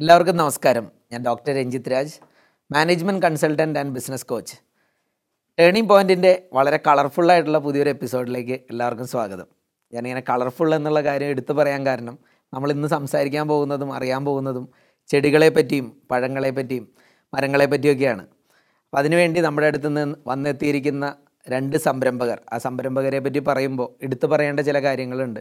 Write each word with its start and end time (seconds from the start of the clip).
എല്ലാവർക്കും 0.00 0.36
നമസ്കാരം. 0.36 0.86
ഞാൻ 1.12 1.20
doctor 1.22 1.52
Ranjith 1.56 1.86
Raj 1.92 2.16
management 2.72 3.22
consultant 3.26 3.78
and 3.78 3.92
business 3.92 4.26
coach. 4.26 4.56
Turning 5.58 5.88
പോയിന്റിന്റെ 5.88 6.42
വളരെ 6.52 6.76
കളർഫുള്ളായിട്ടുള്ള 6.76 7.58
പുതിയൊരു 7.58 7.88
എപ്പിസോഡിലേക്ക് 7.88 8.52
എല്ലാവർക്കും 8.52 9.06
സ്വാഗതം. 9.06 9.46
ഞാനിങ്ങനെ 9.92 10.22
കളർഫുൾ 10.30 10.74
എന്നുള്ള 10.74 11.02
കാര്യം 11.02 11.28
എടുത്തു 11.28 11.52
പറയാൻ 11.52 11.86
കാരണം 11.86 12.18
നമ്മൾ 12.54 12.70
ഇന്ന് 12.72 12.88
സംസാരിക്കാൻ 12.88 13.48
പോകുന്നതും 13.48 13.92
അറിയാൻ 13.92 14.24
പോകുന്നതും 14.24 14.68
ചെടികളെ 15.08 15.48
പറ്റിയും 15.48 16.02
പഴങ്ങളെ 16.10 16.50
പറ്റിയും 16.50 16.88
മരങ്ങളെ 17.34 17.66
പറ്റിയൊക്കെയാണ്. 17.66 18.22
അപ്പോൾ 18.84 18.98
അതിനുവേണ്ടി 18.98 19.40
നമ്മുടെ 19.40 19.66
അടുത്ത് 19.66 19.86
നിന്ന് 19.86 20.16
വന്നെത്തിയിരിക്കുന്ന 20.26 21.16
രണ്ട് 21.48 21.76
സംരംഭകർ. 21.76 22.40
ആ 22.52 22.58
സംരംഭകരെ 22.58 23.18
പറ്റി 23.18 23.38
പറയുമ്പോൾ 23.38 24.04
എടുത്തു 24.04 24.26
പറയേണ്ട 24.26 24.60
ചില 24.60 24.82
കാര്യങ്ങളുണ്ട്. 24.82 25.40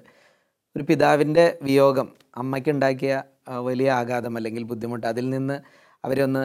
ഒരു 0.75 0.83
പിതാവിന്റെ 0.83 1.57
വിയോഗം 1.61 2.07
അമ്മയ്ക്കുണ്ടാക്കിയ 2.37 3.23
വലിയ 3.47 3.91
ആഘാതം 3.91 4.37
അല്ലെങ്കിൽ 4.37 4.63
ബുദ്ധിമുട്ട് 4.63 5.07
അതിൽ 5.07 5.29
നിന്ന് 5.29 5.57
അവരൊന്ന് 6.05 6.41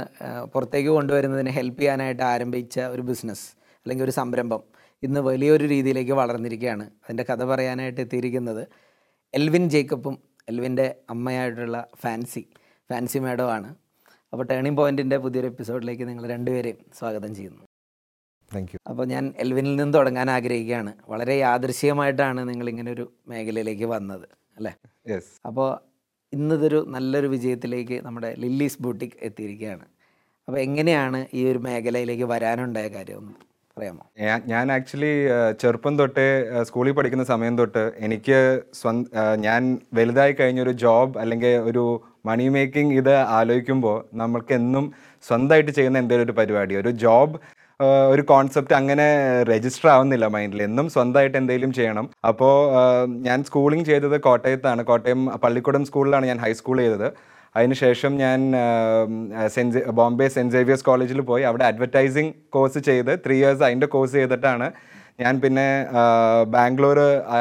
പുറത്തേക്ക് 0.47 0.89
കൊണ്ടുവരുന്നതിന് 0.89 1.51
ഹെൽപ്പ് 1.51 1.81
ചെയ്യാനായിട്ട് 1.81 2.23
ആരംഭിച്ച 2.23 2.81
ഒരു 2.81 3.03
ബിസിനസ് 3.03 3.47
അല്ലെങ്കിൽ 3.87 4.05
ഒരു 4.05 4.11
സംരംഭം 4.11 4.63
ഇന്ന് 5.03 5.21
വലിയൊരു 5.21 5.65
രീതിയിലേക്ക് 5.65 6.13
വളർന്നിരിക്കുകയാണ്. 6.13 6.85
അതിന്റെ 7.05 7.25
കഥ 7.31 7.45
പറയാനായിട്ട് 7.45 8.01
എത്തിയിരിക്കുന്നത് 8.01 8.63
എൽവിൻ 9.35 9.69
ജേക്കബും 9.69 10.19
എൽവിന്റെ 10.49 10.95
അമ്മയായിട്ടുള്ള 11.11 11.89
ഫാൻസി 12.03 12.45
ഫാൻസി 12.91 13.19
മേഡമാണ് 13.19 13.75
അപ്പോൾ 14.33 14.45
ടേണിംഗ് 14.45 14.77
പോയിന്റിന്റെ 14.77 15.17
പുതിയൊരു 15.17 15.47
എപ്പിസോഡിലേക്ക് 15.47 16.09
നിങ്ങൾ 16.09 16.27
രണ്ടുപേരെയും 16.27 16.79
സ്വാഗതം 16.99 17.35
ചെയ്യുന്നു. 17.35 17.70
താങ്ക് 18.55 18.73
യു 18.75 18.79
അപ്പോൾ 18.91 19.07
ഞാൻ 19.13 19.25
എൽവിനിൽ 19.43 19.75
നിന്ന് 19.81 19.95
തുടങ്ങാൻ 19.99 20.29
ആഗ്രഹിക്കുകയാണ്. 20.37 20.93
വളരെ 21.13 21.35
യാദൃശ്യമായിട്ടാണ് 21.47 22.41
നിങ്ങൾ 22.51 22.67
ഇങ്ങനെ 22.73 22.91
ഒരു 22.97 23.05
മേഖലയിലേക്ക് 23.33 23.87
വന്നത് 23.95 24.27
അല്ലേ? 24.59 24.73
യെസ് 25.11 25.31
അപ്പോൾ 25.49 25.69
ഇന്നതൊരു 26.33 26.81
നല്ലൊരു 26.95 27.29
വിജയത്തിലേക്ക് 27.35 27.97
നമ്മുടെ 28.07 28.31
ലില്ലീസ് 28.45 28.81
ബൂട്ടിക് 28.85 29.17
എത്തിയിരിക്കുകയാണ്. 29.29 29.87
അപ്പോൾ 30.49 30.61
എങ്ങനെയാണ് 30.67 31.21
ഈ 31.39 31.41
ഒരു 31.53 31.61
മേഖലയിലേക്ക് 31.69 32.27
വരാനുണ്ടായ 32.33 32.89
കാര്യം 32.89 33.25
പറയാമോ? 33.77 34.05
ഞാൻ 34.53 34.73
ആക്ച്വലി 34.77 35.13
ചെറുപ്പം 35.61 35.95
തൊട്ട് 35.99 36.25
സ്കൂളിൽ 36.69 36.95
പഠിക്കുന്ന 36.97 37.25
സമയം 37.25 37.55
തൊട്ട് 37.59 37.83
എനിക്ക് 38.07 38.39
സ്വന്തം 38.81 39.43
ഞാൻ 39.47 39.63
വലുതായി 39.99 40.33
കഴിഞ്ഞൊരു 40.33 40.73
ജോബ് 40.85 41.19
അല്ലെങ്കിൽ 41.19 41.55
ഒരു 41.71 41.85
മണി 42.29 42.47
മേക്കിംഗ് 42.55 42.97
ഇത് 43.01 43.15
ആലോചിക്കുമ്പോൾ 43.39 43.97
നമ്മൾക്ക് 44.21 44.55
എന്നും 44.55 44.87
സ്വന്തമായിട്ട് 45.25 45.73
ചെയ്യുന്ന 45.79 46.03
എന്തെങ്കിലും 46.03 46.27
ഒരു 46.29 46.37
പരിപാടി 46.41 46.75
ഒരു 46.83 46.91
ജോബ് 47.05 47.39
ഒരു 48.13 48.23
കോൺസെപ്റ്റ് 48.31 48.75
അങ്ങനെ 48.79 49.07
രജിസ്റ്റർ 49.51 49.89
ആവുന്നില്ല 49.95 50.27
മൈൻഡിൽ 50.35 50.61
എന്നും 50.69 50.87
സ്വന്തമായിട്ട് 50.95 51.37
എന്തെങ്കിലും 51.41 51.73
ചെയ്യണം. 51.79 52.07
അപ്പോൾ 52.31 52.55
ഞാൻ 53.27 53.39
സ്കൂളിംഗ് 53.49 53.87
ചെയ്തത് 53.91 54.17
കോട്ടയത്താണ്. 54.29 54.83
കോട്ടയം 54.91 55.21
പള്ളിക്കുടം 55.45 55.85
സ്കൂളിലാണ് 55.91 56.27
ഞാൻ 56.33 56.41
ഹൈസ്കൂൾ 56.45 56.79
ചെയ്തത്. 56.85 57.09
അതിനുശേഷം 57.57 58.13
ഞാൻ 58.25 58.41
സെന്റ് 59.55 59.81
ബോംബെ 59.99 60.27
സെന്റ് 60.35 60.55
സേവിയേഴ്സ് 60.57 60.85
കോളേജിൽ 60.89 61.21
പോയി. 61.31 61.45
അവിടെ 61.51 61.65
അഡ്വർടൈസിങ് 61.71 62.33
കോഴ്സ് 62.57 62.81
ചെയ്ത് 62.89 63.13
ത്രീ 63.25 63.37
ഇയേഴ്സ് 63.41 63.65
അതിന്റെ 63.69 63.89
കോഴ്സ് 63.95 64.15
ചെയ്തിട്ടാണ് 64.21 64.69
ഞാൻ 65.23 65.41
പിന്നെ 65.41 65.87
Bangalore 66.55 66.99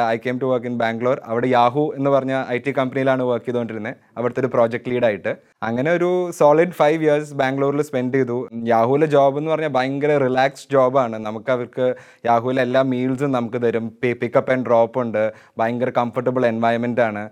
I 0.10 0.18
came 0.18 0.40
to 0.40 0.46
work 0.46 0.68
in 0.68 0.78
Bangalore. 0.78 1.22
അവിടെ 1.26 1.48
യാഹു 1.48 1.94
എന്ന് 1.98 2.10
പറഞ്ഞ 2.10 2.44
ഐ 2.50 2.58
ടി 2.58 2.72
കമ്പനിയിലാണ് 2.72 3.24
വർക്ക് 3.24 3.46
ചെയ്തുകൊണ്ടിരുന്നത് 3.46 3.96
അവിടുത്തെ 4.18 4.42
ഒരു 4.42 4.50
പ്രോജക്റ്റ് 4.54 4.92
ലീഡായിട്ട് 4.92 5.36
അങ്ങനെ 5.64 5.92
ഒരു 5.92 6.32
സോളിഡ് 6.40 6.72
ഫൈവ് 6.72 7.04
ഇയേഴ്സ് 7.04 7.34
ബാംഗ്ലൂരിൽ 7.34 7.82
സ്പെൻഡ് 7.82 8.14
ചെയ്തു. 8.14 8.50
യാഹുവിലെ 8.68 9.06
ജോബ് 9.06 9.38
എന്ന് 9.38 9.52
പറഞ്ഞാൽ 9.52 9.70
ഭയങ്കര 9.70 10.18
റിലാക്സ് 10.18 10.68
ജോബാണ് 10.72 11.18
നമുക്ക് 11.28 11.52
അവർക്ക് 11.52 11.96
യാഹുവിലെ 12.26 12.62
എല്ലാ 12.62 12.82
മീൽസും 12.82 13.32
നമുക്ക് 13.32 13.62
തരും. 13.62 13.98
പിക്കപ്പ് 14.04 14.52
ആൻഡ് 14.52 14.66
ഡ്രോപ്പ് 14.66 15.00
ഉണ്ട്. 15.00 15.24
ഭയങ്കര 15.58 15.90
കംഫർട്ടബിൾ 15.90 16.46
എൻവയൺമെന്റ് 16.46 17.02
ആണ്. 17.02 17.30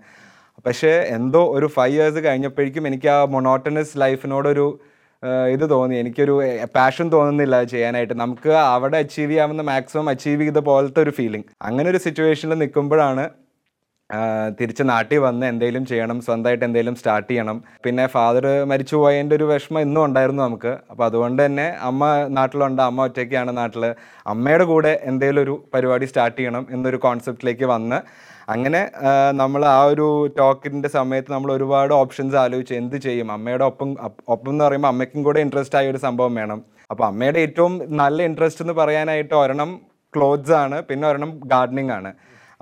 പക്ഷേ 0.66 0.92
എന്തോ 1.16 1.40
ഒരു 1.56 1.66
ഫൈവ് 1.66 1.96
ഇയേഴ്സ് 1.96 2.20
കഴിഞ്ഞപ്പോഴേക്കും 2.24 2.86
എനിക്ക് 2.86 3.08
ആ 3.08 3.24
മൊണോട്ടനസ് 3.24 4.00
ലൈഫിനോടൊരു 4.00 4.80
ഇത് 5.54 5.64
തോന്നി. 5.74 5.94
എനിക്കൊരു 6.02 6.34
പാഷൻ 6.76 7.06
തോന്നുന്നില്ല 7.14 7.56
ചെയ്യാനായിട്ട്. 7.72 8.14
നമുക്ക് 8.22 8.52
അവിടെ 8.74 8.98
അച്ചീവ് 9.04 9.30
ചെയ്യാവുന്ന 9.30 9.62
മാക്സിമം 9.72 10.08
അച്ചീവ് 10.14 10.42
ചെയ്ത 10.42 10.60
പോലത്തെ 10.70 11.00
ഒരു 11.06 11.12
ഫീലിംഗ് 11.18 11.50
അങ്ങനെ 11.68 11.88
ഒരു 11.92 12.00
സിറ്റുവേഷനിൽ 12.06 12.58
നിൽക്കുമ്പോഴാണ് 12.64 13.24
തിരിച്ച് 14.58 14.84
നാട്ടിൽ 14.90 15.18
വന്ന് 15.24 15.44
എന്തെങ്കിലും 15.52 15.84
ചെയ്യണം 15.86 16.18
സ്വന്തമായിട്ട് 16.26 16.64
എന്തെങ്കിലും 16.66 16.94
സ്റ്റാർട്ട് 17.00 17.28
ചെയ്യണം. 17.30 17.56
പിന്നെ 17.84 18.04
ഫാദർ 18.14 18.44
മരിച്ചു 18.70 18.96
പോയതിന്റെ 18.96 19.34
ഒരു 19.38 19.46
വിഷമം 19.50 19.80
ഇന്നും 19.86 20.02
ഉണ്ടായിരുന്നു 20.04 20.42
നമുക്ക്. 20.42 20.72
അപ്പോൾ 20.90 21.04
അതുകൊണ്ട് 21.04 21.40
തന്നെ 21.46 21.66
അമ്മ 21.88 22.04
നാട്ടിലുണ്ട് 22.38 22.82
അമ്മ 22.82 23.06
ഒറ്റയ്ക്കാണ് 23.08 23.52
നാട്ടിൽ 23.56 23.84
അമ്മയുടെ 24.34 24.66
കൂടെ 24.72 24.92
എന്തെങ്കിലും 25.10 25.42
ഒരു 25.42 25.56
പരിപാടി 25.74 26.08
സ്റ്റാർട്ട് 26.12 26.38
ചെയ്യണം 26.40 26.66
എന്നൊരു 26.76 27.00
കോൺസെപ്റ്റിലേക്ക് 27.06 27.68
വന്ന് 27.74 28.00
അങ്ങനെ 28.54 28.80
നമ്മൾ 29.40 29.62
ആ 29.74 29.80
ഒരു 29.92 30.06
ടോക്കിന്റെ 30.38 30.88
സമയത്ത് 30.98 31.30
നമ്മൾ 31.32 31.50
ഒരുപാട് 31.56 31.92
ഓപ്ഷൻസ് 32.02 32.36
ആലോചിച്ച് 32.42 32.74
എന്ത് 32.80 32.96
ചെയ്യും? 33.06 33.28
അമ്മയുടെ 33.36 33.64
ഒപ്പം 33.70 33.90
ഒപ്പം 34.34 34.50
എന്ന് 34.52 34.64
പറയുമ്പോൾ 34.66 34.90
അമ്മയ്ക്കും 34.92 35.22
കൂടെ 35.26 35.40
ഇൻട്രസ്റ്റ് 35.46 35.78
ആയ 35.80 35.90
ഒരു 35.92 36.00
സംഭവം 36.06 36.34
വേണം. 36.40 36.60
അപ്പോൾ 36.92 37.06
അമ്മയുടെ 37.10 37.40
ഏറ്റവും 37.46 37.74
നല്ല 38.00 38.18
ഇൻട്രസ്റ്റ് 38.28 38.64
എന്ന് 38.64 38.74
പറയാനായിട്ട് 38.80 39.34
ഒരെണ്ണം 39.42 39.72
ക്ലോത്ത്സ് 40.14 40.56
ആണ് 40.62 40.76
പിന്നെ 40.88 41.04
ഒരെണ്ണം 41.08 41.32
ഗാർഡനിങ് 41.52 41.92
ആണ്. 41.98 42.10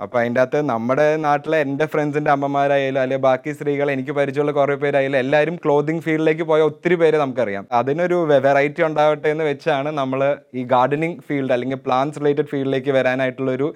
അപ്പോൾ 0.03 0.17
അതിന്റെ 0.21 0.39
അകത്ത് 0.41 0.59
നമ്മുടെ 0.71 1.05
നാട്ടിലെ 1.25 1.57
എന്റെ 1.65 1.85
ഫ്രണ്ട്സിന്റെ 1.93 2.31
അമ്മമാരായാലും 2.33 3.01
അല്ലെങ്കിൽ 3.03 3.23
ബാക്കി 3.27 3.51
സ്ത്രീകൾ 3.57 3.87
എനിക്ക് 3.93 4.13
പരിചയമുള്ള 4.17 4.53
കുറേ 4.57 4.75
പേരായാലും 4.81 5.19
എല്ലാവരും 5.23 5.55
ക്ലോത്തിങ് 5.63 6.03
ഫീൽഡിലേക്ക് 6.05 6.45
പോയ 6.51 6.67
ഒത്തിരി 6.71 6.95
പേര് 7.01 7.17
നമുക്കറിയാം. 7.23 7.65
അതിനൊരു 7.79 8.17
വെറൈറ്റി 8.45 8.83
ഉണ്ടാവട്ടെ 8.89 9.29
എന്ന് 9.35 9.45
വെച്ചാണ് 9.49 9.91
നമ്മൾ 10.01 10.21
ഈ 10.59 10.63
ഗാർഡനിങ് 10.73 11.17
ഫീൽഡ് 11.29 11.55
അല്ലെങ്കിൽ 11.55 11.79
പ്ലാന്റ്സ് 11.87 12.21
റിലേറ്റഡ് 12.21 12.51
ഫീൽഡിലേക്ക് 12.51 12.93
വരാനായിട്ടുള്ളൊരു 12.97 13.69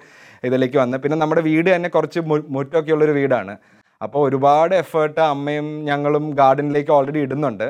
ഇതിലേക്ക് 0.48 0.78
വന്ന്. 0.82 0.96
പിന്നെ 1.02 1.16
നമ്മുടെ 1.22 1.42
വീട് 1.50 1.68
തന്നെ 1.74 1.88
കുറച്ച് 1.96 2.20
മുറ്റമൊക്കെ 2.56 2.92
ഉള്ളൊരു 2.96 3.14
വീടാണ്. 3.20 3.54
അപ്പോൾ 4.00 4.20
ഒരുപാട് 4.28 4.74
എഫേർട്ട് 4.82 5.20
അമ്മയും 5.32 5.66
ഞങ്ങളും 5.90 6.24
ഗാർഡനിലേക്ക് 6.40 6.92
ഓൾറെഡി 6.98 7.20
ഇടുന്നുണ്ട്. 7.26 7.66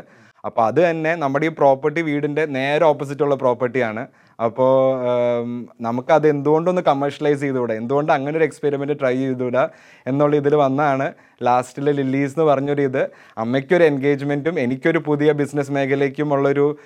അപ്പോൾ 0.47 0.63
അത് 0.69 0.79
തന്നെ 0.89 1.11
നമ്മുടെ 1.23 1.47
ഈ 1.49 1.51
പ്രോപ്പർട്ടി 1.59 2.01
വീടിന്റെ 2.09 2.45
നേരെ 2.59 2.85
ഓപ്പോസിറ്റ് 2.93 3.25
ഉള്ള 3.27 3.35
പ്രോപ്പർട്ടിയാണ് 3.43 4.03
അപ്പോൾ 4.41 4.73
നമുക്കത് 5.81 6.29
എന്തുകൊണ്ടൊന്ന് 6.29 6.83
കമേഴ്ഷ്യലൈസ് 6.83 7.41
ചെയ്തുകൂടാ? 7.41 7.75
എന്തുകൊണ്ട് 7.75 8.13
അങ്ങനെ 8.13 8.37
ഒരു 8.39 8.45
എക്സ്പെരിമെന്റ് 8.45 9.01
ട്രൈ 9.01 9.17
ചെയ്തുകൂടാ? 9.17 9.69
എന്നുള്ള 10.07 10.37
ഇതിൽ 10.37 10.55
വന്നാണ് 10.55 11.13
ലാസ്റ്റിൽ 11.43 11.91
ലില്ലീസ് 11.91 12.33
എന്ന് 12.33 12.45
പറഞ്ഞൊരു 12.53 12.83
ഇത്. 12.83 13.11
അമ്മയ്ക്കൊരു 13.39 13.85
എൻഗേജ്മെന്റും 13.85 14.61
എനിക്കൊരു 14.61 14.99
പുതിയ 14.99 15.33
ബിസിനസ് 15.33 15.73
മേഖലയ്ക്കുമുള്ളൊരു 15.73 16.79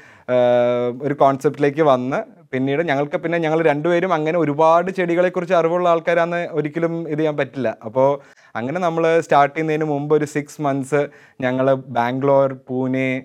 ഒരു 1.02 1.14
കോൺസെപ്റ്റിലേക്ക് 1.14 1.82
വന്ന് 1.82 2.18
പിന്നീട് 2.52 2.82
ഞങ്ങൾക്ക് 2.82 3.16
പിന്നെ 3.16 3.38
ഞങ്ങൾ 3.38 3.62
രണ്ടുപേരും 3.62 4.12
അങ്ങനെ 4.12 4.38
ഒരുപാട് 4.38 4.90
ചെടികളെക്കുറിച്ച് 4.90 5.54
അറിവുള്ള 5.54 5.88
ആൾക്കാരാന്ന് 5.88 6.48
ഒരിക്കലും 6.52 7.08
ഇത് 7.08 7.18
ചെയ്യാൻ 7.18 7.36
പറ്റില്ല. 7.36 7.76
അപ്പോൾ 7.84 8.20
അങ്ങനെ 8.56 8.80
നമ്മൾ 8.80 9.20
സ്റ്റാർട്ട് 9.20 9.54
ചെയ്യുന്നതിന് 9.54 9.84
മുമ്പ് 9.84 10.14
ഒരു 10.14 10.24
സിക്സ് 10.24 10.62
മന്ത്സ് 10.62 11.08
ഞങ്ങൾ 11.40 11.74
ബാംഗ്ലൂർ 11.74 12.52
പൂനെ 12.68 13.24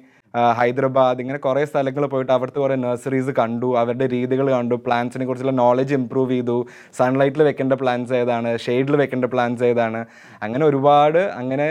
ഹൈദരാബാദ് 0.60 1.22
ഇങ്ങനെ 1.24 1.40
കുറേ 1.46 1.66
സ്ഥലങ്ങൾ 1.66 2.06
പോയിട്ട് 2.06 2.32
അവിടുത്തെ 2.32 2.60
കുറേ 2.60 2.76
നഴ്സറീസ് 2.76 3.32
കണ്ടു. 3.40 3.78
അവരുടെ 3.78 4.08
രീതികൾ 4.08 4.52
കണ്ടു. 4.58 4.76
പ്ലാന്റ്സിനെ 4.86 5.26
കുറിച്ചുള്ള 5.26 5.52
നോളജ് 5.52 5.94
ഇമ്പ്രൂവ് 5.94 6.32
ചെയ്തു. 6.32 6.66
സൺലൈറ്റിൽ 7.00 7.44
വെക്കേണ്ട 7.44 7.74
പ്ലാന്റ്സ് 7.74 8.14
ഏതാണ്? 8.14 8.58
ഷെയ്ഡിൽ 8.58 8.96
വെക്കേണ്ട 8.96 9.26
പ്ലാന്റ്സ് 9.26 9.64
ഏതാണ്? 9.64 10.06
അങ്ങനെ 10.44 10.66
ഒരുപാട് 10.66 11.20
അങ്ങനെ 11.20 11.68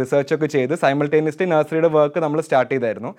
റിസർച്ച് 0.00 0.34
ഒക്കെ 0.34 0.46
ചെയ്ത് 0.46 0.74
സൈമൾട്ടേനിയസ്ലി 0.74 1.44
നഴ്സറിയുടെ 1.44 1.88
വർക്ക് 1.88 2.20
നമ്മൾ 2.20 2.40
സ്റ്റാർട്ട് 2.40 2.74
ചെയ്തായിരുന്നു. 2.74 3.12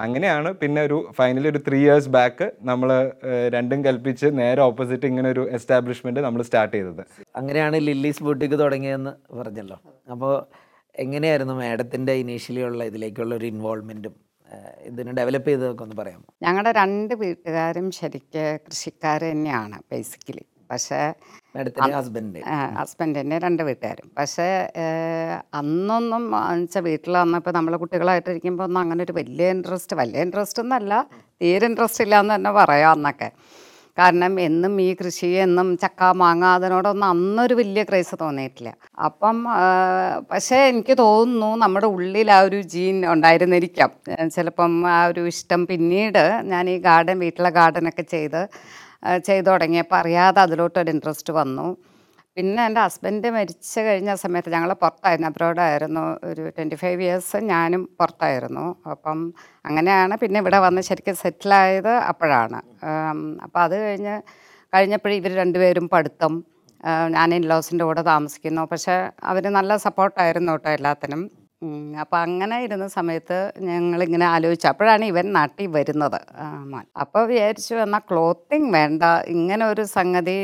അങ്ങനെയാണ് 0.00 0.54
പിന്നെ 0.54 0.82
ഒരു 0.82 1.12
ഫൈനലി 1.18 1.48
ഒരു 1.48 1.60
ത്രീ 1.68 1.78
ഇയേഴ്സ് 1.84 2.08
ബാക്ക് 2.08 2.52
നമ്മൾ 2.62 3.12
രണ്ടും 3.54 3.84
കൽപ്പിച്ച് 3.84 4.26
നേരെ 4.40 4.60
ഓപ്പോസിറ്റ് 4.62 5.06
ഇങ്ങനെ 5.06 5.28
ഒരു 5.30 5.48
എസ്റ്റാബ്ലിഷ്മെന്റ് 5.50 6.20
നമ്മൾ 6.20 6.42
സ്റ്റാർട്ട് 6.42 6.76
ചെയ്തത്. 6.76 7.02
അങ്ങനെയാണ് 7.36 7.76
ലില്ലീസ് 7.76 8.22
ബൂട്ടിക്ക് 8.22 8.58
തുടങ്ങിയതെന്ന് 8.58 9.12
പറഞ്ഞല്ലോ. 9.38 9.78
അപ്പോൾ 10.10 10.34
എങ്ങനെയായിരുന്നു 10.98 11.54
മാഡത്തിന്റെ 11.54 12.12
ഇനീഷ്യലി 12.12 12.60
ഉള്ള 12.60 12.84
ഇതിലേക്കുള്ള 12.84 13.34
ഒരു 13.34 13.46
ഇൻവോൾവ്മെന്റും 13.46 14.25
ഇതിന് 14.88 15.12
ഡെവലപ്പ് 15.18 15.48
ചെയ്തതൊക്കെ 15.50 15.82
ഒന്ന് 15.86 15.96
പറയാമോ? 16.00 16.26
ഞങ്ങളുടെ 16.44 16.72
രണ്ട് 16.82 17.14
വീട്ടുകാരും 17.22 17.86
ശരിക്ക് 18.00 18.44
കൃഷിക്കാർ 18.66 19.22
തന്നെയാണ് 19.30 19.78
ബേസിക്കലി 19.92 20.44
പക്ഷേ 20.70 21.00
ഹസ്ബൻഡ് 21.96 22.40
ഹസ്ബൻഡിന്റെ 22.78 23.36
രണ്ട് 23.44 23.62
വീട്ടുകാരും. 23.68 24.08
പക്ഷേ 24.18 24.48
അന്നൊന്നും 25.60 26.24
വെച്ചാൽ 26.34 26.82
വീട്ടിൽ 26.88 27.12
വന്നപ്പോൾ 27.22 27.52
നമ്മൾ 27.58 27.74
കുട്ടികളായിട്ടിരിക്കുമ്പോൾ 27.82 28.64
ഒന്നും 28.68 28.80
അങ്ങനെ 28.84 29.02
ഒരു 29.06 29.14
വലിയ 29.20 29.48
ഇൻട്രസ്റ്റ് 29.56 29.98
വലിയ 30.00 30.24
ഇൻട്രസ്റ്റ് 30.26 30.62
ഒന്നല്ല 30.64 30.92
തീരെ 31.42 31.66
ഇൻട്രസ്റ്റ് 31.70 32.04
ഇല്ല 32.06 32.16
എന്ന് 32.24 32.34
തന്നെ 32.36 32.52
പറയാം 32.60 32.90
അന്നൊക്കെ. 32.96 33.28
കാരണം 33.98 34.40
എന്നും 34.40 34.72
ഈ 34.80 34.88
കൃഷി 34.94 35.26
എന്നും 35.26 35.68
ചക്ക 35.82 36.10
മാങ്ങ 36.22 36.44
അതിനോടൊന്നും 36.44 37.06
അന്നൊരു 37.06 37.54
വലിയ 37.54 37.82
ക്രൈസ് 37.82 38.14
തോന്നിയിട്ടില്ല. 38.20 38.70
അപ്പം 39.04 39.36
പക്ഷേ 40.30 40.58
എനിക്ക് 40.72 40.98
തോന്നുന്നു 40.98 41.50
നമ്മുടെ 41.64 41.86
ഉള്ളിൽ 41.86 42.30
ആ 42.30 42.40
ഒരു 42.40 42.60
ജീൻ 42.74 42.96
ഉണ്ടായിരുന്നിരിക്കാം. 43.12 43.90
ചിലപ്പം 44.36 44.72
ആ 44.88 45.06
ഒരു 45.06 45.22
ഇഷ്ടം 45.32 45.66
പിന്നീട് 45.66 46.22
ഞാൻ 46.52 46.70
ഈ 46.70 46.76
ഗാർഡൻ 46.88 47.18
വീട്ടിലെ 47.18 47.50
ഗാർഡനൊക്കെ 47.50 48.02
ചെയ്ത് 48.14 48.40
ചെയ്തു 49.24 49.46
തുടങ്ങിയപ്പോൾ 49.46 49.96
അറിയാതെ 49.96 50.40
അതിലോട്ടൊരു 50.40 50.90
ഇൻട്രസ്റ്റ് 50.90 51.32
വന്നു. 51.32 51.66
പിന്നെ 52.36 52.60
എന്റെ 52.68 52.80
ഹസ്ബൻഡ് 52.86 53.28
മരിച്ചു 53.36 53.80
കഴിഞ്ഞ 53.86 54.10
സമയത്ത് 54.22 54.50
ഞങ്ങൾ 54.54 54.70
പുറത്തായിരുന്നു. 54.82 55.28
അബ്രോഡായിരുന്നു. 55.30 56.02
ഒരു 56.30 56.42
ട്വന്റി 56.56 56.76
ഫൈവ് 56.82 57.00
ഇയേഴ്സ് 57.04 57.38
ഞാനും 57.52 57.82
പുറത്തായിരുന്നു. 58.00 58.64
അപ്പം 58.94 59.20
അങ്ങനെയാണ് 59.68 60.16
പിന്നെ 60.22 60.40
ഇവിടെ 60.44 60.58
വന്ന് 60.66 60.82
ശരിക്കും 60.88 61.16
സെറ്റിലായത് 61.22 61.92
അപ്പോഴാണ്. 62.10 62.60
അപ്പോൾ 63.46 63.60
അത് 63.66 63.76
കഴിഞ്ഞ് 63.84 64.16
കഴിഞ്ഞപ്പോഴും 64.74 65.16
ഇവർ 65.20 65.32
രണ്ടുപേരും 65.42 65.88
പഠിത്തം 65.94 66.32
ഞാൻ 67.16 67.28
ഇൻലോസിന്റെ 67.38 67.84
കൂടെ 67.88 68.02
താമസിക്കുന്നു. 68.12 68.62
പക്ഷേ 68.72 68.96
അവർ 69.30 69.44
നല്ല 69.58 69.76
സപ്പോർട്ടായിരുന്നു 69.86 70.52
കേട്ടോ 70.56 70.70
എല്ലാത്തിനും. 70.78 71.22
അപ്പം 72.02 72.16
അങ്ങനെ 72.24 72.56
ഇരുന്ന 72.64 72.86
സമയത്ത് 72.94 73.36
ഞങ്ങളിങ്ങനെ 73.68 74.26
ആലോചിച്ചു. 74.32 74.66
അപ്പോഴാണ് 74.70 75.04
ഇവൻ 75.10 75.26
നാട്ടിൽ 75.36 75.68
വരുന്നത്. 75.76 76.18
അപ്പോൾ 77.02 77.22
വിചാരിച്ചു 77.30 77.74
എന്നാൽ 77.84 78.02
ക്ലോത്തിങ് 78.10 78.68
വേണ്ട. 78.76 79.02
ഇങ്ങനെ 79.34 79.64
ഒരു 79.72 79.84
സംഗതി 79.94 80.34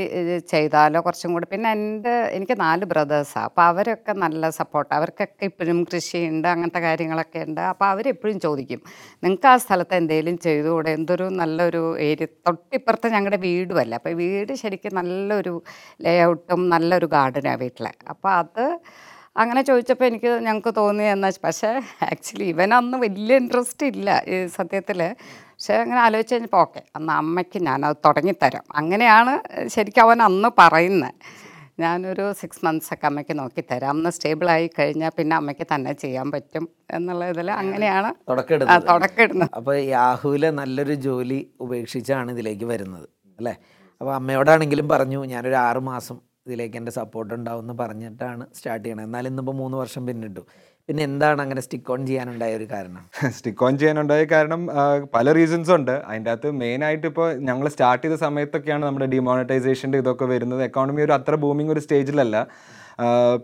ചെയ്താലോ 0.53 1.01
കുറച്ചും 1.07 1.33
കൂടി. 1.35 1.49
പിന്നെ 1.53 1.69
എന്റെ 1.77 2.15
എനിക്ക് 2.39 2.57
നാല് 2.65 2.87
ബ്രദേഴ്സാണ് 2.93 3.47
അപ്പോൾ 3.51 3.65
അവരൊക്കെ 3.73 4.15
നല്ല 4.25 4.51
സപ്പോർട്ട് 4.61 4.91
അവർക്കൊക്കെ 4.99 5.45
ഇപ്പോഴും 5.51 5.81
കൃഷിയുണ്ട് 5.93 6.49
അങ്ങനത്തെ 6.55 6.83
കാര്യങ്ങളൊക്കെ 6.89 7.43
ഉണ്ട്. 7.49 7.63
അപ്പോൾ 7.73 7.89
അവരെപ്പോഴും 7.93 8.41
ചോദിക്കും 8.47 8.83
നിങ്ങൾക്ക് 9.25 9.51
ആ 9.53 9.55
സ്ഥലത്ത് 9.67 9.97
എന്തെങ്കിലും 10.01 10.39
ചെയ്തുകൂടെ? 10.49 10.91
എന്തൊരു 11.01 11.29
നല്ലൊരു 11.43 11.85
ഏരിയ? 12.09 12.29
തൊട്ടിപ്പുറത്ത് 12.49 13.09
ഞങ്ങളുടെ 13.17 13.41
വീടുമല്ല 13.49 13.95
അപ്പോൾ 14.03 14.15
വീട് 14.25 14.55
ശരിക്കും 14.65 14.99
നല്ലൊരു 15.03 15.55
ലേ 16.07 16.17
ഔട്ടും 16.33 16.63
നല്ലൊരു 16.75 17.09
ഗാർഡനാണ് 17.17 17.61
വീട്ടിലെ. 17.67 17.95
അപ്പോൾ 18.15 18.33
അത് 18.43 18.67
അങ്ങനെ 19.37 19.61
ചോദിച്ചപ്പോൾ 19.67 20.07
എനിക്ക് 20.07 20.31
ഞങ്ങൾക്ക് 20.45 20.73
തോന്നി 20.79 21.05
എന്നാൽ 21.13 21.37
പക്ഷേ 21.43 21.71
ആക്ച്വലി 22.07 22.47
ഇവനന്ന് 22.53 22.97
വലിയ 23.05 23.39
ഇൻട്രസ്റ്റ് 23.39 23.87
ഇല്ല 23.93 24.09
ഈ 24.29 24.39
സത്യത്തിൽ 24.57 25.01
പക്ഷേ 25.53 25.75
അങ്ങനെ 25.81 26.01
ആലോചിച്ച് 26.05 26.35
കഴിഞ്ഞപ്പോൾ 26.35 26.61
ഓക്കെ 26.63 26.81
അന്ന് 26.97 27.13
അമ്മയ്ക്ക് 27.21 27.59
ഞാനത് 27.67 27.97
തുടങ്ങിത്തരാം 28.07 28.65
അങ്ങനെയാണ് 28.81 29.33
ശരിക്കും 29.75 30.03
അവൻ 30.07 30.21
അന്ന് 30.27 30.51
പറയുന്നത് 30.61 31.15
ഞാനൊരു 31.79 32.25
സിക്സ് 32.41 32.63
മന്ത്സൊക്കെ 32.65 33.07
അമ്മയ്ക്ക് 33.09 33.35
നോക്കിത്തരാം 33.39 33.91
അന്ന് 33.93 34.11
സ്റ്റേബിളായി 34.15 34.67
കഴിഞ്ഞാൽ 34.75 35.13
പിന്നെ 35.17 35.35
അമ്മയ്ക്ക് 35.39 35.67
തന്നെ 35.71 35.93
ചെയ്യാൻ 36.03 36.27
പറ്റും 36.33 36.65
എന്നുള്ള 36.93 37.25
ഇതിൽ 37.33 37.49
അങ്ങനെയാണ് 37.57 38.11
തുടക്കം 38.31 38.53
ആ, 38.55 38.59
എടുത്തത് 38.59 38.87
തുടക്കം 38.91 39.23
ഇടുന്നത് 39.25 39.51
അപ്പോൾ 39.59 39.77
യാഹുവിലെ 39.93 40.51
നല്ലൊരു 40.59 40.97
ജോലി 41.07 41.39
ഉപേക്ഷിച്ചാണ് 41.61 42.31
ഇതിലേക്ക് 42.35 42.67
വരുന്നത് 42.73 43.07
അല്ലേ? 43.39 43.55
അപ്പോൾ 44.01 44.13
അമ്മയോടാണെങ്കിലും 44.17 44.87
പറഞ്ഞു 44.93 45.21
ഞാനൊരു 45.33 45.59
ആറ് 45.65 45.83
മാസം 45.89 46.19
ഇതിലേക്ക് 46.47 46.77
എന്റെ 46.81 46.93
സപ്പോർട്ട് 46.99 47.33
ഉണ്ടാവും 47.39 47.63
എന്ന് 47.65 47.75
പറഞ്ഞിട്ടാണ് 47.81 48.45
സ്റ്റാർട്ട് 48.59 48.85
ചെയ്യണത്. 48.85 49.07
എന്നാൽ 49.09 49.27
ഇന്നിപ്പോൾ 49.31 49.55
മൂന്ന് 49.63 49.77
വർഷം 49.83 50.03
പിന്നിട്ടു. 50.09 50.43
പിന്നെ 50.89 51.03
എന്താണ് 51.09 51.41
അങ്ങനെ 51.45 51.61
സ്റ്റിക്ക് 51.67 51.91
ഓൺ 51.95 52.01
ചെയ്യാനുണ്ടായ 52.09 52.53
ഒരു 52.61 52.67
കാരണം? 52.73 53.03
സ്റ്റിക്ക് 53.37 53.63
ഓൺ 53.67 53.75
ചെയ്യാനുണ്ടായ 53.81 54.23
കാരണം 54.33 54.63
പല 55.17 55.33
റീസൺസ് 55.39 55.73
ഉണ്ട്. 55.77 55.93
അതിന്റെ 56.09 56.31
അകത്ത് 56.33 56.51
മെയിൻ 56.63 56.81
ആയിട്ട് 56.89 57.07
ഇപ്പോൾ 57.13 57.29
ഞങ്ങൾ 57.49 57.67
സ്റ്റാർട്ട് 57.75 58.05
ചെയ്ത 58.07 58.17
സമയത്തൊക്കെയാണ് 58.27 58.85
നമ്മുടെ 58.89 59.09
ഡിമോണിറ്റൈസേഷന്റെ 59.15 59.99
ഇതൊക്കെ 60.05 60.29
വരുന്നത്. 60.35 60.63
എക്കോണമി 60.69 61.03
ഒരു 61.07 61.15
അത്ര 61.19 61.37
ബൂമിങ് 61.45 61.73
ഒരു 61.77 61.83
സ്റ്റേജിലല്ല 61.87 62.37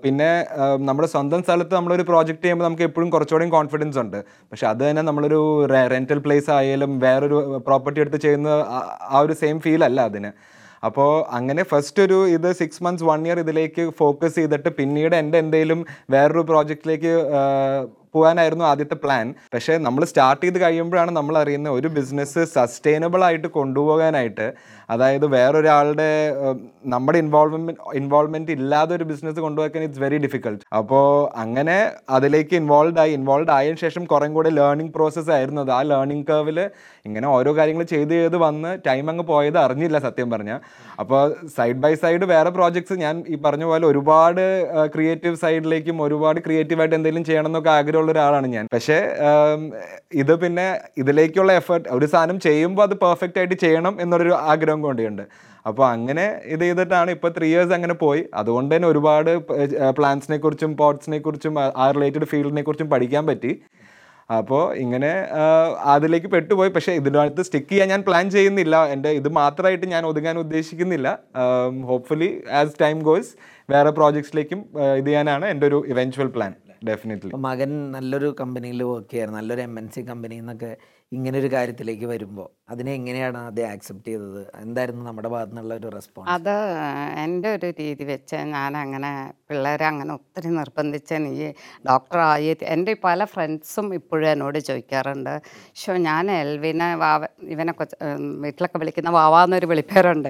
പിന്നെ 0.02 0.30
നമ്മുടെ 0.88 1.08
സ്വന്തം 1.14 1.40
സ്ഥലത്ത് 1.46 1.72
നമ്മളൊരു 1.78 2.04
പ്രോജക്റ്റ് 2.10 2.44
ചെയ്യുമ്പോൾ 2.44 2.66
നമുക്ക് 2.68 2.84
എപ്പോഴും 2.88 3.08
കുറച്ചുകൂടെയും 3.14 3.52
കോൺഫിഡൻസ് 3.56 3.98
ഉണ്ട്. 4.02 4.18
പക്ഷേ 4.50 4.66
അത് 4.72 4.82
തന്നെ 4.88 5.02
നമ്മളൊരു 5.08 5.40
റെന്റൽ 5.94 6.18
പ്ലേസ് 6.26 6.50
ആയാലും 6.58 6.92
വേറൊരു 7.06 7.38
പ്രോപ്പർട്ടി 7.68 8.00
എടുത്ത് 8.04 8.20
ചെയ്യുന്ന 8.26 8.48
ആ 9.14 9.20
ഒരു 9.26 9.36
സെയിം 9.42 9.58
ഫീൽ 9.66 9.84
അല്ല 9.88 10.00
അതിന്. 10.10 10.32
അപ്പോൾ 10.82 11.10
അങ്ങനെ 11.30 11.62
ഫസ്റ്റ് 11.62 12.02
ഒരു 12.02 12.18
ഇത് 12.26 12.48
സിക്സ് 12.52 12.82
മന്ത്സ് 12.82 13.04
വൺ 13.04 13.22
ഇയർ 13.26 13.38
ഇതിലേക്ക് 13.38 13.84
ഫോക്കസ് 13.90 14.34
ചെയ്തിട്ട് 14.34 14.68
പിന്നീട് 14.68 15.16
എന്റെ 15.16 15.38
എന്തെങ്കിലും 15.38 15.80
വേറൊരു 16.10 16.44
പ്രോജക്റ്റിലേക്ക് 16.44 17.14
പോകാനായിരുന്നു 18.14 18.64
ആദ്യത്തെ 18.64 18.94
പ്ലാൻ 18.96 19.26
പക്ഷേ 19.54 19.76
നമ്മൾ 19.78 20.04
സ്റ്റാർട്ട് 20.04 20.42
ചെയ്ത് 20.44 20.58
കഴിയുമ്പോഴാണ് 20.60 21.10
നമ്മൾ 21.10 21.38
അറിയുന്നത് 21.38 21.74
ഒരു 21.74 21.88
ബിസിനസ് 21.88 22.44
സസ്റ്റൈനബിൾ 22.54 23.22
ആയിട്ട് 23.24 23.48
കൊണ്ടുപോകാനായിട്ട് 23.58 24.46
അതായത് 24.90 25.26
വേറൊരാളുടെ 25.28 26.10
നമ്മുടെ 26.84 27.18
ഇൻവോൾവ്മെന്റ് 27.18 27.72
ഇൻവോൾവ്മെന്റ് 27.94 28.52
ഇല്ലാതെ 28.52 28.92
ഒരു 28.94 29.04
ബിസിനസ് 29.04 29.40
കൊണ്ടുപോകാൻ 29.40 29.82
ഇറ്റ്സ് 29.82 30.00
വെരി 30.00 30.18
ഡിഫിക്കൾട്ട് 30.18 30.62
അപ്പോൾ 30.74 31.04
അങ്ങനെ 31.38 31.78
അതിലേക്ക് 32.10 32.54
ഇൻവോൾവ് 32.56 33.00
ആയി 33.00 33.12
ഇൻവോൾവ് 33.12 33.50
ആയതിനു 33.50 33.80
ശേഷം 33.80 34.04
കുറേ 34.04 34.28
കൂടെ 34.28 34.50
ലേണിംഗ് 34.50 34.92
പ്രോസസ്സ് 34.92 35.30
ആയിരുന്നു 35.30 35.60
അത്. 35.60 35.70
ആ 35.70 35.80
ലേണിംഗ് 35.82 36.26
കർവിൽ 36.28 36.58
ഇങ്ങനെ 37.06 37.26
ഓരോ 37.28 37.50
കാര്യങ്ങൾ 37.56 37.84
ചെയ്ത് 37.84 38.10
ചെയ്ത് 38.10 38.36
വന്ന് 38.36 38.70
ടൈം 38.86 39.06
അങ്ങ് 39.10 39.24
പോയത് 39.24 39.58
അറിഞ്ഞില്ല 39.58 39.98
സത്യം 39.98 40.30
പറഞ്ഞാൽ 40.30 40.58
അപ്പോൾ 41.00 41.20
സൈഡ് 41.56 41.80
ബൈ 41.80 41.92
സൈഡ് 41.96 42.24
വേറെ 42.26 42.50
പ്രോജക്ട്സ് 42.50 42.96
ഞാൻ 43.02 43.24
ഈ 43.28 43.36
പറഞ്ഞ 43.44 43.64
പോലെ 43.64 43.86
ഒരുപാട് 43.86 44.42
ക്രിയേറ്റീവ് 44.92 45.36
സൈഡിലേക്കും 45.36 46.02
ഒരുപാട് 46.02 46.40
ക്രിയേറ്റീവായിട്ട് 46.40 46.96
എന്തെങ്കിലും 46.96 47.24
ചെയ്യണം 47.24 47.50
എന്നൊക്കെ 47.50 47.72
ആഗ്രഹമുള്ള 47.98 48.12
ഒരാളാണ് 48.12 48.46
ഞാൻ. 48.46 48.68
പക്ഷേ 48.72 49.08
ഇത് 50.14 50.40
പിന്നെ 50.40 50.78
ഇതിലേക്കുള്ള 50.96 51.52
എഫേർട്ട് 51.52 51.88
ഒരു 51.88 52.06
സാധനം 52.06 52.40
ചെയ്യുമ്പോൾ 52.40 52.82
അത് 52.82 52.94
പെർഫെക്റ്റ് 52.94 53.38
ആയിട്ട് 53.38 53.54
ചെയ്യണം 53.54 53.98
എന്നൊരു 54.00 54.32
ആഗ്രഹം 54.32 54.82
കൊണ്ടുണ്ട്. 54.82 55.22
അപ്പോൾ 55.66 55.88
അങ്ങനെ 55.88 56.40
ഇത് 56.44 56.60
ചെയ്തിട്ടാണ് 56.60 57.10
ഇപ്പോൾ 57.10 57.34
ത്രീ 57.38 57.48
ഇയേഴ്സ് 57.48 57.72
അങ്ങനെ 57.72 57.94
പോയി. 57.94 58.24
അതുകൊണ്ട് 58.34 58.76
തന്നെ 58.76 58.88
ഒരുപാട് 58.88 59.38
പ്ലാന്റ്സിനെ 59.90 60.36
കുറിച്ചും 60.36 60.76
പോട്ട്സിനെ 60.76 61.18
കുറിച്ചും 61.18 61.60
ആ- 61.60 61.90
റിലേറ്റഡ് 61.90 62.24
ഫീൽഡിനെ 62.24 62.62
കുറിച്ചും 62.62 62.90
പഠിക്കാൻ 62.90 63.26
പറ്റി. 63.26 63.60
അപ്പോൾ 64.36 64.74
ഇങ്ങനെ 64.74 65.12
അതിലേക്ക് 65.82 66.26
പെട്ടുപോയി. 66.26 66.68
പക്ഷേ 66.68 66.92
ഇതിനകത്ത് 66.92 67.42
സ്റ്റിക്ക് 67.42 67.68
ചെയ്യാൻ 67.68 67.88
ഞാൻ 67.88 68.02
പ്ലാൻ 68.02 68.30
ചെയ്യുന്നില്ല. 68.30 68.84
എന്റെ 68.86 69.08
ഇത് 69.08 69.28
മാത്രമായിട്ട് 69.28 69.86
ഞാൻ 69.86 70.06
ഒതുങ്ങാൻ 70.06 70.38
ഉദ്ദേശിക്കുന്നില്ല. 70.38 71.18
ഹോപ്പ്ഫുള്ളി 71.86 72.42
ആസ് 72.52 72.72
ടൈം 72.80 72.98
ഗോസ് 72.98 73.30
വേറെ 73.70 73.90
പ്രോജക്ട്സിലേക്കും 73.90 74.64
ഇത് 74.98 75.06
ചെയ്യാനാണ് 75.06 75.46
എന്റെ 75.46 75.66
ഒരു 75.66 75.84
ഇവൻച്വൽ 75.86 76.26
പ്ലാൻ 76.26 76.54
ഡെഫിനറ്റ്ലി 76.84 77.32
മകൻ 77.40 77.90
നല്ലൊരു 77.90 78.36
കമ്പനിയിൽ 78.40 78.82
വർക്ക് 78.82 79.10
ചെയ്യാറ് 79.10 79.30
നല്ലൊരു 79.30 79.60
എം 79.60 79.74
എൻ 79.78 79.88
സി 79.88 80.00
കമ്പനിയിൽ 80.02 80.40
നിന്നൊക്കെ 80.40 80.70
ഇങ്ങനെ 81.12 81.38
ഒരു 81.38 81.52
കാര്യത്തിലേക്ക് 81.52 82.04
വരുമ്പോൾ 82.04 82.48
അതിനെ 82.70 82.92
എങ്ങനെയാണ് 82.92 83.38
ആദ്യം 83.38 83.70
ആക്സെപ്റ്റ് 83.70 84.08
ചെയ്തത്? 84.08 84.46
എന്തായിരുന്നു 84.56 85.04
നമ്മുടെ 85.04 85.28
ഭാഗത്തു 85.28 85.50
നിന്നുള്ള 85.50 85.74
ഒരു 85.74 85.86
റെസ്പോൺസ് 85.86 86.30
അത് 86.30 86.56
എന്റെ 87.18 87.54
ഒരു 87.54 87.72
രീതി 87.80 88.04
വെച്ച് 88.04 88.36
ഞാൻ 88.36 88.76
അങ്ങനെ 88.76 89.32
പിള്ളേരെ 89.48 89.84
അങ്ങനെ 89.84 90.14
ഒത്തിരി 90.14 90.48
നിർബന്ധിച്ച് 90.48 91.14
നീ 91.14 91.52
ഡോക്ടറായി. 91.88 92.56
എന്റെ 92.62 92.96
പല 93.04 93.24
ഫ്രണ്ട്സും 93.24 93.94
ഇപ്പോഴും 93.94 94.30
എന്നോട് 94.30 94.58
ചോദിക്കാറുണ്ട്. 94.58 95.40
ഷോ 95.74 95.92
ഞാൻ 95.96 96.30
എൽവിനെ 96.30 96.94
വാവ 96.94 97.24
ഇവനെ 97.42 97.72
കൊച്ച 97.72 97.94
വീട്ടിലൊക്കെ 98.40 98.78
വിളിക്കുന്ന 98.78 99.10
വാവാന്നൊരു 99.10 99.66
വിളിപ്പേരുണ്ട്. 99.66 100.28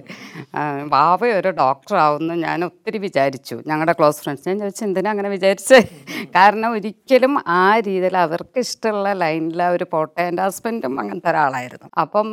ആ, 0.54 0.82
വാവ 0.82 1.26
ഒരു 1.26 1.48
ഡോക്ടറാവുമെന്ന് 1.48 2.34
ഞാൻ 2.34 2.64
ഒത്തിരി 2.64 2.98
വിചാരിച്ചു. 2.98 3.62
ഞങ്ങളുടെ 3.66 3.92
ക്ലോസ് 3.92 4.22
ഫ്രണ്ട്സ് 4.22 4.48
ഞാൻ 4.48 4.58
ചോദിച്ചു 4.58 4.84
എന്തിനാ 4.84 5.10
അങ്ങനെ 5.10 5.28
വിചാരിച്ചേ? 5.28 5.80
കാരണം 6.26 6.72
ഒരിക്കലും 6.72 7.44
ആ 7.46 7.78
രീതിയിൽ 7.78 8.16
അവർക്ക് 8.16 8.58
ഇഷ്ടമുള്ള 8.58 9.12
ലൈനിൽ 9.12 9.62
അവർ 9.62 9.84
പോട്ടെ. 9.84 10.22
എന്റെ 10.22 10.42
ഹസ്ബൻഡും 10.42 10.66
അങ്ങനത്തെ 11.02 11.30
ഒരാളായിരുന്നു. 11.34 11.90
അപ്പം 12.04 12.28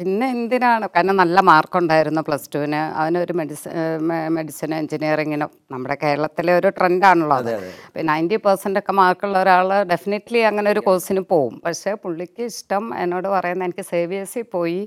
പിന്നെ 0.00 0.26
എന്തിനാണ്? 0.34 0.84
കാരണം 0.94 1.16
നല്ല 1.20 1.38
മാർക്കുണ്ടായിരുന്നു 1.48 2.20
പ്ലസ് 2.26 2.46
ടുവിന്. 2.52 2.78
അവനൊരു 3.00 3.32
മെഡിസിൻ 3.40 3.72
മെഡിസിൻ 4.36 4.70
എഞ്ചിനീയറിങ്ങിനും 4.78 5.50
നമ്മുടെ 5.72 5.96
കേരളത്തിലെ 6.02 6.52
ഒരു 6.60 6.68
ട്രെൻഡാണല്ലോ 6.78 7.36
അത് 7.42 7.50
അപ്പോൾ 7.88 8.06
നയന്റി 8.10 8.36
പെർസെന്റ് 8.46 8.80
ഒക്കെ 8.82 8.92
മാർക്കുള്ള 9.00 9.36
ഒരാൾ 9.44 9.68
ഡെഫിനറ്റ്ലി 9.92 10.40
അങ്ങനെ 10.50 10.70
ഒരു 10.74 10.82
കോഴ്സിന് 10.86 11.22
പോവും. 11.32 11.54
പക്ഷേ 11.66 11.92
പുള്ളിക്ക് 12.04 12.46
ഇഷ്ടം 12.52 12.86
എന്നോട് 13.02 13.28
പറയുന്നത് 13.36 13.66
എനിക്ക് 13.68 13.86
സി 13.90 14.00
ബി 14.12 14.18
എസ് 14.22 14.34
സി 14.36 14.42
പോയി 14.56 14.80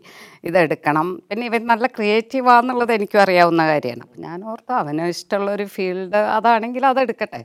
ഇതെടുക്കണം. 0.50 1.10
പിന്നെ 1.30 1.46
ഇവൻ 1.52 1.64
നല്ല 1.74 1.88
ക്രിയേറ്റീവാന്നുള്ളത് 2.00 2.94
എനിക്കും 2.98 3.22
അറിയാവുന്ന 3.26 3.66
കാര്യമാണ്. 3.74 4.04
അപ്പം 4.08 4.22
ഞാൻ 4.28 4.40
ഓർത്തു 4.54 4.76
അവന് 4.82 5.06
ഇഷ്ടമുള്ള 5.16 5.52
ഒരു 5.60 5.68
ഫീൽഡ് 5.78 6.22
അതാണെങ്കിൽ 6.40 6.86
അതെടുക്കട്ടെ. 6.94 7.44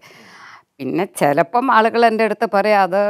പിന്നെ 0.81 1.05
ചിലപ്പം 1.21 1.67
ആളുകൾ 1.77 2.03
എന്റെ 2.09 2.25
അടുത്ത് 2.29 2.47
പറയും 2.53 2.81
അത് 2.85 3.01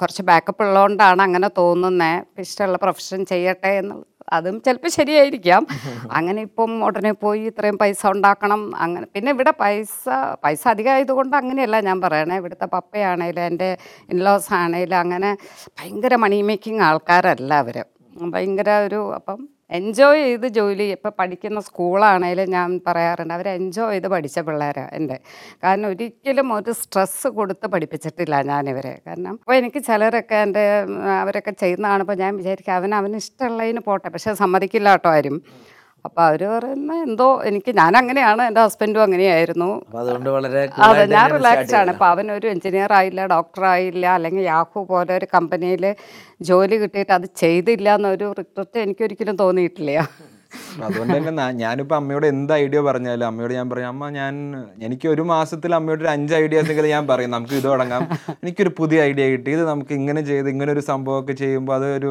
കുറച്ച് 0.00 0.22
ബാക്കപ്പ് 0.30 0.62
ഉള്ളതുകൊണ്ടാണ് 0.64 1.20
അങ്ങനെ 1.26 1.48
തോന്നുന്നത് 1.58 2.40
ഇഷ്ടമുള്ള 2.44 2.78
പ്രൊഫഷൻ 2.84 3.20
ചെയ്യട്ടെ 3.32 3.72
എന്നുള്ളത് 3.80 4.06
അതും 4.32 4.56
ചിലപ്പോൾ 4.64 4.90
ശരിയായിരിക്കാം. 4.96 5.62
അങ്ങനെ 6.18 6.40
ഇപ്പം 6.48 6.70
ഉടനെ 6.86 7.12
പോയി 7.22 7.42
ഇത്രയും 7.50 7.76
പൈസ 7.82 8.02
ഉണ്ടാക്കണം. 8.06 8.62
അങ്ങനെ 8.84 9.06
പിന്നെ 9.14 9.30
ഇവിടെ 9.34 9.52
പൈസ 9.62 9.92
പൈസ 10.44 10.62
അധികമായതുകൊണ്ട് 10.68 11.34
അങ്ങനെയല്ല 11.36 11.76
ഞാൻ 11.88 11.98
പറയണേ. 12.00 12.36
ഇവിടുത്തെ 12.42 12.66
പപ്പയാണേലും 12.74 13.44
എന്റെ 13.50 13.70
ഇൻലോസ് 14.14 14.50
ആണേലും 14.60 14.98
അങ്ങനെ 15.04 15.30
ഭയങ്കര 15.78 16.16
മണി 16.24 16.40
മേക്കിംഗ് 16.50 16.84
ആൾക്കാരല്ല 16.88 17.52
അവർ 17.64 17.78
ഭയങ്കര 18.26 18.70
ഒരു 18.88 19.00
അപ്പം 19.18 19.40
എൻജോയ് 19.70 20.20
ചെയ്ത് 20.24 20.46
ജോലി 20.58 20.84
ഇപ്പം 20.96 21.12
പഠിക്കുന്ന 21.18 21.60
സ്കൂളാണേലും 21.68 22.46
ഞാൻ 22.56 22.68
പറയാറുണ്ട്. 22.86 23.34
അവർ 23.36 23.46
എൻജോയ് 23.48 23.94
ചെയ്ത് 23.94 24.08
പഠിച്ച 24.14 24.38
പിള്ളേരാണ് 24.46 24.90
എന്റെ. 24.98 25.16
കാരണം 25.64 25.88
ഒരിക്കലും 25.92 26.48
ഒരു 26.58 26.72
സ്ട്രെസ്സ് 26.82 27.28
കൊടുത്ത് 27.38 27.66
പഠിപ്പിച്ചിട്ടില്ല 27.74 28.42
ഞാനിവരെ. 28.52 28.94
കാരണം 29.06 29.34
അപ്പോൾ 29.40 29.56
എനിക്ക് 29.60 29.82
ചിലരൊക്കെ 29.90 30.38
എന്റെ 30.46 30.64
അവരൊക്കെ 31.22 31.54
ചെയ്യുന്ന 31.64 31.86
കാണുമ്പോൾ 31.92 32.18
ഞാൻ 32.24 32.32
വിചാരിക്കും 32.40 32.74
അവൻ 32.78 32.94
അവന് 33.00 33.18
ഇഷ്ടമുള്ളതിന് 33.24 33.82
പോട്ടെ. 33.90 34.08
പക്ഷേ 34.16 34.34
സമ്മതിക്കില്ല 34.44 34.90
കേട്ടോ 34.96 35.10
ആരും. 35.18 35.38
അപ്പോൾ 36.08 36.22
അവർ 36.26 36.42
പറയുന്ന 36.52 36.92
എന്തോ 37.06 37.26
എനിക്ക് 37.48 37.70
ഞാൻ 37.80 37.92
അങ്ങനെയാണ് 38.00 38.42
എന്റെ 38.48 38.60
ഹസ്ബൻഡും 38.66 39.02
അങ്ങനെയായിരുന്നു. 39.06 39.68
അപ്പോൾ 39.88 40.00
അതുകൊണ്ട് 40.02 40.28
വളരെ 40.36 40.62
അതെ 40.86 41.04
ഞാൻ 41.16 41.26
റിലാക്സ് 41.36 41.76
ആണ്. 41.80 41.90
അപ്പൊ 41.94 42.06
അവൻ 42.12 42.26
ഒരു 42.36 42.46
എഞ്ചിനീയർ 42.54 42.92
ആയില്ല 42.98 43.26
ഡോക്ടർ 43.34 43.64
ആയില്ല 43.74 44.06
അല്ലെങ്കിൽ 44.16 44.42
യാഹു 44.54 44.80
പോലെ 44.92 45.12
ഒരു 45.18 45.28
കമ്പനിയിൽ 45.34 45.84
ജോലി 46.50 46.78
കിട്ടിയിട്ട് 46.82 47.12
അത് 47.18 47.28
ചെയ്തില്ല 47.42 47.88
എന്നൊരു 48.00 48.28
എനിക്ക് 48.84 49.04
ഒരിക്കലും 49.08 49.36
തോന്നിയിട്ടില്ല. 49.44 49.92
അതുകൊണ്ട് 50.86 51.14
തന്നെ 51.16 51.44
ഞാനിപ്പോ 51.62 51.94
അമ്മയോട് 51.98 52.26
എന്ത് 52.30 52.52
ഐഡിയ 52.62 52.80
പറഞ്ഞാലും 52.86 53.26
അമ്മയോട് 53.28 53.52
ഞാൻ 53.58 53.66
പറയും 53.72 53.88
അമ്മ 53.92 54.04
ഞാൻ 54.18 54.34
എനിക്ക് 54.86 55.06
ഒരു 55.14 55.24
മാസത്തിൽ 55.32 55.70
അമ്മയോട് 55.78 56.02
ഒരു 56.04 56.10
അഞ്ച് 56.14 56.34
ഐഡിയാസ് 56.42 56.70
എങ്കിലും 56.72 56.90
ഞാൻ 56.94 57.04
പറയും 57.10 57.32
നമുക്ക് 57.36 57.54
ഇത് 57.60 57.68
തുടങ്ങാം. 57.72 58.02
എനിക്കൊരു 58.42 58.72
പുതിയ 58.78 58.98
ഐഡിയ 59.08 59.26
കിട്ടി 59.34 59.50
ഇത് 59.56 59.64
നമുക്ക് 59.72 59.92
ഇങ്ങനെ 60.00 60.22
ചെയ്ത് 60.30 60.48
ഇങ്ങനെ 60.54 60.72
ഒരു 60.76 60.84
സംഭവമൊക്കെ 60.90 61.36
ചെയ്യുമ്പോൾ 61.42 61.74
അത് 61.78 61.86
ഒരു 61.98 62.10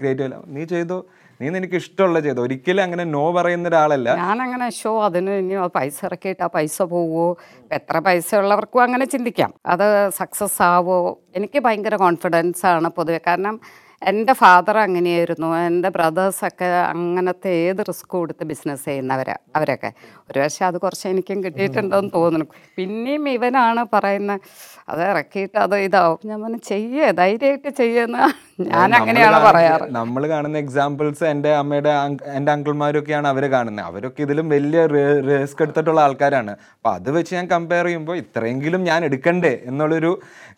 ക്രിയേറ്റീവ് 0.00 0.30
നീ 0.56 0.64
ചെയ്തോ? 0.74 0.98
നീ 1.40 1.48
നിനക്ക് 1.50 1.74
ഇഷ്ടമുള്ള 1.74 2.20
ചെയ്തു? 2.20 2.40
ഒരിക്കലും 2.40 2.82
അങ്ങനെ 2.82 3.04
നോ 3.04 3.32
പറയുന്ന 3.32 3.68
ഒരാളല്ല. 3.68 4.08
ഞാൻ 4.16 4.42
അങ്ങനെ 4.42 4.70
ഷോ 4.70 4.92
അതിന് 5.02 5.30
ഇനി 5.30 5.56
പൈസ 5.74 5.98
ഇറക്കിയിട്ട് 6.04 6.42
ആ 6.42 6.46
പൈസ 6.46 6.82
പോവോ? 6.82 7.26
എത്ര 7.72 7.98
പൈസ 7.98 8.34
ഉള്ളവർക്കും 8.34 8.82
അങ്ങനെ 8.82 9.04
ചിന്തിക്കാം. 9.04 9.52
അത് 9.66 10.10
സക്സസ് 10.10 10.62
ആവോ? 10.62 11.18
എനിക്ക് 11.36 11.58
ഭയങ്കര 11.58 11.96
കോൺഫിഡൻസ് 11.96 12.66
ആണ് 12.66 12.88
പൊതുവെ. 12.88 13.20
കാരണം 13.26 13.60
എന്റെ 14.02 14.32
ഫാദർ 14.32 14.78
അങ്ങനെയായിരുന്നു. 14.78 15.48
എന്റെ 15.68 15.88
ബ്രദേഴ്സൊക്കെ 15.88 16.64
അങ്ങനത്തെ 16.64 17.48
ഏത് 17.48 17.80
റിസ്ക് 17.88 18.08
കൊടുത്ത് 18.08 18.44
ബിസിനസ് 18.44 18.84
ചെയ്യുന്നവരാ 18.84 19.36
അവരൊക്കെ. 19.56 19.90
ഒരു 20.30 20.38
പക്ഷേ 20.40 20.64
അത് 20.64 20.78
കുറച്ച് 20.78 21.06
എനിക്കും 21.08 21.44
കിട്ടിയിട്ടുണ്ടെന്ന് 21.44 22.10
തോന്നുന്നു. 22.14 22.46
പിന്നെയും 22.76 23.28
ഇവനാണ് 23.28 23.84
പറയുന്നത് 23.94 24.40
അത് 24.88 25.02
ഇറക്കിയിട്ട് 25.02 25.58
അത് 25.58 25.76
ഇതാവും. 25.76 26.18
ഞാൻ 26.24 26.42
പറഞ്ഞു 26.42 26.62
ചെയ്യേ 26.68 27.10
ധൈര്യമായിട്ട് 27.10 27.68
ചെയ്യുന്ന 27.76 28.18
ഞാൻ 28.58 28.90
അങ്ങനെയാണ് 28.98 29.38
പറയാറ്. 29.46 29.84
നമ്മൾ 29.96 30.22
കാണുന്ന 30.30 30.56
എക്സാമ്പിൾസ് 30.62 31.24
എന്റെ 31.32 31.50
അമ്മയുടെ 31.58 31.90
എന്റെ 32.06 32.24
എന്റെ 32.36 32.50
അങ്കിൾമാരൊക്കെയാണ് 32.54 33.26
അവർ 33.32 33.44
കാണുന്നത് 33.52 33.86
അവരൊക്കെ 33.90 34.20
ഇതിലും 34.26 34.46
വലിയ 34.54 34.80
റിസ്ക് 35.28 35.60
എടുത്തിട്ടുള്ള 35.64 36.00
ആൾക്കാരാണ്. 36.06 36.52
അപ്പോൾ 36.78 36.92
അത് 36.98 37.10
വെച്ച് 37.16 37.32
ഞാൻ 37.36 37.46
കമ്പയർ 37.54 37.86
ചെയ്യുമ്പോൾ 37.88 38.16
ഇത്രയെങ്കിലും 38.22 38.82
ഞാൻ 38.90 39.04
എടുക്കണ്ടേ 39.08 39.52
എന്നുള്ളൊരു 39.70 40.10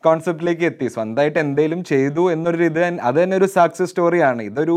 കോൺസെപ്റ്റിലേക്ക് 0.06 0.64
എത്തി. 0.70 0.88
സ്വന്തമായിട്ട് 0.96 1.38
എന്തെങ്കിലും 1.44 1.82
ചെയ്തു 1.92 2.24
എന്നൊരു 2.36 2.64
ഇത് 2.70 2.80
അത് 3.08 3.18
തന്നെ 3.22 3.36
ഒരു 3.40 3.48
സക്സസ് 3.56 3.90
സ്റ്റോറിയാണ് 3.92 4.42
ഇതൊരു 4.50 4.76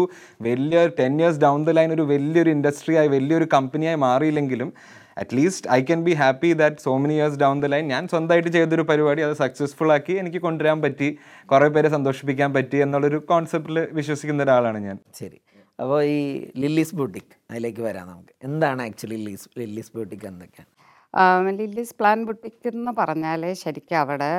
വലിയ 0.50 0.82
ten 1.00 1.16
years 1.22 1.42
down 1.46 1.62
the 1.70 1.78
line 1.80 1.94
ഒരു 1.98 2.06
വലിയൊരു 2.14 2.52
ഇൻഡസ്ട്രിയായി 2.58 3.12
വലിയൊരു 3.16 3.48
കമ്പനിയായി 3.56 4.00
മാറിയില്ലെങ്കിലും 4.04 4.72
at least 5.18 5.70
I 5.72 5.82
can 5.84 6.04
be 6.04 6.14
happy 6.14 6.54
that 6.54 6.76
so 6.82 6.98
many 6.98 7.14
years 7.14 7.40
down 7.40 7.60
the 7.60 7.66
line 7.66 7.88
ഞാൻ 7.88 8.08
സ്വന്തമായിട്ട് 8.08 8.50
ചെയ്തൊരു 8.50 8.82
പരിപാടി 8.82 9.22
അത് 9.22 9.34
സക്സസ്ഫുൾ 9.34 9.92
ആക്കി 9.92 10.14
എനിക്ക് 10.14 10.38
കൊണ്ടുവരാൻ 10.38 10.82
പറ്റി 10.82 11.18
കുറേ 11.46 11.68
പേരെ 11.68 11.90
സന്തോഷിപ്പിക്കാൻ 11.90 12.54
പറ്റി 12.54 12.78
എന്നുള്ളൊരു 12.78 13.18
കോൺസെപ്റ്റിൽ 13.18 13.80
വിശ്വസിക്കുന്ന 13.92 14.44
ഒരാളാണ് 14.44 14.78
ഞാൻ. 14.78 15.00
ശരി. 15.16 15.40
അപ്പോൾ 15.80 16.04
ഈ 16.04 16.46
ലില്ലീസ് 16.58 16.96
ബ്യൂട്ടിക് 16.96 17.32
അതിലേക്ക് 17.52 17.82
വരാം 17.82 18.08
നമുക്ക്. 18.08 18.34
എന്താണ് 18.44 18.82
ആക്ച്വലി 18.82 19.16
ലില്ലീസ് 19.16 19.50
ലില്ലീസ് 19.60 19.92
ബ്യൂട്ടിക് 19.94 20.26
എന്തൊക്കെയാണ് 20.26 20.73
ആം, 21.22 21.48
ലില്ലീസ് 21.58 21.94
പ്ലാൻ 21.98 22.20
ബുട്ടിക് 22.28 22.68
എന്ന് 22.70 22.92
പറഞ്ഞാൽ 23.00 23.42
ശരിക്കും 23.60 23.98
അവിടെ 24.04 24.30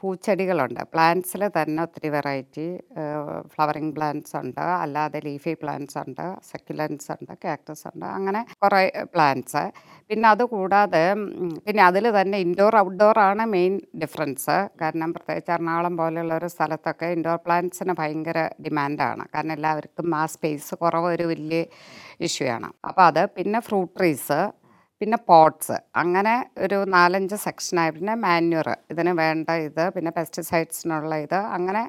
പൂച്ചെടികളുണ്ട്. 0.00 0.80
പ്ലാന്റ്സിൽ 0.92 1.42
തന്നെ 1.56 1.80
ഒത്തിരി 1.86 2.08
വെറൈറ്റി 2.14 2.64
ഫ്ലവറിങ് 3.52 3.90
പ്ലാന്റ്സ് 3.96 4.34
ഉണ്ട്. 4.40 4.62
അല്ലാതെ 4.84 5.20
ലീഫി 5.26 5.52
പ്ലാന്റ്സ് 5.62 5.98
ഉണ്ട് 6.04 6.24
സെക്യുലൻസ് 6.52 7.10
ഉണ്ട് 7.16 7.34
കാക്ടസ് 7.44 7.84
ഉണ്ട് 7.90 8.06
അങ്ങനെ 8.16 8.42
കുറേ 8.64 8.80
പ്ലാന്റ്സ്. 9.16 9.64
പിന്നെ 10.10 10.26
അതുകൂടാതെ 10.34 11.04
പിന്നെ 11.66 11.84
അതിൽ 11.90 12.04
തന്നെ 12.18 12.40
ഇൻഡോർ 12.46 12.74
ഔട്ട്ഡോർ 12.84 13.18
ആണ് 13.28 13.44
മെയിൻ 13.56 13.76
ഡിഫറൻസ്. 14.04 14.58
കാരണം 14.82 15.12
പ്രത്യേകിച്ച് 15.18 15.54
എറണാകുളം 15.58 15.94
പോലെയുള്ള 16.02 16.34
ഒരു 16.40 16.50
സ്ഥലത്തൊക്കെ 16.56 17.06
ഇൻഡോർ 17.18 17.38
പ്ലാന്റ്സിന് 17.46 17.94
ഭയങ്കര 18.02 18.38
ഡിമാൻഡാണ്. 18.66 19.24
കാരണം 19.36 19.56
എല്ലാവർക്കും 19.58 20.18
ആ 20.22 20.24
സ്പേസ് 20.36 20.74
കുറവ് 20.84 21.08
ഒരു 21.14 21.26
വലിയ 21.34 21.62
ഇഷ്യൂ 22.28 22.48
ആണ്. 22.58 22.70
അപ്പോൾ 22.90 23.06
അത് 23.12 23.24
പിന്നെ 23.38 23.60
ഫ്രൂട്ട് 23.70 23.94
ട്രീസ് 24.00 24.42
പിന്നെ 25.00 25.18
പോട്ട്സ് 25.28 25.76
അങ്ങനെ 25.96 26.34
ഒരു 26.58 26.78
നാലഞ്ച് 26.92 27.36
സെക്ഷനായി 27.36 27.90
പിന്നെ 27.90 28.14
മാന്യൂർ 28.22 28.68
ഇതിന് 28.90 29.12
വേണ്ട 29.18 29.48
ഇത് 29.64 29.84
പിന്നെ 29.90 30.10
പെസ്റ്റിസൈഡ്സിനുള്ള 30.10 31.14
ഇത്. 31.18 31.38
അങ്ങനെ 31.56 31.82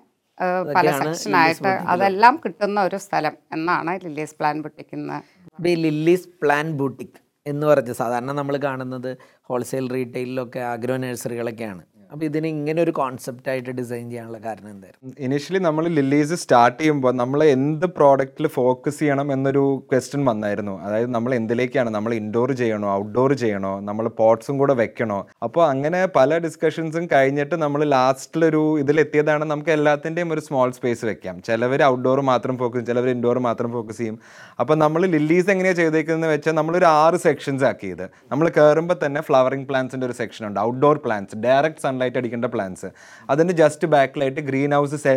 പല 0.77 0.87
സെക്ഷനായിട്ട് 0.99 1.71
അതെല്ലാം 1.87 2.35
കിട്ടുന്ന 2.43 2.79
ഒരു 2.81 2.97
സ്ഥലം 2.97 3.35
എന്നാണ് 3.51 3.91
ലില്ലീസ് 4.05 4.35
പ്ലാൻ 4.39 4.57
ഇപ്പോൾ 4.59 5.75
ലില്ലീസ് 5.83 6.27
പ്ലാൻ 6.41 6.67
ബുട്ടിക് 6.77 7.19
എന്ന് 7.45 7.65
പറഞ്ഞ് 7.67 7.93
സാധാരണ 7.93 8.31
നമ്മൾ 8.31 8.55
കാണുന്നത് 8.63 9.11
ഹോൾസെയിൽ 9.49 9.87
റീറ്റെയിലൊക്കെ 9.89 10.61
ആഗ്രോ 10.71 10.95
നഴ്സറികളൊക്കെയാണ് 11.03 11.83
അപ്പോൾ 12.11 12.25
ഇതിന് 12.25 12.47
ഇങ്ങനെ 12.55 12.79
ഒരു 12.85 12.91
കോൺസെപ്റ്റ് 12.99 13.49
ആയിട്ട് 13.51 13.71
ഡിസൈൻ 13.79 14.03
ചെയ്യാനുള്ള 14.09 14.39
കാരണം 14.45 14.69
എന്തായിരുന്നു? 14.73 15.11
ഇനീഷ്യലി 15.25 15.59
നമ്മൾ 15.65 15.83
ലില്ലീസ് 15.97 16.35
സ്റ്റാർട്ട് 16.43 16.77
ചെയ്യുമ്പോൾ 16.79 17.13
നമ്മൾ 17.21 17.39
എന്ത് 17.55 17.85
പ്രോഡക്റ്റിൽ 17.97 18.47
ഫോക്കസ് 18.57 18.99
ചെയ്യണം 18.99 19.27
എന്നൊരു 19.35 19.63
ക്വസ്റ്റ്യൻ 19.91 20.25
വന്നായിരുന്നു. 20.29 20.73
അതായത് 20.85 21.09
നമ്മൾ 21.15 21.33
എന്തിലേക്കാണ്? 21.39 21.89
നമ്മൾ 21.97 22.13
ഇൻഡോർ 22.21 22.51
ചെയ്യണോ? 22.61 22.89
ഔട്ട്ഡോർ 22.99 23.33
ചെയ്യണോ? 23.43 23.73
നമ്മൾ 23.89 24.07
പോട്ട്സും 24.19 24.57
കൂടെ 24.61 24.75
വെക്കണോ? 24.81 25.19
അപ്പോൾ 25.47 25.63
അങ്ങനെ 25.71 26.01
പല 26.17 26.37
ഡിസ്കഷൻസും 26.45 27.07
കഴിഞ്ഞിട്ട് 27.13 27.55
നമ്മൾ 27.65 27.83
ലാസ്റ്റിലൊരു 27.95 28.63
ഇതിലെത്തിയതാണ് 28.83 29.45
നമുക്ക് 29.53 29.73
എല്ലാത്തിന്റെയും 29.77 30.31
ഒരു 30.37 30.43
സ്മോൾ 30.47 30.71
സ്പേസ് 30.77 31.05
വെക്കാം. 31.11 31.41
ചിലവർ 31.49 31.83
ഔട്ട്ഡോർ 31.91 32.21
മാത്രം 32.31 32.57
ഫോക്കസ് 32.57 32.79
ചെയ്യും 32.79 32.89
ചിലവർ 32.91 33.09
ഇൻഡോർ 33.15 33.39
മാത്രം 33.49 33.71
ഫോക്കസ് 33.77 33.97
ചെയ്യും. 33.97 34.19
അപ്പോൾ 34.59 34.75
നമ്മൾ 34.85 35.01
ലില്ലീസ് 35.15 35.49
എങ്ങനെയാണ് 35.55 35.79
ചെയ്തേക്കുന്നതെന്ന് 35.81 36.31
വെച്ചാൽ 36.35 36.55
നമ്മളൊരു 36.61 36.89
ആറ് 37.01 37.17
സെക്ഷൻസ് 37.27 37.65
ആക്കിയത് 37.71 38.05
നമ്മൾ 38.31 38.45
കയറുമ്പോൾ 38.59 38.99
തന്നെ 39.05 39.21
ഫ്ലവറിംഗ് 39.29 39.67
പ്ലാന്റ്സിന്റെ 39.71 40.07
ഒരു 40.11 40.15
സെക്ഷൻ 40.21 40.43
ഉണ്ട്. 40.51 40.59
ഔട്ട്ഡോർ 40.59 40.97
പ്ലാന്റ്സ് 41.05 41.35
ഡയറക്റ്റ് 41.45 41.81
സൺലൈറ്റ് 41.85 42.03
അടിക്കേണ്ട 42.13 42.45
പ്ലാൻസ് 42.45 42.87
അതിന്റെ 43.29 43.53
ജസ്റ്റ് 43.53 43.87
ബാക്കിലായിട്ട് 43.87 44.41
ഗ്രീൻ 44.41 44.73
ഹൗസ് 44.77 45.13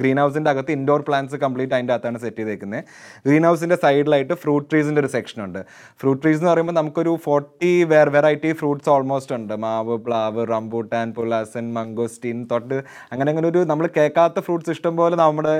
ഗ്രീൻ 0.00 0.18
ഹൗസിന്റെ 0.20 0.50
അകത്ത് 0.50 0.72
ഇൻഡോർ 0.78 1.00
പ്ലാൻസ് 1.08 1.36
കംപ്ലീറ്റ് 1.36 1.74
അതിന്റെ 1.74 1.94
അകത്താണ് 1.94 2.18
സെറ്റ് 2.18 2.36
ചെയ്തേക്കുന്നത് 2.36 2.84
ഗ്രീൻ 3.26 3.46
ഹൗസിന്റെ 3.46 3.78
സൈഡിലായിട്ട് 3.84 4.34
ഫ്രൂട്ട് 4.34 4.70
ട്രീസിന്റെ 4.70 5.00
ഒരു 5.00 5.10
സെക്ഷൻ 5.16 5.44
ഉണ്ട്. 5.44 5.60
ഫ്രൂട്ട് 6.00 6.22
ട്രീസ് 6.22 6.40
എന്ന് 6.40 6.50
പറയുമ്പോൾ 6.50 6.76
നമുക്കൊരു 6.80 7.18
forty 7.24 7.84
where 7.84 8.08
variety 8.08 8.52
fruits 8.52 8.90
almost 8.94 9.34
ഉണ്ട്. 9.38 9.54
മാവ് 9.64 9.96
പ്ലാവ് 10.06 10.46
റംബൂട്ടാൻ 10.52 11.12
പുലാസൻ 11.18 11.74
മംഗോസ്റ്റീൻ 11.74 12.46
തൊട്ട് 12.52 12.78
അങ്ങനെ 13.12 13.28
അങ്ങനെ 13.30 13.48
ഒരു 13.48 13.58
നമ്മൾ 13.58 13.88
കേൾക്കാത്ത 13.96 14.40
ഫ്രൂട്ട്സ് 14.40 14.70
ഇഷ്ടം 14.70 14.96
പോലെ 14.96 15.16
നമ്മുടെ 15.16 15.54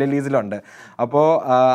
ലിലീസിലുണ്ട്. 0.00 0.56
അപ്പോൾ 1.00 1.26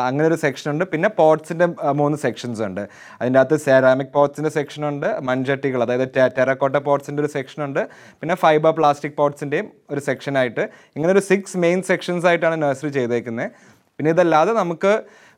അങ്ങനെ 0.06 0.26
ഒരു 0.28 0.38
സെക്ഷൻ 0.44 0.70
ഉണ്ട്. 0.70 0.84
പിന്നെ 0.92 1.08
പോട്ട്സിന്റെ 1.08 1.66
മൂന്ന് 2.00 2.18
സെക്ഷൻസ് 2.18 2.62
ഉണ്ട്. 2.62 2.80
അതിന്റെ 3.20 3.38
അകത്ത് 3.40 3.56
സെറാമിക് 3.64 4.12
പോട്ട്സിന്റെ 4.14 4.50
സെക്ഷൻ 4.50 4.88
ഉണ്ട്. 4.88 5.06
മൺചട്ടികൾ 5.28 5.82
അതായത് 5.82 6.08
ടെറക്കോട്ട 6.38 6.76
പോട്ട്സിന്റെ 6.76 7.21
ഒരു 7.22 7.30
സെക്ഷൻ 7.36 7.60
ഉണ്ട്. 7.68 7.82
പിന്നെ 8.20 8.36
ഫൈബർ 8.44 8.72
പ്ലാസ്റ്റിക് 8.78 9.18
പോട്ട്സിന്റെയും 9.20 9.68
ഒരു 9.94 10.02
സെക്ഷനായിട്ട് 10.08 10.64
ഇങ്ങനെ 10.96 11.12
ഒരു 11.16 11.24
സിക്സ് 11.30 11.60
മെയിൻ 11.66 11.82
സെക്ഷൻസ് 11.90 12.26
ആയിട്ടാണ് 12.30 12.58
നഴ്സറി 12.64 12.92
ചെയ്തേക്കുന്നത് 13.00 13.50
പിന്നെ 13.98 14.12
ഇതല്ലാതെ 14.14 14.52
നമുക്ക് 14.62 14.92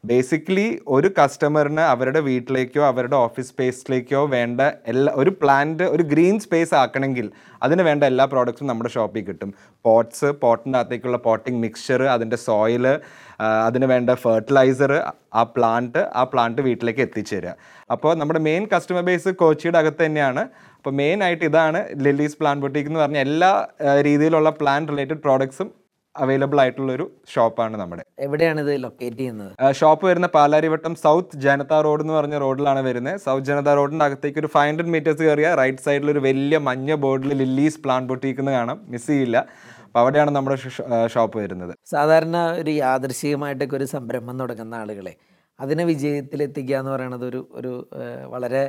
ബേസിക്കലി 0.09 0.67
ഒരു 0.95 1.09
കസ്റ്റമറിന് 1.19 1.83
അവരുടെ 1.93 2.21
വീട്ടിലേക്കോ 2.27 2.83
അവരുടെ 2.89 3.17
ഓഫീസ് 3.27 3.51
സ്പേസിലേക്കോ 3.53 4.21
വേണ്ട 4.35 4.61
എല്ലാ 4.91 5.13
ഒരു 5.21 5.31
പ്ലാന്റ് 5.41 5.85
ഒരു 5.95 6.05
ഗ്രീൻ 6.11 6.37
സ്പേസ് 6.45 6.75
ആക്കണമെങ്കിൽ 6.81 7.27
അതിന് 7.67 7.83
വേണ്ട 7.89 8.03
എല്ലാ 8.11 8.25
പ്രോഡക്റ്റ്സും 8.33 8.69
നമ്മുടെ 8.71 8.91
ഷോപ്പിൽ 8.97 9.25
കിട്ടും. 9.29 9.51
പോട്ട്സ് 9.85 10.31
പോട്ടിന്റെ 10.43 10.79
അകത്തേക്കുള്ള 10.81 11.21
പോട്ടിംഗ് 11.29 11.61
മിക്സ്ചർ 11.65 12.03
അതിന്റെ 12.15 12.39
സോയിൽ 12.47 12.87
അതിന് 13.69 13.89
വേണ്ട 13.93 14.11
ഫെർട്ടിലൈസർ 14.25 14.93
ആ 15.41 15.45
പ്ലാന്റ് 15.55 16.03
ആ 16.21 16.25
പ്ലാന്റ് 16.33 16.63
വീട്ടിലേക്ക് 16.69 17.03
എത്തിച്ചേരുക 17.07 17.55
അപ്പോൾ 17.95 18.13
നമ്മുടെ 18.21 18.43
മെയിൻ 18.49 18.65
കസ്റ്റമർ 18.75 19.05
ബേസ് 19.09 19.33
കോച്ചിയുടെ 19.45 19.81
അകത്ത് 19.83 20.03
തന്നെയാണ്. 20.05 20.45
അപ്പോൾ 20.85 20.97
മെയിൻ 20.97 21.19
ആയിട്ട് 21.25 21.45
ഇതാണ് 21.49 21.79
ലില്ലീസ് 22.07 22.37
പ്ലാൻ 22.41 22.57
ബൊട്ടീക്ക് 22.63 22.89
എന്ന് 22.91 23.01
പറഞ്ഞ 23.03 23.19
എല്ലാ 23.27 23.49
രീതിയിലുള്ള 24.07 24.51
പ്ലാൻ 24.59 24.81
റിലേറ്റഡ് 24.91 25.21
പ്രോഡക്ട്സും 25.23 25.69
അവൈലബിൾ 26.15 26.59
ആയിട്ടുള്ള 26.63 26.91
ഒരു 26.97 27.05
ഷോപ്പാണ് 27.35 27.77
നമ്മുടെ. 27.83 28.03
എവിടെയാണ് 28.27 28.61
ഇത് 28.65 28.71
ലൊക്കേറ്റ് 28.83 29.19
ചെയ്യുന്നത് 29.21 29.73
ഷോപ്പ് 29.79 30.05
വരുന്ന 30.09 30.29
പാലാരിവട്ടം 30.35 30.95
സൗത്ത് 31.05 31.41
ജനത 31.45 31.79
റോഡ് 31.87 32.05
എന്ന് 32.05 32.15
പറഞ്ഞ 32.19 32.39
റോഡിലാണ് 32.45 32.81
വരുന്നത്. 32.89 33.17
സൗത്ത് 33.27 33.47
ജനത 33.51 33.73
റോഡിന്റെ 33.79 34.05
അകത്തേക്ക് 34.09 34.41
ഒരു 34.45 34.51
ഫൈവ് 34.57 34.69
ഹൺഡ്രഡ് 34.71 34.93
മീറ്റേഴ്സ് 34.97 35.23
കയറിയ 35.29 35.55
റൈറ്റ് 35.63 35.85
സൈഡിൽ 35.87 36.11
ഒരു 36.15 36.23
വലിയ 36.29 36.59
മഞ്ഞ 36.69 36.95
ബോർഡിൽ 37.05 37.33
ലില്ലീസ് 37.43 37.81
പ്ലാൻ 37.87 38.05
ബൊട്ടീക്ക് 38.11 38.43
എന്ന് 38.45 38.55
കാണാം. 38.59 38.81
മിസ് 38.95 39.07
ചെയ്യില്ല. 39.07 39.37
അപ്പോൾ 39.87 40.01
അവിടെയാണ് 40.05 40.31
നമ്മുടെ 40.37 40.59
ഷോപ്പ് 41.15 41.37
വരുന്നത്. 41.45 41.75
സാധാരണ 41.95 42.37
ഒരു 42.63 42.75
യാദൃശികമായിട്ടൊക്കെ 42.85 43.77
ഒരു 43.81 43.89
സംരംഭം 43.97 44.39
തുടങ്ങുന്ന 44.39 44.83
ആളുകളെ 44.85 45.15
അതിനെ 45.59 45.85
വിജയത്തിലെത്തിക്കുക 45.85 46.77
എന്ന് 46.83 46.93
പറയുന്നത് 46.93 47.25
ഒരു 47.27 47.41
ഒരു 47.59 47.73
വളരെ 48.33 48.63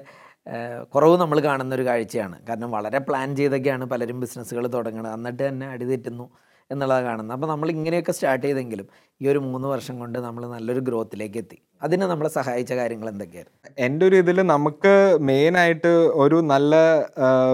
കുറവ് 0.93 1.15
നമ്മൾ 1.21 1.37
കാണുന്ന 1.49 1.75
ഒരു 1.75 1.85
കാഴ്ചയാണ്. 1.89 2.35
കാരണം 2.49 2.71
വളരെ 2.77 2.99
പ്ലാൻ 3.07 3.29
ചെയ്തൊക്കെയാണ് 3.35 3.85
പലരും 3.93 4.19
ബിസിനസ്സുകൾ 4.23 4.65
തുടങ്ങുന്നത് 4.75 5.15
എന്നിട്ട് 5.19 5.43
തന്നെ 5.47 5.67
അടിതെറ്റുന്നു 5.75 6.25
എന്നുള്ളത് 6.71 7.01
കാണുന്നത്. 7.05 7.33
അപ്പോൾ 7.35 7.49
നമ്മൾ 7.51 7.67
ഇങ്ങനെയൊക്കെ 7.73 8.13
സ്റ്റാർട്ട് 8.17 8.43
ചെയ്തെങ്കിലും 8.45 8.87
ഈ 9.21 9.25
ഒരു 9.31 9.39
മൂന്ന് 9.39 9.67
വർഷം 9.71 9.95
കൊണ്ട് 10.01 10.17
നമ്മൾ 10.25 10.43
നല്ലൊരു 10.53 10.81
ഗ്രോത്തിലേക്ക് 10.87 11.37
എത്തി. 11.41 11.57
അതിന് 11.85 12.05
നമ്മളെ 12.11 12.29
സഹായിച്ച 12.37 12.73
കാര്യങ്ങൾ 12.79 13.07
എന്തൊക്കെയായിരുന്നു 13.11 13.71
എന്റെ 13.85 14.03
ഒരു 14.09 14.15
ഇതിൽ 14.23 14.37
നമുക്ക് 14.53 14.93
മെയിനായിട്ട് 15.29 15.91
ഒരു 16.23 16.37
നല്ല 16.53 16.75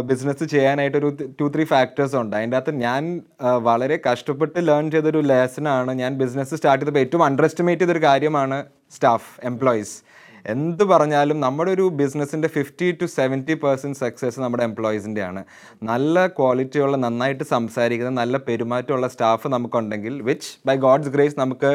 ബിസിനസ് 0.09 0.45
ചെയ്യാനായിട്ട് 0.53 0.97
ഒരു 1.01 1.09
ടു 1.39 1.47
ത്രീ 1.55 1.65
ഫാക്ടേഴ്സ് 1.73 2.17
ഉണ്ട്. 2.21 2.35
അതിന്റെ 2.37 2.57
അകത്ത് 2.57 2.73
ഞാൻ 2.85 3.03
വളരെ 3.69 3.97
കഷ്ടപ്പെട്ട് 4.07 4.59
ലേൺ 4.69 4.91
ചെയ്തൊരു 4.95 5.21
ലെസനാണ് 5.31 5.93
ഞാൻ 6.01 6.13
ബിസിനസ് 6.23 6.55
സ്റ്റാർട്ട് 6.61 6.83
ചെയ്തപ്പോൾ 6.83 7.03
ഏറ്റവും 7.05 7.25
അണ്ടർ 7.27 7.47
എസ്റ്റിമേറ്റ് 7.49 7.83
ചെയ്തൊരു 7.83 8.03
കാര്യമാണ് 8.09 8.59
സ്റ്റാഫ് 8.97 9.29
എംപ്ലോയീസ് 9.51 9.95
എന്ത് 10.45 10.83
പറഞ്ഞാലും 10.83 11.39
നമ്മുടെ 11.39 11.71
ഒരു 11.71 11.85
ബിസിനസ്സിന്റെ 11.89 12.47
fifty 12.47 12.87
to 12.91 13.05
seventy 13.15 13.53
percent 13.53 13.97
success 13.97 14.39
നമ്മുടെ 14.39 14.63
എംപ്ലോയീസിന്റെയാണ് 14.63 15.41
നല്ല 15.83 16.25
ക്വാളിറ്റിയുള്ള 16.27 16.97
നന്നായിട്ട് 16.97 17.43
സംസാരിക്കുന്ന 17.43 18.13
നല്ല 18.19 18.37
പെരുമാറ്റമുള്ള 18.47 19.07
സ്റ്റാഫ് 19.07 19.47
നമുക്കുണ്ടെങ്കിൽ 19.47 20.15
വിച്ച് 20.21 20.51
ബൈ 20.65 20.75
ഗോഡ്സ് 20.77 21.09
ഗ്രേസ് 21.09 21.37
നമുക്ക് 21.39 21.71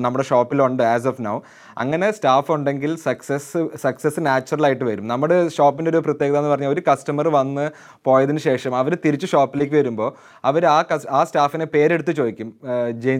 നമ്മുടെ 0.00 0.24
ഷോപ്പിലുണ്ട് 0.24 0.82
ആസ് 0.84 1.08
ഓഫ് 1.08 1.22
നൗ 1.22 1.36
അങ്ങനെ 1.82 2.06
സ്റ്റാഫ് 2.16 2.50
ഉണ്ടെങ്കിൽ 2.54 2.90
സക്സസ് 3.04 3.60
സക്സസ് 3.82 4.20
നാച്ചുറലായിട്ട് 4.26 4.84
വരും. 4.88 5.04
നമ്മുടെ 5.12 5.36
ഷോപ്പിന്റെ 5.56 5.90
ഒരു 5.92 6.00
പ്രത്യേകത 6.06 6.38
എന്ന് 6.40 6.50
പറഞ്ഞാൽ 6.52 6.72
ഒരു 6.74 6.82
കസ്റ്റമർ 6.88 7.26
വന്ന് 7.36 7.64
പോയതിന് 8.06 8.40
ശേഷം 8.46 8.72
അവർ 8.80 8.92
തിരിച്ച് 9.04 9.28
ഷോപ്പിലേക്ക് 9.32 9.74
വരുമ്പോൾ 9.80 10.08
അവർ 10.50 10.62
ആ 10.72 10.78
ആ 11.18 11.20
സ്റ്റാഫിനെ 11.28 11.66
പേരെടുത്ത് 11.74 12.12
ചോദിക്കും. 12.20 12.48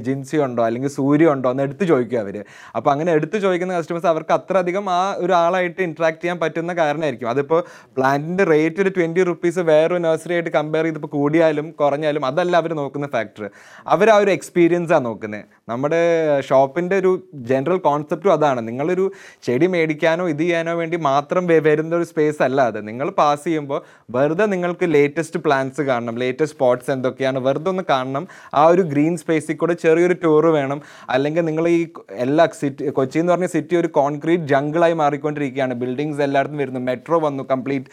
ജിൻസി 0.07 0.37
ഉണ്ടോ? 0.47 0.63
അല്ലെങ്കിൽ 0.69 0.93
സൂര്യ 0.99 1.29
ഉണ്ടോ? 1.35 1.51
എന്ന് 1.55 1.65
എടുത്ത് 1.69 1.85
ചോദിക്കും 1.93 2.21
അവർ 2.25 2.37
അപ്പോൾ 2.77 2.91
അങ്ങനെ 2.91 3.13
എടുത്ത് 3.19 3.37
ചോദിക്കുന്ന 3.45 3.79
കസ്റ്റമേഴ്സ് 3.79 4.09
അവർക്ക് 4.13 4.35
അത്ര 4.39 4.57
അധികം 4.65 4.91
ആ 4.99 5.01
ഒരാളായിട്ട് 5.25 5.81
ഇൻട്രാക്ട് 5.89 6.21
ചെയ്യാൻ 6.25 6.39
പറ്റുന്ന 6.45 6.75
കാരണമായിരിക്കും 6.83 7.31
അതിപ്പോൾ 7.35 7.63
പ്ലാന്റിന്റെ 7.97 8.47
റേറ്റ് 8.53 8.83
ഒരു 8.85 8.93
ട്വന്റി 8.99 9.25
റുപ്പീസ് 9.31 9.65
വേറൊരു 9.71 10.03
നഴ്സറി 10.09 10.35
ആയിട്ട് 10.39 10.53
കമ്പയർ 10.59 10.85
ചെയ്തിപ്പോൾ 10.85 11.13
കൂടിയാലും 11.17 11.67
കുറഞ്ഞാലും 11.81 12.25
അതല്ല 12.31 12.57
അവർ 12.63 12.75
നോക്കുന്ന 12.83 13.09
ഫാക്ടർ 13.17 13.47
അവർ 13.87 14.09
ആ 14.11 14.19
ഒരു 14.25 14.31
എക്സ്പീരിയൻസാണ് 14.31 15.07
നോക്കുന്നത് 15.07 15.45
നമ്മുടെ 15.71 16.03
ഷോപ്പിന്റെ 16.49 16.97
ഒരു 17.03 17.13
ജനറൽ 17.51 17.79
കോൺസെപ്റ്റും 17.89 18.33
അതാണ്. 18.33 18.61
നിങ്ങളൊരു 18.69 19.05
ചെടി 19.47 19.67
മേടിക്കാനോ 19.75 20.25
ഇത് 20.35 20.43
ചെയ്യാനോ 20.45 20.73
വേണ്ടി 20.81 20.97
മാത്രം 21.11 21.47
വരുന്ന 21.69 21.97
ഒരു 22.01 22.07
സ്പേസ് 22.13 22.41
അല്ല 22.49 22.61
അത്. 22.71 22.79
നിങ്ങൾ 22.89 23.09
പാസ് 23.21 23.45
ചെയ്യുമ്പോൾ 23.45 23.81
വെറുതെ 24.17 24.47
നിങ്ങൾക്ക് 24.55 24.87
ലേറ്റസ്റ്റ് 24.95 25.41
പ്ലാൻസ് 25.47 25.83
കാണണം 25.91 26.17
ലേറ്റസ്റ്റ് 26.23 26.57
സ്പോട്ട്സ് 26.57 26.91
എന്തൊക്കെയാണ് 26.97 27.39
വെറുതെ 27.47 27.71
ഒന്ന് 27.73 27.85
കാണണം. 27.91 28.25
ആ 28.55 28.63
ഒരു 28.73 28.83
ഗ്രീൻ 28.93 29.15
സ്പേസിൽ 29.23 29.57
കൂടെ 29.63 29.75
ചെറിയൊരു 29.85 30.17
ടൂർ 30.25 30.47
വേണം. 30.59 30.79
അല്ലെങ്കിൽ 31.17 31.45
നിങ്ങൾ 31.51 31.65
ഈ 31.77 31.81
എല്ലാ 32.25 32.47
സിറ്റി 32.61 32.89
കൊച്ചി 32.99 33.19
എന്ന് 33.23 33.33
പറഞ്ഞ 33.33 33.49
സിറ്റി 33.57 33.75
ഒരു 33.77 33.89
കോൺക്രീറ്റ് 33.99 34.45
ജംഗിളായി 34.53 34.95
മാറിക്കൊണ്ടിരിക്കുകയാണ്. 35.03 35.75
ബിൽഡിങ്സ് 35.83 36.23
എല്ലായിടത്തും 36.27 36.61
വരുന്നു. 36.63 36.81
മെട്രോ 36.91 37.19
വന്നു 37.27 37.43
കംപ്ലീറ്റ് 37.53 37.87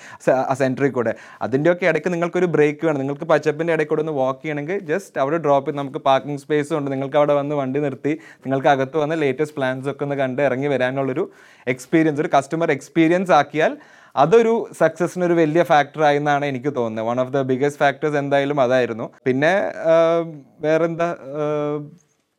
സെന്ററിൽ 0.62 0.92
കൂടെ. 0.98 1.14
അതിന്റെയൊക്കെ 1.42 1.86
ഇടയ്ക്ക് 1.92 2.10
നിങ്ങൾക്കൊരു 2.14 2.48
ബ്രേക്ക് 2.56 2.84
വേണം. 2.88 3.00
നിങ്ങൾക്ക് 3.04 3.26
പച്ചപ്പിന്റെ 3.34 3.74
ഇടയ്ക്കൂടെ 3.78 4.02
ഒന്ന് 4.06 4.16
വാക്ക് 4.22 4.42
ചെയ്യണമെങ്കിൽ 4.44 4.80
ജസ്റ്റ് 4.92 5.22
അവിടെ 5.24 5.38
ഡ്രോപ്പ് 5.46 5.68
ചെയ്ത് 5.70 5.80
നമുക്ക് 5.82 6.02
പാർക്കിംഗ് 6.10 6.42
സ്പേസും 6.46 6.76
ഉണ്ട്. 6.80 6.90
നിങ്ങൾക്ക് 6.92 7.18
അവിടെ 7.22 7.34
വന്ന് 7.40 7.56
വണ്ടി 7.68 7.82
നിർത്തി. 7.86 8.16
നിങ്ങൾക്ക് 8.46 8.72
അകത്ത് 8.76 8.98
വന്ന് 9.04 9.18
ലേറ്റസ്റ്റ് 9.26 9.58
പ്ലാൻസ് 9.60 9.90
ഒക്കെ 9.94 10.06
ഒന്ന് 10.08 10.18
കണ്ട് 10.24 10.42
ഇറങ്ങി 10.48 10.72
വരാനുള്ളൊരു 10.74 11.26
എക്സ്പീരിയൻസ് 11.76 12.22
ഒരു 12.26 12.32
കസ്റ്റമർ 12.38 12.72
എക്സ്പീരിയൻസ് 12.78 13.34
ആക്കിയാൽ 13.42 13.74
അതൊരു 14.24 14.54
സക്സസിന് 14.80 15.24
ഒരു 15.30 15.36
വലിയ 15.40 15.62
ഫാക്ടർ 15.72 16.02
ആയി 16.10 16.20
എന്നാണ് 16.20 16.46
എനിക്ക് 16.52 16.72
തോന്നുന്നത്. 16.78 17.08
One 17.10 17.18
of 17.24 17.34
the 17.36 17.42
biggest 17.52 17.82
factors 17.84 18.18
എന്തായാലും 18.22 18.60
അതായിരുന്നു. 18.66 19.06
പിന്നെ 19.28 19.54
വേറെന്താ 20.66 21.10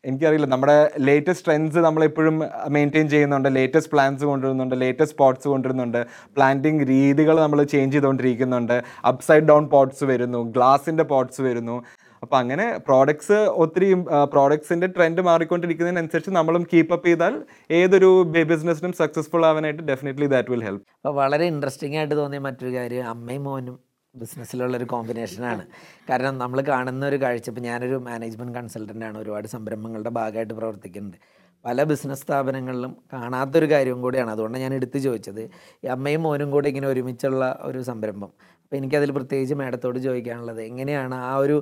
എനിക്കറിയില്ല. 0.04 0.46
നമ്മുടെ 0.52 0.76
ലേറ്റസ്റ്റ് 1.06 1.44
ട്രെൻഡ്സ് 1.46 1.80
നമ്മളെപ്പോഴും 1.86 2.36
മെയിന്റെയിൻ 2.74 3.06
ചെയ്യുന്നുണ്ട്. 3.12 3.48
ലേറ്റസ്റ്റ് 3.56 3.92
പ്ലാൻസ് 3.92 4.24
കൊണ്ടുവരുന്നുണ്ട്. 4.30 4.74
ലേറ്റസ്റ്റ് 4.82 5.18
പോട്ട്സ് 5.20 5.48
കൊണ്ടുവരുന്നുണ്ട്. 5.52 6.00
പ്ലാന്റിങ് 6.36 6.84
രീതികൾ 6.92 7.36
നമ്മൾ 7.44 7.60
ചേഞ്ച് 7.74 7.94
ചെയ്തുകൊണ്ടിരിക്കുന്നുണ്ട്. 7.94 8.76
അപ്സൈഡ് 9.10 9.48
ഡൗൺ 9.52 9.66
പോട്ട്സ് 9.74 10.04
വരുന്നു. 10.12 10.42
ഗ്ലാസിന്റെ 10.56 11.06
പോട്ട്സ് 11.12 11.42
വരുന്നു. 11.48 11.76
അപ്പോൾ 12.22 12.36
അങ്ങനെ 12.36 12.66
പ്രോഡക്ട്സ് 12.88 13.38
ഒത്തിരി 13.62 13.88
പ്രോഡക്ട്സിന്റെ 14.32 14.86
ട്രെൻഡ് 14.86 15.22
മാറിക്കൊണ്ടിരിക്കുന്നതിനനുസരിച്ച് 15.22 16.30
നമ്മളും 16.30 16.62
കീപ്പ് 16.72 16.94
അപ്പ് 16.94 17.08
ചെയ്താൽ 17.08 17.34
ഏതൊരു 17.70 18.10
ബിസിനസ്സിനും 18.52 18.92
സക്സസ്ഫുൾ 18.92 19.44
ആവാനായിട്ട് 19.46 19.82
ഡെഫിനറ്റ്ലി 19.82 20.28
ദാറ്റ് 20.34 20.52
വിൽ 20.52 20.64
ഹെൽപ്പ് 20.68 20.84
അപ്പോൾ 20.98 21.14
വളരെ 21.14 21.46
ഇൻട്രസ്റ്റിംഗ് 21.46 21.98
ആയിട്ട് 21.98 22.14
തോന്നിയ 22.14 22.42
മറ്റൊരു 22.48 22.72
കാര്യം 22.76 23.06
അമ്മയും 23.08 23.44
മോനും 23.48 23.76
ബിസിനസ്സിലുള്ള 24.14 24.74
ഒരു 24.76 24.86
കോമ്പിനേഷനാണ് 24.92 25.64
കാരണം 26.10 26.34
നമ്മൾ 26.38 26.58
കാണുന്ന 26.68 27.02
ഒരു 27.06 27.16
കാഴ്ച 27.16 27.48
ഇപ്പോൾ 27.50 27.60
ഞാനൊരു 27.60 27.96
മാനേജ്മെന്റ് 28.06 28.54
കൺസൾട്ടന്റ് 28.58 29.04
ആണ് 29.04 29.16
ഒരുപാട് 29.18 29.46
സംരംഭങ്ങളുടെ 29.48 30.12
ഭാഗമായിട്ട് 30.18 30.54
പ്രവർത്തിക്കുന്നുണ്ട്. 30.54 31.18
പല 31.64 31.82
ബിസിനസ് 31.90 32.22
സ്ഥാപനങ്ങളിലും 32.22 32.92
കാണാത്തൊരു 33.12 33.66
കാര്യവും 33.72 34.02
കൂടിയാണ്. 34.02 34.30
അതുകൊണ്ട് 34.30 34.58
ഞാൻ 34.58 34.74
എടുത്തു 34.74 34.98
ചോദിച്ചത്. 34.98 35.42
ഈ 35.84 35.88
അമ്മയും 35.94 36.22
മോനും 36.22 36.50
കൂടെ 36.50 36.68
ഇങ്ങനെ 36.68 36.88
ഒരുമിച്ചുള്ള 36.88 37.44
ഒരു 37.62 37.80
സംരംഭം. 37.90 38.30
അപ്പോൾ 38.64 38.76
എനിക്കതിൽ 38.76 39.10
പ്രത്യേകിച്ച് 39.16 39.54
മേഡത്തോട് 39.54 39.98
ചോദിക്കാനുള്ളത് 39.98 40.60
എങ്ങനെയാണ് 40.62 41.14
ആ 41.14 41.36
ഒരു 41.36 41.56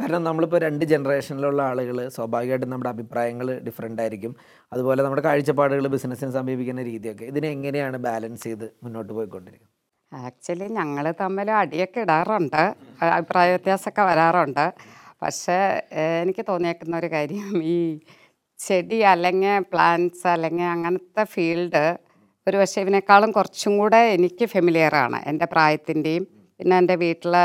കാരണം 0.00 0.22
നമ്മളിപ്പോൾ 0.24 0.60
രണ്ട് 0.66 0.84
ജനറേഷനിലുള്ള 0.92 1.62
ആളുകൾ 1.62 2.08
സ്വാഭാവികമായിട്ടും 2.16 2.70
നമ്മുടെ 2.70 2.90
അഭിപ്രായങ്ങൾ 2.94 3.48
ഡിഫറെന്റ് 3.66 4.02
ആയിരിക്കും. 4.02 4.32
അതുപോലെ 4.72 5.02
നമ്മുടെ 5.02 5.22
കാഴ്ചപ്പാടുകൾ 5.22 5.86
ബിസിനസ്സിനെ 5.94 6.30
സമീപിക്കുന്ന 6.30 6.82
രീതിയൊക്കെ. 6.82 7.24
ഇതിനെ 7.24 7.48
എങ്ങനെയാണ് 7.48 7.96
ബാലൻസ് 8.08 8.44
ചെയ്ത് 8.44 8.66
മുന്നോട്ട് 8.84 9.12
പോയിക്കൊണ്ടിരിക്കുന്നത്? 9.12 9.72
ആക്ച്വലി 10.12 10.66
ഞങ്ങൾ 10.78 11.04
തമ്മിൽ 11.20 11.48
അടിയൊക്കെ 11.50 12.00
ഇടാറുണ്ട്. 12.00 12.62
അഭിപ്രായ 13.16 13.48
വ്യത്യാസമൊക്കെ 13.54 14.02
വരാറുണ്ട്. 14.02 14.66
പക്ഷേ 15.22 15.58
എനിക്ക് 16.22 16.44
തോന്നിയേക്കുന്ന 16.48 16.94
ഒരു 16.96 17.06
കാര്യം 17.06 17.62
ഈ 17.74 17.78
ചെടി 18.58 18.98
അല്ലെങ്കിൽ 19.12 19.64
പ്ലാന്റ്സ് 19.72 20.26
അല്ലെങ്കിൽ 20.34 20.66
അങ്ങനത്തെ 20.74 21.24
ഫീൽഡ് 21.34 21.84
ഒരു 22.46 22.56
പക്ഷേ 22.60 22.82
ഇതിനേക്കാളും 22.84 23.30
കുറച്ചും 23.36 23.72
കൂടെ 23.80 24.00
എനിക്ക് 24.16 24.44
ഫെമിലിയറാണ് 24.52 25.18
എന്റെ 25.30 25.46
പ്രായത്തിന്റെയും 25.52 26.24
പിന്നെ 26.60 26.74
എന്റെ 26.82 26.94
വീട്ടിലെ 27.02 27.44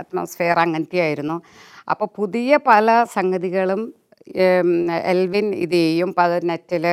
അറ്റ്മോസ്ഫിയർ 0.00 0.58
അങ്ങനത്തെ 0.62 0.98
ആയിരുന്നു 1.06 1.36
അപ്പോൾ 1.92 2.08
പുതിയ 2.18 2.58
പല 2.70 2.96
സംഗതികളും 3.16 3.82
എൽവിൻ 5.12 5.46
ഇത് 5.64 5.74
ചെയ്യും. 5.76 6.08
അപ്പോൾ 6.12 6.24
അത് 6.28 6.46
നെറ്റിൽ 6.50 6.84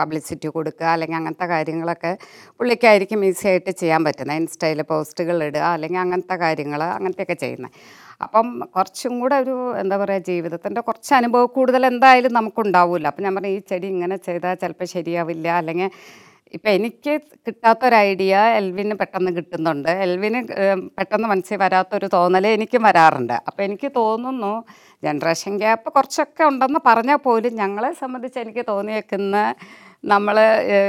പബ്ലിസിറ്റി 0.00 0.48
കൊടുക്കുക 0.56 0.88
അല്ലെങ്കിൽ 0.94 1.18
അങ്ങനത്തെ 1.18 1.46
കാര്യങ്ങളൊക്കെ 1.54 2.12
പുള്ളിക്കായിരിക്കും 2.58 3.20
ഈസി 3.28 3.46
ആയിട്ട് 3.50 3.72
ചെയ്യാൻ 3.82 4.00
പറ്റുന്നത്. 4.06 4.38
ഇൻസ്റ്റയിൽ 4.42 4.82
പോസ്റ്റുകൾ 4.90 5.36
ഇടുക 5.48 5.64
അല്ലെങ്കിൽ 5.76 6.00
അങ്ങനത്തെ 6.04 6.36
കാര്യങ്ങൾ 6.44 6.82
അങ്ങനത്തെയൊക്കെ 6.96 7.36
ചെയ്യുന്നത്. 7.44 7.76
അപ്പം 8.24 8.46
കുറച്ചും 8.76 9.12
കൂടെ 9.20 9.36
ഒരു 9.42 9.54
എന്താ 9.82 9.96
പറയുക 10.02 10.28
ജീവിതത്തിന്റെ 10.30 10.80
കുറച്ച് 10.88 11.12
അനുഭവ 11.20 11.44
കൂടുതൽ 11.58 11.82
എന്തായാലും 11.92 12.32
നമുക്കുണ്ടാവില്ല 12.38 13.06
അപ്പം 13.10 13.24
ഞാൻ 13.26 13.34
പറഞ്ഞു 13.38 13.52
ഈ 13.56 13.60
ചെടി 13.70 13.88
ഇങ്ങനെ 13.94 14.16
ചെയ്താൽ 14.28 14.56
ചിലപ്പോൾ 14.62 14.88
ശരിയാവില്ല. 14.96 15.46
അല്ലെങ്കിൽ 15.60 15.90
ഇപ്പം 16.56 16.70
എനിക്ക് 16.76 17.12
കിട്ടാത്തൊരു 17.46 17.96
ഐഡിയ 18.10 18.36
എൽവിന് 18.60 18.94
പെട്ടെന്ന് 19.00 19.30
കിട്ടുന്നുണ്ട്. 19.36 19.90
എൽവിന് 20.06 20.38
പെട്ടെന്ന് 20.98 21.28
മനസ്സിൽ 21.32 21.58
വരാത്തൊരു 21.64 22.06
തോന്നൽ 22.16 22.46
എനിക്കും 22.56 22.82
വരാറുണ്ട്. 22.88 23.36
അപ്പോൾ 23.48 23.62
എനിക്ക് 23.68 23.88
തോന്നുന്നു 24.00 24.52
ജനറേഷൻ 25.06 25.52
ഗ്യാപ്പ് 25.62 25.88
കുറച്ചൊക്കെ 25.96 26.44
ഉണ്ടെന്ന് 26.50 26.80
പറഞ്ഞാൽ 26.88 27.20
പോലും 27.26 27.54
ഞങ്ങളെ 27.62 27.90
സംബന്ധിച്ച് 28.02 28.40
എനിക്ക് 28.44 28.64
തോന്നിയേക്കുന്ന 28.72 29.36
നമ്മൾ 30.04 30.36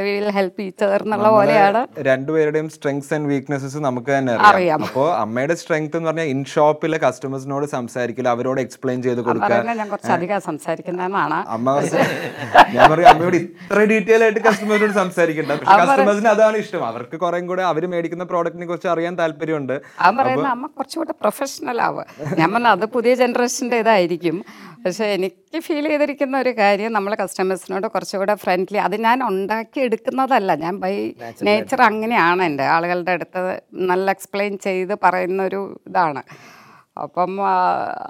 വിൽ 0.05 0.27
ഹെൽപ്പ് 0.35 0.61
ഈച്ച് 0.65 0.85
എന്നുള്ള 0.97 1.29
പോലെയാണ്. 1.35 1.79
രണ്ടുപേരുടെയും 2.07 2.67
സ്ട്രെങ്സ് 2.75 3.09
ആൻഡ് 3.15 3.27
വീക്ക്നെസ്സസ് 3.31 3.79
നമുക്ക് 3.85 4.11
തന്നെ 4.17 4.33
അറിയാം. 4.49 4.83
അപ്പോൾ 4.87 5.07
അമ്മയുടെ 5.23 5.55
സ്ട്രെങ്ത് 5.61 5.95
എന്ന് 5.97 6.09
പറഞ്ഞാൽ 6.09 6.29
ഇൻ 6.33 6.41
ഷോപ്പിലെ 6.53 6.97
കസ്റ്റമേഴ്സിനോട് 7.05 7.65
സംസാരിക്കില്ല 7.73 8.29
അവരോട് 8.35 8.61
എക്സ്പ്ലെയിൻ 8.65 8.99
ചെയ്ത് 9.07 9.21
കൊടുക്കുക. 9.27 9.57
ഞാൻ 9.79 9.89
കുറച്ച് 9.93 10.13
അധികം 10.17 10.41
സംസാരിക്കുന്നതെന്നാണ്. 10.47 11.39
അമ്മ 11.55 11.75
ഞാൻ 12.75 12.85
പറയും 12.93 13.09
അമ്മയോട് 13.13 13.37
ഇത്ര 13.41 13.83
ഡീറ്റെയിൽ 13.91 14.23
ആയിട്ട് 14.27 14.41
കസ്റ്റമേഴ്സിനോട് 14.47 14.95
സംസാരിക്കണ്ട. 15.01 15.51
പക്ഷെ 15.59 15.77
കസ്റ്റമേഴ്സിന് 15.83 16.31
അതാണ് 16.35 16.57
ഇഷ്ടം. 16.63 16.85
അവർക്ക് 16.91 17.19
കുറെ 17.25 17.41
കൂടെ 17.51 17.65
അവർ 17.71 17.85
മേടിക്കുന്ന 17.95 18.27
പ്രോഡക്റ്റിനെ 18.31 18.67
കുറിച്ച് 18.71 18.91
അറിയാൻ 18.95 19.15
താല്പര്യമുണ്ട്. 19.21 19.75
അവൻ 20.09 20.47
അമ്മ 20.55 20.67
കുറച്ചുകൂടെ 20.79 21.15
പ്രൊഫഷണൽ 21.21 21.81
ആവുക. 21.89 22.05
ഞാൻ 22.41 22.47
പറഞ്ഞ 22.55 22.73
അത് 22.77 22.87
പുതിയ 22.97 23.13
ജനറേഷന്റെ 23.23 23.79
ഇതായിരിക്കും. 23.85 24.37
പക്ഷേ 24.83 25.05
എനിക്ക് 25.15 25.59
ഫീൽ 25.65 25.85
ചെയ്തിരിക്കുന്ന 25.91 26.35
ഒരു 26.43 26.51
കാര്യം 26.59 26.91
നമ്മൾ 26.97 27.11
കസ്റ്റമേഴ്സിനോട് 27.21 27.87
കുറച്ചുകൂടെ 27.93 28.35
ഫ്രണ്ട്ലി 28.43 28.79
അത് 28.85 28.95
ഞാൻ 29.07 29.17
ഉണ്ടാക്കി 29.29 29.79
എടുക്കുന്നതല്ല. 29.87 30.51
ഞാൻ 30.63 30.75
ബൈ 30.83 30.93
നേച്ചർ 31.47 31.81
അങ്ങനെയാണ് 31.89 32.41
എന്റെ 32.49 32.65
ആളുകളുടെ 32.75 33.13
അടുത്ത് 33.17 33.41
നല്ല 33.91 34.05
എക്സ്പ്ലെയിൻ 34.15 34.55
ചെയ്ത് 34.67 34.93
പറയുന്ന 35.05 35.41
ഒരു 35.49 35.61
ഇതാണ്. 35.89 36.23
അപ്പം 36.97 37.31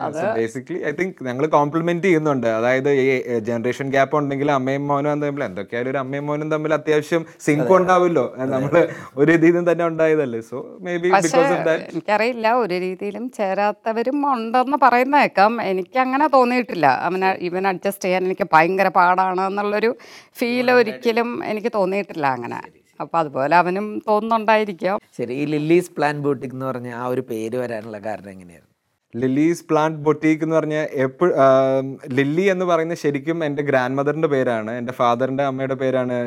അത് 0.05 0.19
ബേസിക്കലി 0.37 0.79
ഐ 0.89 0.91
തിങ്ക് 0.99 1.19
ഞങ്ങൾ 1.27 1.45
കോംപ്ലിമെന്റ് 1.55 2.05
ചെയ്യുന്നുണ്ട്. 2.07 2.47
അതായത് 2.59 2.89
ഈ 3.01 3.05
ജനറേഷൻ 3.49 3.87
ഗ്യാപ്പ് 3.95 4.15
ഉണ്ടെങ്കിൽ 4.19 4.49
അമ്മയും 4.55 4.83
മോനും 4.91 5.19
തമ്മിൽ 5.23 5.43
എന്തൊക്കെയായാലും 5.47 5.91
ഒരു 5.91 5.99
അമ്മയും 6.01 6.25
മോനും 6.29 6.47
തമ്മിൽ 6.53 6.73
അത്യാവശ്യം 6.77 7.23
സിങ്ക് 7.45 7.73
ഉണ്ടാവുമല്ലോ. 7.77 8.25
നമ്മൾ 8.53 8.73
ഒരു 9.19 9.27
രീതിയിൽ 9.31 9.57
തന്നെ 9.69 9.85
ഉണ്ടായതല്ലേ. 9.91 10.39
So 10.49 10.57
maybe 11.03 11.11
because 11.15 11.37
of 11.41 11.61
that 11.69 11.87
എനിക്കറിയില്ല 11.93 12.47
ഒരു 12.63 12.75
രീതിയിലും 12.85 13.27
ചേരാത്തവരും 13.37 14.19
ഉണ്ടെന്ന് 14.33 14.79
പറയുന്ന 14.85 15.21
കേൾക്കാം 15.23 15.61
എനിക്ക് 15.71 15.99
അങ്ങനെ 16.05 16.27
തോന്നിയിട്ടില്ല. 16.37 16.87
അവനെ 17.07 17.31
ഇവൻ 17.49 17.65
അഡ്ജസ്റ്റ് 17.73 18.05
ചെയ്യാൻ 18.07 18.25
എനിക്ക് 18.29 18.47
ഭയങ്കര 18.55 18.89
പാടാണ് 18.99 19.41
എന്നുള്ളൊരു 19.49 19.91
ഫീൽ 20.41 20.69
ഒരിക്കലും 20.79 21.31
എനിക്ക് 21.51 21.73
തോന്നിയിട്ടില്ല 21.79 22.25
അങ്ങനെ. 22.37 22.61
അപ്പൊ 23.03 23.15
അതുപോലെ 23.21 23.53
അവനും 23.61 23.85
തോന്നുന്നുണ്ടായിരിക്കാം. 24.09 24.97
ശരി 25.17 25.33
ഈ 25.43 25.45
ലില്ലീസ് 25.53 25.93
പ്ലാൻ 25.95 26.17
ബൂട്ടിക് 26.25 26.53
എന്ന് 26.55 26.67
പറഞ്ഞ 26.71 26.89
ആ 27.03 27.05
ഒരു 27.13 27.23
പേര് 27.31 27.57
വരാനുള്ള 27.63 27.99
കാരണം 28.09 28.31
എങ്ങനെയായിരുന്നു? 28.35 28.70
ലില്ലീസ് 29.19 29.65
പ്ലാന്റ് 29.69 30.01
ബൊട്ടീക്ക് 30.05 30.43
എന്ന് 30.45 30.55
പറഞ്ഞാൽ 30.57 30.85
എപ്പോഴും 31.05 31.33
ലില്ലി 32.17 32.45
എന്ന് 32.53 32.65
പറയുന്ന 32.69 32.95
ശരിക്കും 33.03 33.37
എന്റെ 33.47 33.63
ഗ്രാൻഡ് 33.69 33.97
മദറിന്റെ 33.99 34.29
പേരാണ്. 34.33 34.71
എന്റെ 34.79 34.93
ഫാദറിന്റെ 34.99 35.43
അമ്മയുടെ 35.49 35.77
പേരാണ് 35.81 36.17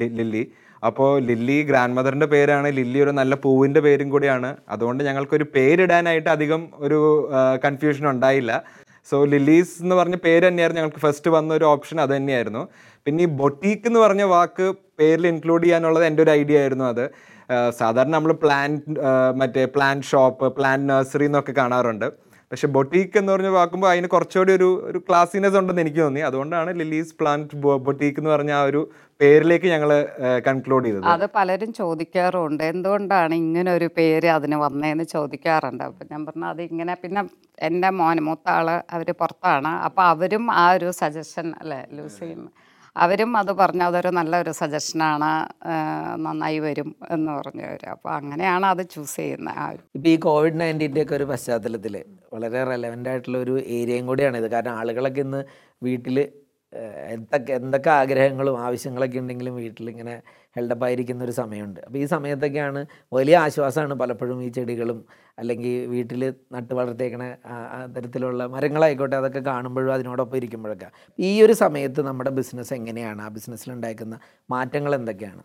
ലില്ലി 0.00 0.44
അപ്പോൾ 0.88 1.10
ലില്ലി 1.28 1.58
ഗ്രാൻഡ് 1.68 1.96
മദറിന്റെ 1.98 2.26
പേരാണ്. 2.34 2.68
ലില്ലി 2.78 2.98
ഒരു 3.04 3.12
നല്ല 3.18 3.34
പൂവിന്റെ 3.44 3.80
പേരും 3.86 4.08
കൂടിയാണ്. 4.14 4.50
അതുകൊണ്ട് 4.74 5.00
ഞങ്ങൾക്കൊരു 5.08 5.46
പേരിടാനായിട്ട് 5.54 6.30
അധികം 6.36 6.62
ഒരു 6.86 6.98
കൺഫ്യൂഷൻ 7.64 8.06
ഉണ്ടായില്ല. 8.12 8.52
സോ 9.10 9.16
ലില്ലീസ് 9.34 9.74
എന്ന് 9.82 9.94
പറഞ്ഞ 10.00 10.16
പേര് 10.26 10.44
തന്നെയായിരുന്നു 10.48 10.80
ഞങ്ങൾക്ക് 10.82 11.02
ഫസ്റ്റ് 11.06 11.30
വന്ന 11.36 11.50
ഒരു 11.58 11.66
ഓപ്ഷൻ 11.74 11.96
അത് 12.04 12.12
തന്നെയായിരുന്നു. 12.16 12.62
പിന്നെ 13.06 13.22
ഈ 13.24 13.30
ബൊട്ടീക്ക് 13.40 13.86
എന്ന് 13.90 14.00
പറഞ്ഞ 14.04 14.22
വാക്ക് 14.34 14.66
പേരിൽ 15.00 15.26
ഇൻക്ലൂഡ് 15.32 15.64
ചെയ്യാനുള്ളത് 15.64 16.04
എന്റെ 16.08 16.22
ഒരു 16.22 16.32
ഐഡിയ 16.40 16.60
ആയിരുന്നു 16.62 16.84
അത്. 16.92 17.04
സാധാരണ 17.78 18.12
നമ്മൾ 18.16 18.32
പ്ലാൻ 18.42 18.70
മറ്റേ 19.40 19.64
പ്ലാൻ 19.74 19.96
ഷോപ്പ് 20.10 20.46
പ്ലാൻ 20.58 20.78
നഴ്സറി 20.90 21.26
എന്നൊക്കെ 21.30 21.52
കാണാറുണ്ട്. 21.58 22.06
പക്ഷെ 22.54 22.68
ബൊട്ടീക്ക് 22.74 23.16
എന്ന് 23.20 23.30
പറഞ്ഞ് 23.32 23.50
വാക്കുമ്പോൾ 23.56 23.88
അതിന് 23.92 24.08
കുറച്ചുകൂടി 24.12 24.52
ഒരു 24.56 24.66
ഒരു 24.88 24.98
ക്ലാസിനെസ് 25.06 25.56
ഉണ്ടെന്ന് 25.60 25.82
എനിക്ക് 25.84 26.00
തോന്നി. 26.02 26.20
അതുകൊണ്ടാണ് 26.28 26.70
ലില്ലീസ് 26.80 27.14
പ്ലാന്റ് 27.20 27.56
ബൊട്ടീക്ക് 27.86 28.20
എന്ന് 28.20 28.30
പറഞ്ഞ 28.32 28.52
ആ 28.58 28.60
ഒരു 28.68 28.80
പേരിലേക്ക് 29.20 29.68
ഞങ്ങൾ 29.72 29.90
കൺക്ലൂഡ് 30.48 30.84
ചെയ്തത്. 30.86 31.06
അത് 31.14 31.24
പലരും 31.38 31.70
ചോദിക്കാറുണ്ട്. 31.80 32.62
എന്തുകൊണ്ടാണ് 32.72 33.34
ഇങ്ങനെ 33.44 33.70
ഒരു 33.78 33.88
പേര് 33.98 34.28
അതിന് 34.36 34.56
വന്നതെന്ന് 34.64 35.06
ചോദിക്കാറുണ്ട്. 35.14 35.82
അപ്പം 35.88 36.06
ഞാൻ 36.12 36.22
പറഞ്ഞു 36.28 36.46
അത് 36.52 36.62
ഇങ്ങനെ 36.68 36.94
പിന്നെ 37.02 37.22
എന്റെ 37.68 37.90
മോൻ 38.00 38.20
മൂത്ത 38.28 38.48
ആൾ 38.58 38.70
അവർ 38.98 39.10
പുറത്താണ്. 39.22 39.72
അപ്പോൾ 39.88 40.04
അവരും 40.12 40.46
ആ 40.62 40.66
ഒരു 40.76 40.90
സജഷൻ 41.02 41.48
അല്ലേ 41.62 41.80
ലൂസിയും 41.98 42.44
അവരും 42.96 43.30
അത് 43.38 43.50
പറഞ്ഞു 43.58 43.84
അതൊരു 43.86 44.10
നല്ലൊരു 44.16 44.52
സജഷനാണ് 44.58 45.30
നന്നായി 46.24 46.58
വരും 46.64 46.90
എന്ന് 47.10 47.30
പറഞ്ഞവർ 47.38 47.82
അപ്പോൾ 47.94 48.10
അങ്ങനെയാണ് 48.18 48.66
അത് 48.72 48.82
ചൂസ് 48.92 49.16
ചെയ്യുന്നത് 49.16 49.58
ആ 49.58 49.66
ഇപ്പോൾ 49.96 50.10
ഈ 50.12 50.16
കോവിഡ് 50.24 50.60
നയന്റീന്റെ 50.60 51.02
ഒക്കെ 51.04 51.14
ഒരു 51.18 51.26
പശ്ചാത്തലത്തിൽ 51.32 51.96
വളരെ 52.34 52.62
റെലവന്റ് 52.70 53.10
ആയിട്ടുള്ള 53.12 53.38
ഒരു 53.44 53.54
ഏരിയയും 53.76 54.06
കൂടിയാണ് 54.10 54.38
ഇത്. 54.42 54.48
കാരണം 54.54 54.76
ആളുകളൊക്കെ 54.80 55.22
ഇന്ന് 55.26 55.40
വീട്ടിൽ 55.82 56.18
എന്തൊക്കെ 57.14 57.52
എന്തൊക്കെ 57.52 57.90
ആഗ്രഹങ്ങളും 57.90 58.56
ആവശ്യങ്ങളൊക്കെ 58.66 59.18
ഉണ്ടെങ്കിലും 59.18 59.54
വീട്ടിലിങ്ങനെ 59.56 60.14
ഹെൽഡപ്പ് 60.56 60.84
ആയിരിക്കുന്ന 60.84 61.24
ഒരു 61.24 61.34
സമയമുണ്ട്. 61.40 61.80
അപ്പോൾ 61.80 61.98
ഈ 61.98 62.04
സമയത്തൊക്കെയാണ് 62.06 62.80
വലിയ 63.12 63.36
ആശ്വാസമാണ് 63.36 63.94
പലപ്പോഴും 63.94 64.42
ഈ 64.42 64.48
ചെടികളും 64.48 64.98
അല്ലെങ്കിൽ 65.38 65.86
വീട്ടിൽ 65.94 66.22
നട്ട് 66.52 66.74
വളർത്തിയേക്കണ 66.74 67.24
തരത്തിലുള്ള 67.96 68.46
മരങ്ങളായിക്കോട്ടെ 68.46 69.16
അതൊക്കെ 69.16 69.40
കാണുമ്പോഴും 69.40 69.92
അതിനോടൊപ്പം 69.94 70.36
ഇരിക്കുമ്പോഴൊക്കെ. 70.36 70.90
ഈ 71.18 71.42
ഒരു 71.42 71.52
സമയത്ത് 71.64 72.00
നമ്മുടെ 72.00 72.30
ബിസിനസ് 72.30 72.74
എങ്ങനെയാണ്? 72.74 73.22
ആ 73.22 73.28
ബിസിനസ്സിൽ 73.28 73.72
ഉണ്ടാക്കുന്ന 73.72 74.18
മാറ്റങ്ങൾ 74.50 74.94
എന്തൊക്കെയാണ്? 74.94 75.44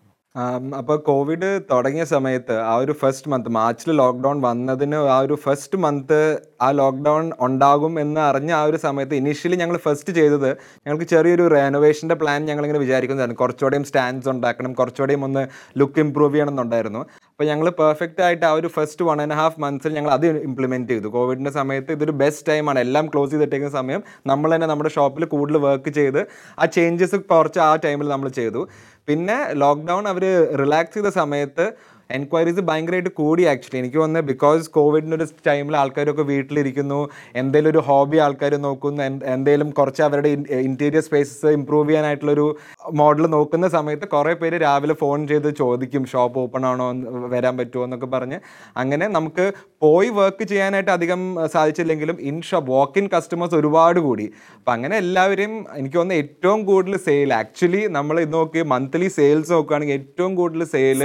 അപ്പോൾ 0.80 0.98
കോവിഡ് 1.08 1.48
തുടങ്ങിയ 1.70 2.04
സമയത്ത് 2.06 2.56
ആ 2.72 2.74
ഒരു 2.76 2.94
ഫസ്റ്റ് 3.00 3.30
മന്ത് 3.32 3.48
മാർച്ചിൽ 3.50 3.89
ലോക്ക്ഡൗൺ 3.92 4.38
വന്നതിന് 4.42 4.98
ആ 5.15 5.18
ഒരു 5.20 5.36
ഫസ്റ്റ് 5.46 5.78
മന്ത് 5.78 6.20
ആ 6.62 6.68
ലോക്ക്ഡൗൺ 6.72 7.32
ഉണ്ടാകും 7.42 7.94
എന്ന് 8.00 8.22
അറിഞ്ഞ 8.22 8.52
ആ 8.52 8.62
ഒരു 8.63 8.78
സമയത്ത് 8.78 9.15
ഇനീഷ്യലി 9.15 9.56
ഞങ്ങൾ 9.56 9.78
ഫസ്റ്റ് 9.78 10.13
ചെയ്തത് 10.13 10.50
ഞങ്ങൾക്ക് 10.86 11.08
ചെറിയൊരു 11.13 11.48
റെനോവേഷന്റെ 11.56 12.15
പ്ലാൻ 12.15 12.46
ഞങ്ങളിങ്ങനെ 12.46 12.82
വിചാരിക്കുന്നതായിരുന്നു. 12.86 13.42
കുറച്ചുകൂടെയും 13.44 13.86
സ്റ്റാൻഡ്സ് 13.92 14.30
ഉണ്ടാക്കണം 14.30 14.74
കുറച്ചുകൂടെയും 14.74 15.24
ഒന്ന് 15.30 15.44
ലുക്ക് 15.82 16.02
ഇമ്പ്രൂവ് 16.06 16.34
ചെയ്യണം 16.34 16.54
എന്നുണ്ടായിരുന്നു. 16.54 17.02
അപ്പോൾ 17.39 17.47
ഞങ്ങൾ 17.49 17.67
പെർഫെക്റ്റ് 17.80 18.21
ആയിട്ട് 18.23 18.45
ആ 18.47 18.49
ഒരു 18.60 18.69
ഫസ്റ്റ് 18.75 19.04
വൺ 19.08 19.17
ആൻഡ് 19.23 19.36
ഹാഫ് 19.39 19.60
മന്ത്സിൽ 19.63 19.91
ഞങ്ങൾ 19.97 20.12
അത് 20.15 20.25
ഇംപ്ലിമെന്റ് 20.47 20.89
ചെയ്തു. 20.91 21.08
കോവിഡിന്റെ 21.13 21.52
സമയത്ത് 21.58 21.91
ഇതൊരു 21.97 22.13
ബെസ്റ്റ് 22.21 22.43
ടൈമാണ് 22.49 22.80
എല്ലാം 22.86 23.06
ക്ലോസ് 23.12 23.32
ചെയ്തിട്ടേക്കുന്ന 23.34 23.73
സമയം 23.78 24.02
നമ്മൾ 24.32 24.49
തന്നെ 24.54 24.67
നമ്മുടെ 24.71 24.91
ഷോപ്പിൽ 24.95 25.25
കൂടുതൽ 25.34 25.58
വർക്ക് 25.67 25.91
ചെയ്ത് 25.99 26.19
ആ 26.62 26.65
ചേഞ്ചസ് 26.78 27.19
കുറച്ച് 27.32 27.62
ആ 27.67 27.69
ടൈമിൽ 27.86 28.10
നമ്മൾ 28.13 28.30
ചെയ്തു. 28.39 28.63
പിന്നെ 29.08 29.38
ലോക്ക്ഡൗൺ 29.63 30.04
അവർ 30.13 30.25
റിലാക്സ് 30.63 30.95
ചെയ്ത 30.97 31.12
സമയത്ത് 31.21 31.67
എൻക്വയറീസ് 32.10 32.60
ഭയങ്കരമായിട്ട് 32.62 33.10
കൂടി 33.15 33.43
ആക്ച്വലി 33.43 33.78
എനിക്ക് 33.78 33.98
തോന്നുന്നത് 33.98 34.24
ബിക്കോസ് 34.24 34.69
കോവിഡിന്റെ 34.69 35.15
ഒരു 35.15 35.28
ടൈമിൽ 35.48 35.78
ആൾക്കാരൊക്കെ 35.78 36.22
വീട്ടിലിരിക്കുന്നു 36.30 37.00
എന്തെങ്കിലും 37.36 37.69
ഒരു 37.69 37.78
ഹോബി 37.80 38.17
ആൾക്കാർ 38.17 38.56
നോക്കുന്നു 38.62 39.04
എന്ത്- 39.04 39.26
എന്തെങ്കിലും 39.30 39.72
കുറച്ച് 39.72 40.02
അവരുടെ 40.02 40.30
ഇന്റീരിയർ 40.62 41.04
സ്പേസസ് 41.04 41.45
ഇമ്പ്രൂവ് 41.52 41.89
ചെയ്യാനായിട്ടുള്ളൊരു 41.89 42.48
മോഡൽ 42.93 43.26
നോക്കുന്ന 43.28 43.67
സമയത്ത് 43.69 44.08
കുറേ 44.08 44.34
പേര് 44.36 44.62
രാവിലെ 44.62 44.93
ഫോൺ 44.95 45.28
ചെയ്ത് 45.28 45.56
ചോദിക്കും 45.56 46.06
ഷോപ്പ് 46.06 46.39
ഓപ്പൺ 46.39 46.65
ആണോ? 46.65 46.88
വരാൻ 47.28 47.58
പറ്റുമോ? 47.58 47.84
എന്നൊക്കെ 47.84 48.06
പറഞ്ഞ്. 48.08 48.39
അങ്ങനെ 48.78 49.08
നമുക്ക് 49.10 49.45
പോയി 49.84 50.10
വർക്ക് 50.18 50.46
ചെയ്യാനായിട്ട് 50.52 50.92
അധികം 50.96 51.22
സാധിച്ചില്ലെങ്കിലും 51.54 52.18
in 52.30 52.38
shop 52.48 52.70
walk 52.76 52.98
in 53.02 53.06
customers 53.13 53.56
ഒരുപാട് 53.60 54.00
കൂടി. 54.06 54.26
അപ്പം 54.58 54.74
അങ്ങനെ 54.76 54.96
എല്ലാവരെയും 55.04 55.54
എനിക്ക് 55.80 55.98
തോന്നുന്നു 55.98 56.22
ഏറ്റവും 56.24 56.60
കൂടുതൽ 56.70 56.96
സെയിൽ 57.06 57.30
ആക്ച്വലി 57.42 57.82
നമ്മൾ 57.98 58.15
ഇത് 58.26 58.34
നോക്കി 58.38 58.63
മന്ത്ലി 58.74 59.08
സെയിൽസ് 59.18 59.52
നോക്കുകയാണെങ്കിൽ 59.56 59.98
ഏറ്റവും 60.00 60.34
കൂടുതൽ 60.39 60.63
സെയിൽ 60.74 61.02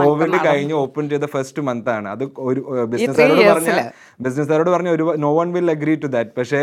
കോവിഡ് 0.00 0.40
കഴിഞ്ഞ് 0.46 0.76
ഓപ്പൺ 0.82 1.04
ചെയ്ത 1.12 1.28
ഫസ്റ്റ് 1.34 1.64
മന്ത് 1.68 1.90
ആണ്. 1.96 2.08
അത് 2.14 2.24
ഒരു 2.48 2.62
ബിസിനസ്സുകാരോട് 2.94 3.44
പറഞ്ഞ. 3.52 3.76
ബിസിനസ്സുകാരോട് 4.26 4.70
പറഞ്ഞ 4.74 4.90
ഒരു 4.96 5.06
no 5.26 5.30
one 5.38 5.48
will 5.56 5.70
agree 5.76 5.94
to 6.04 6.10
that 6.16 6.34
പക്ഷേ 6.40 6.62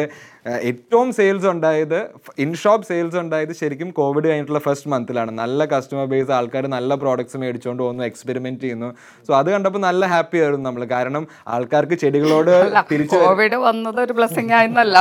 ഏറ്റവും 0.71 1.10
സെയിൽസ് 1.19 1.49
ഉണ്ടായത് 1.54 1.99
ഇൻ 2.45 2.52
ഷോപ്പ് 2.63 2.88
സെയിൽസ് 2.91 3.17
ഉണ്ടായത് 3.23 3.54
ശരിക്കും 3.62 3.89
കോവിഡ് 4.02 4.26
കഴിഞ്ഞിട്ടുള്ള 4.30 4.63
ഫസ്റ്റ് 4.67 4.91
മന്തിലാണ് 4.95 5.32
നല്ല 5.41 5.65
കസ്റ്റമർ 5.73 6.06
ബേസ് 6.13 6.32
ആൾക്കാർ 6.39 6.63
നല്ല 6.78 6.95
പ്രോഡക്ട്സ് 7.04 7.38
മേടിച്ചുകൊണ്ട് 7.43 7.84
പോകുന്നു 7.84 8.04
എക്സ്പെരിമെന്റ് 8.10 8.62
ചെയ്യുന്നു. 8.65 8.91
സോ 9.28 9.32
അത് 9.41 9.49
കണ്ടപ്പോൾ 9.56 9.84
നല്ല 9.89 10.06
ഹാപ്പി 10.13 10.38
ആയിരുന്നു 10.43 10.67
നമ്മൾ 10.69 10.84
കാരണം 10.95 11.23
ആൾക്കാർക്ക് 11.54 11.96
ചെടികളോട് 12.04 12.52
തിരിച്ച് 12.92 13.18
കോവിഡ് 13.26 13.58
വന്നത് 13.68 14.00
ഒരു 14.06 14.13
ബ്ലെസ്സിങ് 14.18 14.54
ആയിരുന്നല്ല 14.60 14.98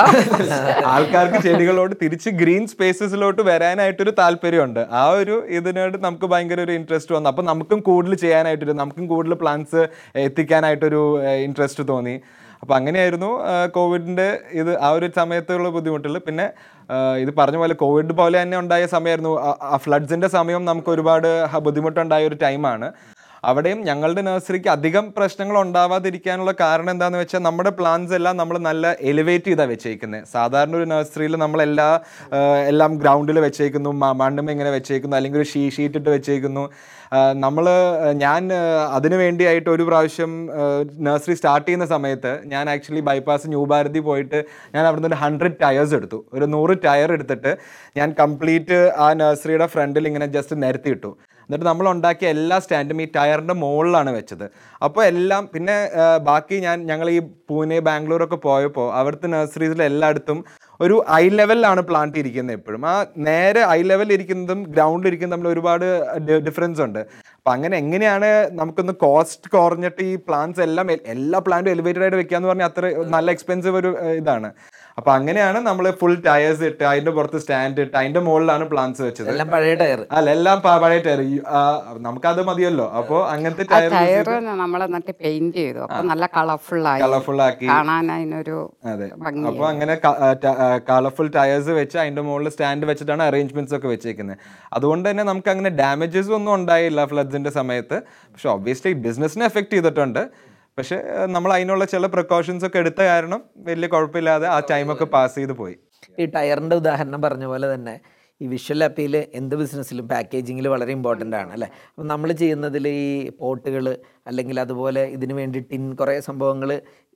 ആൾക്കാർക്ക് 0.95 1.41
ചെടികളോട് 1.47 1.95
തിരിച്ച് 2.03 2.31
ഗ്രീൻ 2.43 2.65
സ്പേസസിലോട്ട് 2.75 3.43
വരാനായിട്ടൊരു 3.51 4.15
താല്പര്യമുണ്ട്. 4.21 4.83
ആ 5.01 5.05
ഒരു 5.23 5.37
ഇതിനോട് 5.59 5.97
നമുക്ക് 6.07 6.29
ഭയങ്കര 6.35 6.61
ഒരു 6.67 6.75
ഇൻട്രസ്റ്റ് 6.81 7.15
വന്നു. 7.17 7.31
അപ്പം 7.33 7.47
നമുക്കും 7.53 7.81
കൂടുതൽ 7.89 8.15
ചെയ്യാനായിട്ടൊരു 8.25 8.77
നമുക്കും 8.83 9.07
കൂടുതൽ 9.15 9.35
പ്ലാന്റ്സ് 9.43 9.83
എത്തിക്കാനായിട്ടൊരു 10.27 11.03
ഇൻട്രസ്റ്റ് 11.47 11.85
തോന്നി. 11.93 12.17
അപ്പം 12.63 12.75
അങ്ങനെയായിരുന്നു 12.79 13.31
കോവിഡിന്റെ 13.77 14.27
ഇത് 14.61 14.71
ആ 14.87 14.89
ഒരു 14.97 15.07
സമയത്തുള്ള 15.17 15.69
ബുദ്ധിമുട്ടുകൾ. 15.77 16.17
പിന്നെ 16.27 16.47
ഇത് 17.23 17.31
പറഞ്ഞ 17.39 17.57
പോലെ 17.63 17.75
കോവിഡ് 17.81 18.15
പോലെ 18.21 18.37
തന്നെ 18.43 18.57
ഉണ്ടായ 18.63 18.83
സമയമായിരുന്നു. 18.93 19.33
ആ 19.73 19.77
ഫ്ലഡ്സിന്റെ 19.85 20.29
സമയം 20.37 20.63
നമുക്ക് 20.69 20.91
ഒരുപാട് 20.95 21.29
ബുദ്ധിമുട്ടുണ്ടായ 21.67 22.29
ഒരു 22.31 22.39
ടൈമാണ് 22.45 22.89
അവിടെയും 23.45 23.79
ഞങ്ങളുടെ 23.89 24.23
നഴ്സറിക്ക് 24.27 24.71
അധികം 24.75 25.05
പ്രശ്നങ്ങൾ 25.17 25.57
ഉണ്ടാവാതിരിക്കാനുള്ള 25.63 26.53
കാരണം 26.61 26.91
എന്താണെന്ന് 26.95 27.21
വെച്ചാൽ 27.23 27.43
നമ്മുടെ 27.47 27.71
പ്ലാന്റ്സ് 27.79 28.15
എല്ലാം 28.19 28.35
നമ്മൾ 28.41 28.57
നല്ല 28.69 28.95
എലിവേറ്റ് 29.11 29.49
ചെയ്താണ് 29.51 29.73
വെച്ചേക്കുന്നത് 29.75 30.27
സാധാരണ 30.35 30.75
ഒരു 30.81 30.87
നഴ്സറിയിൽ 30.93 31.37
നമ്മൾ 31.45 31.63
എല്ലാ 31.63 32.87
ഗ്രൗണ്ടിൽ 33.03 33.39
വെച്ചേക്കുന്നു 33.47 33.93
മണ്ണും 34.23 34.49
ഇങ്ങനെ 34.55 34.73
വെച്ചേക്കുന്നു 34.77 35.17
അല്ലെങ്കിൽ 35.19 35.41
ഒരു 35.43 35.49
ഷീ 35.53 35.63
ഷീറ്റ് 35.77 35.99
ഇട്ട് 36.01 36.11
വെച്ചേക്കുന്നു. 36.17 36.65
നമ്മൾ 37.45 37.65
ഞാൻ 38.23 38.43
അതിനു 38.97 39.17
വേണ്ടിയായിട്ട് 39.23 39.69
ഒരു 39.75 39.85
പ്രാവശ്യം 39.89 40.31
നഴ്സറി 41.07 41.35
സ്റ്റാർട്ട് 41.41 41.67
ചെയ്യുന്ന 41.67 41.87
സമയത്ത് 41.95 42.33
ഞാൻ 42.53 42.65
ആക്ച്വലി 42.75 43.03
ബൈപ്പാസ് 43.09 43.51
ന്യൂ 43.55 43.65
ഭാരതി 43.73 44.01
പോയിട്ട് 44.09 44.39
ഞാൻ 44.77 44.83
അവിടുന്ന് 44.91 45.11
ഒരു 45.13 45.19
ഹൺഡ്രഡ് 45.25 45.59
ടയേഴ്സ് 45.65 45.95
എടുത്തു. 45.99 46.21
ഒരു 46.37 46.47
നൂറ് 46.55 46.77
ടയർ 46.87 47.13
എടുത്തിട്ട് 47.17 47.53
ഞാൻ 47.99 48.11
കംപ്ലീറ്റ് 48.23 48.81
ആ 49.07 49.09
നഴ്സറിയുടെ 49.23 49.69
ഫ്രണ്ടിൽ 49.75 50.07
ഇങ്ങനെ 50.13 50.29
ജസ്റ്റ് 50.39 50.57
നിരത്തി 50.65 50.93
എന്നിട്ട് 51.45 51.67
നമ്മൾ 51.71 51.87
ഉണ്ടാക്കിയ 51.95 52.29
എല്ലാ 52.37 52.57
സ്റ്റാൻഡും 52.65 53.03
ഈ 53.05 53.07
ടയറിന്റെ 53.17 53.55
മുകളിലാണ് 53.63 54.11
വെച്ചത്. 54.19 54.47
അപ്പോൾ 54.87 55.03
എല്ലാം 55.13 55.43
പിന്നെ 55.55 55.77
ബാക്കി 56.29 56.59
ഞാൻ 56.67 56.79
ഞങ്ങൾ 56.91 57.09
ഈ 57.17 57.19
പൂനെ 57.51 57.79
ബാംഗ്ലൂരൊക്കെ 57.89 58.39
പോയപ്പോൾ 58.49 58.87
അവിടുത്തെ 59.01 59.31
നഴ്സറീസിൽ 59.35 59.83
എല്ലായിടത്തും 59.91 60.39
ഒരു 60.85 60.97
ഐ 61.23 61.25
ലെവലിലാണ് 61.39 61.81
പ്ലാന്റ് 61.89 62.21
ഇരിക്കുന്നത് 62.23 62.57
എപ്പോഴും. 62.59 62.83
ആ 62.93 62.95
നേരെ 63.27 63.61
ഐ 63.77 63.81
ലെവലിൽ 63.91 64.15
ഇരിക്കുന്നതും 64.17 64.61
ഗ്രൗണ്ടിൽ 64.75 65.09
ഇരിക്കുന്നതും 65.11 65.37
തമ്മിൽ 65.37 65.53
ഒരുപാട് 65.55 65.87
ഡിഫറൻസ് 66.49 66.83
ഉണ്ട്. 66.87 67.01
അപ്പം 67.39 67.53
അങ്ങനെ 67.57 67.75
എങ്ങനെയാണ് 67.83 68.29
നമുക്കൊന്ന് 68.59 68.95
കോസ്റ്റ് 69.05 69.51
കുറഞ്ഞിട്ട് 69.55 70.03
ഈ 70.11 70.15
പ്ലാന്റ്സ് 70.27 70.63
എല്ലാം 70.67 70.91
എല്ലാ 71.15 71.39
പ്ലാന്റും 71.47 71.73
എലിവേറ്റഡ് 71.75 72.05
ആയിട്ട് 72.07 72.19
വെക്കാന്ന് 72.21 72.51
പറഞ്ഞാൽ 72.51 72.71
അത്ര 72.73 72.93
നല്ല 73.17 73.31
എക്സ്പെൻസീവ് 73.37 73.77
ഒരു 73.83 73.91
ഇതാണ്. 74.21 74.51
അപ്പൊ 74.99 75.11
അങ്ങനെയാണ് 75.19 75.59
നമ്മൾ 75.67 75.85
ഫുൾ 76.01 76.17
ടയേഴ്സ് 76.27 76.65
ഇട്ട് 76.71 76.85
അതിന്റെ 76.91 77.13
പുറത്ത് 77.17 77.39
സ്റ്റാൻഡ് 77.45 77.81
ഇട്ട് 77.85 77.95
അതിന്റെ 78.01 78.21
മുകളിലാണ് 78.27 78.65
പ്ലാന്റ്സ് 78.73 79.03
വെച്ചത്. 79.07 79.29
എല്ലാം 79.35 79.49
പഴയ 79.55 79.75
ടയർ 79.83 80.01
അല്ല 80.19 80.31
എല്ലാം 80.37 80.59
പഴയ 80.67 80.99
ടയർ 81.07 81.23
നമുക്ക് 82.07 82.23
നമുക്കത് 82.23 82.43
മതിയല്ലോ. 82.49 82.87
അപ്പോൾ 82.99 83.21
അങ്ങനത്തെ 83.33 83.65
ടയർ 83.73 83.91
ടയർ 83.95 84.29
നമ്മൾ 84.63 84.81
എന്നിട്ട് 84.87 85.13
പെയിന്റ് 85.23 85.57
ചെയ്തു. 85.61 85.85
നല്ല 86.11 86.25
കളർഫുൾ 86.37 86.85
ആയി. 86.91 87.01
കളർഫുൾ 87.05 87.41
ആക്കി. 87.47 87.67
കാണാൻ 87.73 88.07
അതിനൊരു 88.17 88.59
അതെ. 88.93 89.09
അപ്പൊ 89.15 89.29
അപ്പോൾ 89.51 89.67
അങ്ങനെ 89.73 89.95
കളർഫുൾ 90.91 91.29
ടയേഴ്സ് 91.39 91.73
വെച്ച് 91.81 91.97
അതിന്റെ 92.03 92.23
മുകളിൽ 92.29 92.53
സ്റ്റാൻഡ് 92.55 92.87
വെച്ചിട്ടാണ് 92.91 93.25
അറേഞ്ച്മെന്റ്സ് 93.31 93.77
ഒക്കെ 93.79 93.89
വെച്ചേക്കുന്നത് 93.95 94.39
അതുകൊണ്ട് 94.79 95.07
തന്നെ 95.11 95.25
നമുക്ക് 95.31 95.53
അങ്ങനെ 95.55 95.73
ഡാമേജസ് 95.83 96.33
ഒന്നും 96.39 96.55
ഉണ്ടായില്ല 96.59 97.01
ഫ്ലഡ്സിന്റെ 97.13 97.53
സമയത്ത്. 97.61 97.99
പക്ഷെ 98.33 98.51
ഒബ്വിയസ്ലി 98.57 98.95
ബിസിനസിനെ 99.07 99.47
എഫക്ട് 99.51 99.75
ചെയ്തിട്ടുണ്ട്. 99.77 100.23
പക്ഷെ 100.79 100.97
നമ്മൾ 101.35 101.51
അതിനുള്ള 101.57 101.85
ചില 101.93 102.07
പ്രിക്കോഷൻസ് 102.15 102.65
ഒക്കെ 102.69 102.79
എടുത്ത 102.83 103.01
കാരണം 103.11 103.41
വലിയ 103.69 103.89
കുഴപ്പമില്ലാതെ 103.95 104.47
ആ 104.55 104.59
ടൈമൊക്കെ 104.71 105.07
പാസ് 105.15 105.35
ചെയ്ത് 105.39 105.55
പോയി. 105.61 105.77
ഈ 106.23 106.25
ടയറിന്റെ 106.37 106.77
ഉദാഹരണം 106.83 107.21
പറഞ്ഞ 107.27 107.45
പോലെ 107.53 107.67
തന്നെ 107.75 107.95
ഈ 108.41 108.47
വിഷ്വൽ 108.53 108.83
അപ്പീൽ 108.87 109.15
എന്ത് 109.41 109.55
ബിസിനസ്സിലും 109.61 110.07
പാക്കേജിങ്ങിൽ 110.13 110.67
വളരെ 110.75 110.93
ഇമ്പോർട്ടന്റ് 110.97 111.37
ആണ് 111.41 111.51
അല്ലേ? 111.57 111.69
അപ്പം 111.91 112.07
നമ്മൾ 112.13 112.29
ചെയ്യുന്നതിൽ 112.43 112.85
ഈ 112.89 113.05
പോട്ടുകൾ 113.43 113.85
അല്ലെങ്കിൽ 114.31 114.57
അതുപോലെ 114.65 115.03
ഇതിന് 115.17 115.35
വേണ്ടി 115.41 115.61
ടിൻ 115.71 115.85
കുറേ 116.01 116.15
സംഭവങ്ങൾ 116.29 116.71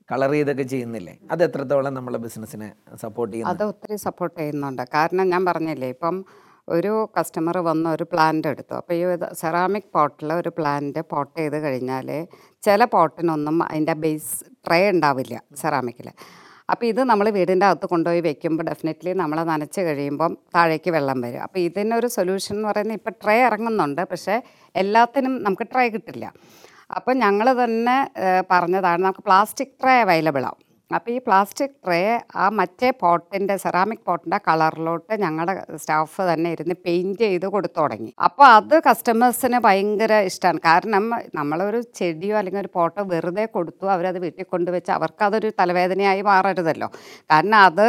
കളർ 0.08 0.32
ചെയ്തൊക്കെ 0.36 0.64
ചെയ്യുന്നില്ലേ? 0.72 1.14
അത് 1.32 1.40
എത്രത്തോളം 1.46 1.94
നമ്മളെ 1.98 2.18
ബിസിനസ്സിനെ 2.26 2.68
സപ്പോർട്ട് 3.04 3.32
ചെയ്യുന്നു? 3.34 3.54
അത് 3.54 3.64
ഒത്തിരി 3.72 3.96
സപ്പോർട്ട് 4.06 4.36
ചെയ്യുന്നുണ്ട്. 4.40 4.82
കാരണം 4.96 5.26
ഞാൻ 5.34 5.44
പറഞ്ഞില്ലേ 5.50 5.88
ഇപ്പം 5.96 6.16
ഒരു 6.74 6.92
കസ്റ്റമർ 7.16 7.56
വന്ന 7.68 7.86
ഒരു 7.96 8.04
പ്ലാന്റ് 8.12 8.48
എടുത്തു. 8.52 8.74
അപ്പോൾ 8.80 8.94
ഈ 9.00 9.02
സെറാമിക് 9.40 9.90
പോട്ടിൽ 9.96 10.32
ഒരു 10.40 10.50
പ്ലാന്റ് 10.58 11.02
പോട്ട് 11.12 11.36
ചെയ്ത് 11.40 11.58
കഴിഞ്ഞാൽ 11.66 12.08
ചില 12.66 12.84
പോട്ടിനൊന്നും 12.94 13.56
അതിന്റെ 13.68 13.94
ബേസ് 14.04 14.34
ട്രേ 14.66 14.80
ഉണ്ടാവില്ല 14.94 15.36
സെറാമിക്കിൽ 15.62 16.08
അപ്പോൾ 16.72 16.86
ഇത് 16.90 17.00
നമ്മൾ 17.10 17.26
വീടിന്റെ 17.36 17.66
അകത്ത് 17.66 17.86
കൊണ്ടുപോയി 17.90 18.22
വെക്കുമ്പോൾ 18.26 18.64
ഡെഫിനറ്റ്ലി 18.68 19.10
നമ്മൾ 19.20 19.38
നനച്ച് 19.50 19.80
കഴിയുമ്പം 19.88 20.32
താഴേക്ക് 20.54 20.90
വെള്ളം 20.96 21.18
വരും. 21.24 21.42
അപ്പോൾ 21.46 21.60
ഇതിനൊരു 21.66 22.08
സൊല്യൂഷൻ 22.16 22.54
എന്ന് 22.56 22.68
പറയുന്നത് 22.70 22.98
ഇപ്പോൾ 23.00 23.14
ട്രേ 23.22 23.36
ഇറങ്ങുന്നുണ്ട് 23.48 24.02
പക്ഷേ 24.12 24.36
എല്ലാത്തിനും 24.82 25.34
നമുക്ക് 25.46 25.66
ട്രേ 25.72 25.84
കിട്ടില്ല. 25.96 26.26
അപ്പോൾ 26.96 27.14
ഞങ്ങൾ 27.24 27.46
തന്നെ 27.62 27.96
പറഞ്ഞതാണ് 28.52 29.00
നമുക്ക് 29.06 29.24
പ്ലാസ്റ്റിക് 29.28 29.76
ട്രേ 29.82 29.94
അവൈലബിൾ 30.06 30.44
അപ്പോൾ 30.90 31.10
ഈ 31.14 31.18
പ്ലാസ്റ്റിക് 31.26 31.76
ട്രേ 31.84 32.00
ആ 32.42 32.44
മറ്റേ 32.58 32.88
പോട്ടിന്റെ 33.02 33.54
സെറാമിക് 33.62 34.04
പോട്ടിന്റെ 34.08 34.38
കളറിലോട്ട് 34.48 35.14
ഞങ്ങളുടെ 35.22 35.54
സ്റ്റാഫ് 35.82 36.24
തന്നെ 36.30 36.48
ഇരുന്ന് 36.54 36.76
പെയിന്റ് 36.86 37.18
ചെയ്ത് 37.24 37.46
കൊടുത്തു 37.54 37.78
തുടങ്ങി. 37.80 38.10
അപ്പോൾ 38.26 38.46
അത് 38.58 38.74
കസ്റ്റമേഴ്സിന് 38.88 39.58
ഭയങ്കര 39.66 40.12
ഇഷ്ടമാണ് 40.30 40.60
കാരണം 40.68 41.06
നമ്മളൊരു 41.38 41.80
ചെടിയോ 42.00 42.36
അല്ലെങ്കിൽ 42.40 42.62
ഒരു 42.64 42.70
പോട്ടോ 42.78 43.04
വെറുതെ 43.14 43.46
കൊടുത്തു 43.56 43.86
അവരത് 43.94 44.18
വീട്ടിൽ 44.26 44.46
കൊണ്ടുവച്ച് 44.54 44.92
അവർക്കതൊരു 44.98 45.50
തലവേദനയായി 45.62 46.24
മാറരുതല്ലോ. 46.30 46.90
കാരണം 47.32 47.58
അത് 47.70 47.88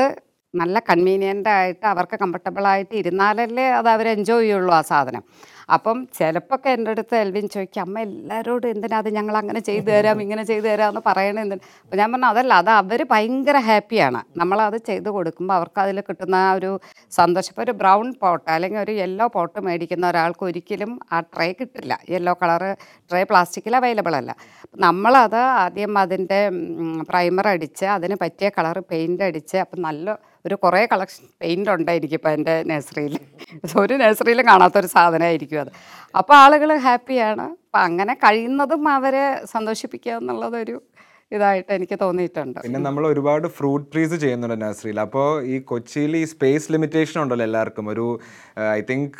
നല്ല 0.53 0.79
കൺവീനിയന്റ് 0.89 1.49
ആയിട്ട് 1.57 1.85
അവർക്ക് 1.93 2.17
കംഫർട്ടബിൾ 2.23 2.65
ആയിട്ട് 2.71 2.93
ഇരുന്നാലല്ലേ 3.01 3.65
അത് 3.79 3.89
അവർ 3.95 4.05
എൻജോയ് 4.15 4.45
ചെയ്യുള്ളൂ 4.45 4.73
ആ 4.79 4.81
സാധനം. 4.91 5.23
അപ്പം 5.75 5.97
ചിലപ്പോൾ 6.17 6.67
എന്റെ 6.73 6.91
അടുത്ത് 6.93 7.15
എൽവിൻ 7.23 7.45
ചോദിക്കും 7.53 7.81
അമ്മ 7.83 7.95
എല്ലാവരോടും 8.07 8.69
എന്തിനാ 8.73 8.97
അത് 9.03 9.09
ഞങ്ങൾ 9.17 9.35
അങ്ങനെ 9.39 9.61
ചെയ്തു 9.69 9.89
തരാം 9.95 10.21
ഇങ്ങനെ 10.25 10.43
ചെയ്തു 10.51 10.67
തരാം 10.67 10.89
എന്ന്. 10.91 11.01
പറയണത് 11.09 11.55
അപ്പോൾ 11.83 11.97
ഞാൻ 12.01 12.07
പറഞ്ഞു 12.13 12.27
അതല്ല 12.33 12.53
അത് 12.61 12.71
അവർ 12.81 13.01
ഭയങ്കര 13.11 13.57
ഹാപ്പിയാണ്. 13.69 14.19
നമ്മളത് 14.41 14.77
ചെയ്തു 14.89 15.09
കൊടുക്കുമ്പോൾ 15.15 15.55
അവർക്ക് 15.59 15.81
അതിൽ 15.85 15.97
കിട്ടുന്ന 16.09 16.35
ആ 16.35 16.51
ഒരു 16.59 16.71
സന്തോഷം. 17.17 17.51
ഇപ്പോൾ 17.53 17.65
ഒരു 17.67 17.73
ബ്രൗൺ 17.81 18.07
പോട്ട് 18.21 18.47
അല്ലെങ്കിൽ 18.55 18.81
ഒരു 18.85 18.95
യെല്ലോ 19.01 19.27
പോട്ട് 19.35 19.59
മേടിക്കുന്ന 19.67 20.05
ഒരാൾക്ക് 20.13 20.45
ഒരിക്കലും 20.49 20.93
ആ 21.13 21.19
ട്രേ 21.33 21.49
കിട്ടില്ല. 21.59 21.93
യെല്ലോ 22.13 22.35
കളറ് 22.43 22.71
ട്രേ 23.11 23.21
പ്ലാസ്റ്റിക്കിൽ 23.31 23.75
അവൈലബിൾ 23.81 24.15
അല്ല. 24.21 24.31
നമ്മളത് 24.85 25.41
ആദ്യം 25.65 25.93
അതിന്റെ 26.03 26.39
പ്രൈമർ 27.11 27.47
അടിച്ച് 27.55 27.85
അതിന് 27.97 28.17
പറ്റിയ 28.23 28.49
കളർ 28.59 28.79
പെയിന്റ് 28.91 29.23
അടിച്ച് 29.29 29.57
അപ്പം 29.65 29.81
നല്ല 29.89 30.17
ഒരു 30.45 30.55
കുറേ 30.63 30.81
കളക്ഷൻ 30.91 31.23
പെയിന്റ് 31.41 31.69
ഉണ്ടായിരിക്കും 31.69 32.17
ഇപ്പോൾ 32.19 32.33
എന്റെ 32.37 32.53
നഴ്സറിയിൽ. 32.69 33.15
ഒരു 33.81 33.93
നഴ്സറിയിലും 34.01 34.45
കാണാത്തൊരു 34.51 34.89
സാധനമായിരിക്കും 34.93 35.56
അത്. 35.63 35.71
അപ്പോൾ 36.19 36.35
ആളുകൾ 36.43 36.69
ഹാപ്പിയാണ്. 36.87 37.47
അപ്പം 37.65 37.81
അങ്ങനെ 37.87 38.13
കഴിയുന്നതും 38.13 38.87
അവരെ 38.97 39.25
സന്തോഷിപ്പിക്കുക 39.55 40.13
എന്നുള്ളതൊരു 40.21 40.77
ഇതായിട്ട് 41.35 41.71
എനിക്ക് 41.75 41.95
തോന്നിയിട്ടുണ്ട്. 42.01 42.59
പിന്നെ 42.65 42.79
നമ്മൾ 42.79 43.03
ഒരുപാട് 43.07 43.45
ഫ്രൂട്ട് 43.55 43.87
ട്രീസ് 43.93 44.17
ചെയ്യുന്നുണ്ട് 44.21 44.57
നഴ്സറിയിൽ. 44.61 44.99
അപ്പോൾ 44.99 45.25
ഈ 45.53 45.55
കൊച്ചിയിൽ 45.71 46.17
ഈ 46.17 46.21
സ്പേസ് 46.33 46.71
ലിമിറ്റേഷൻ 46.73 47.17
ഉണ്ടല്ലോ 47.21 47.45
എല്ലാവർക്കും. 47.45 47.89
ഒരു 47.93 48.05
I 48.77 48.81
think 48.91 49.17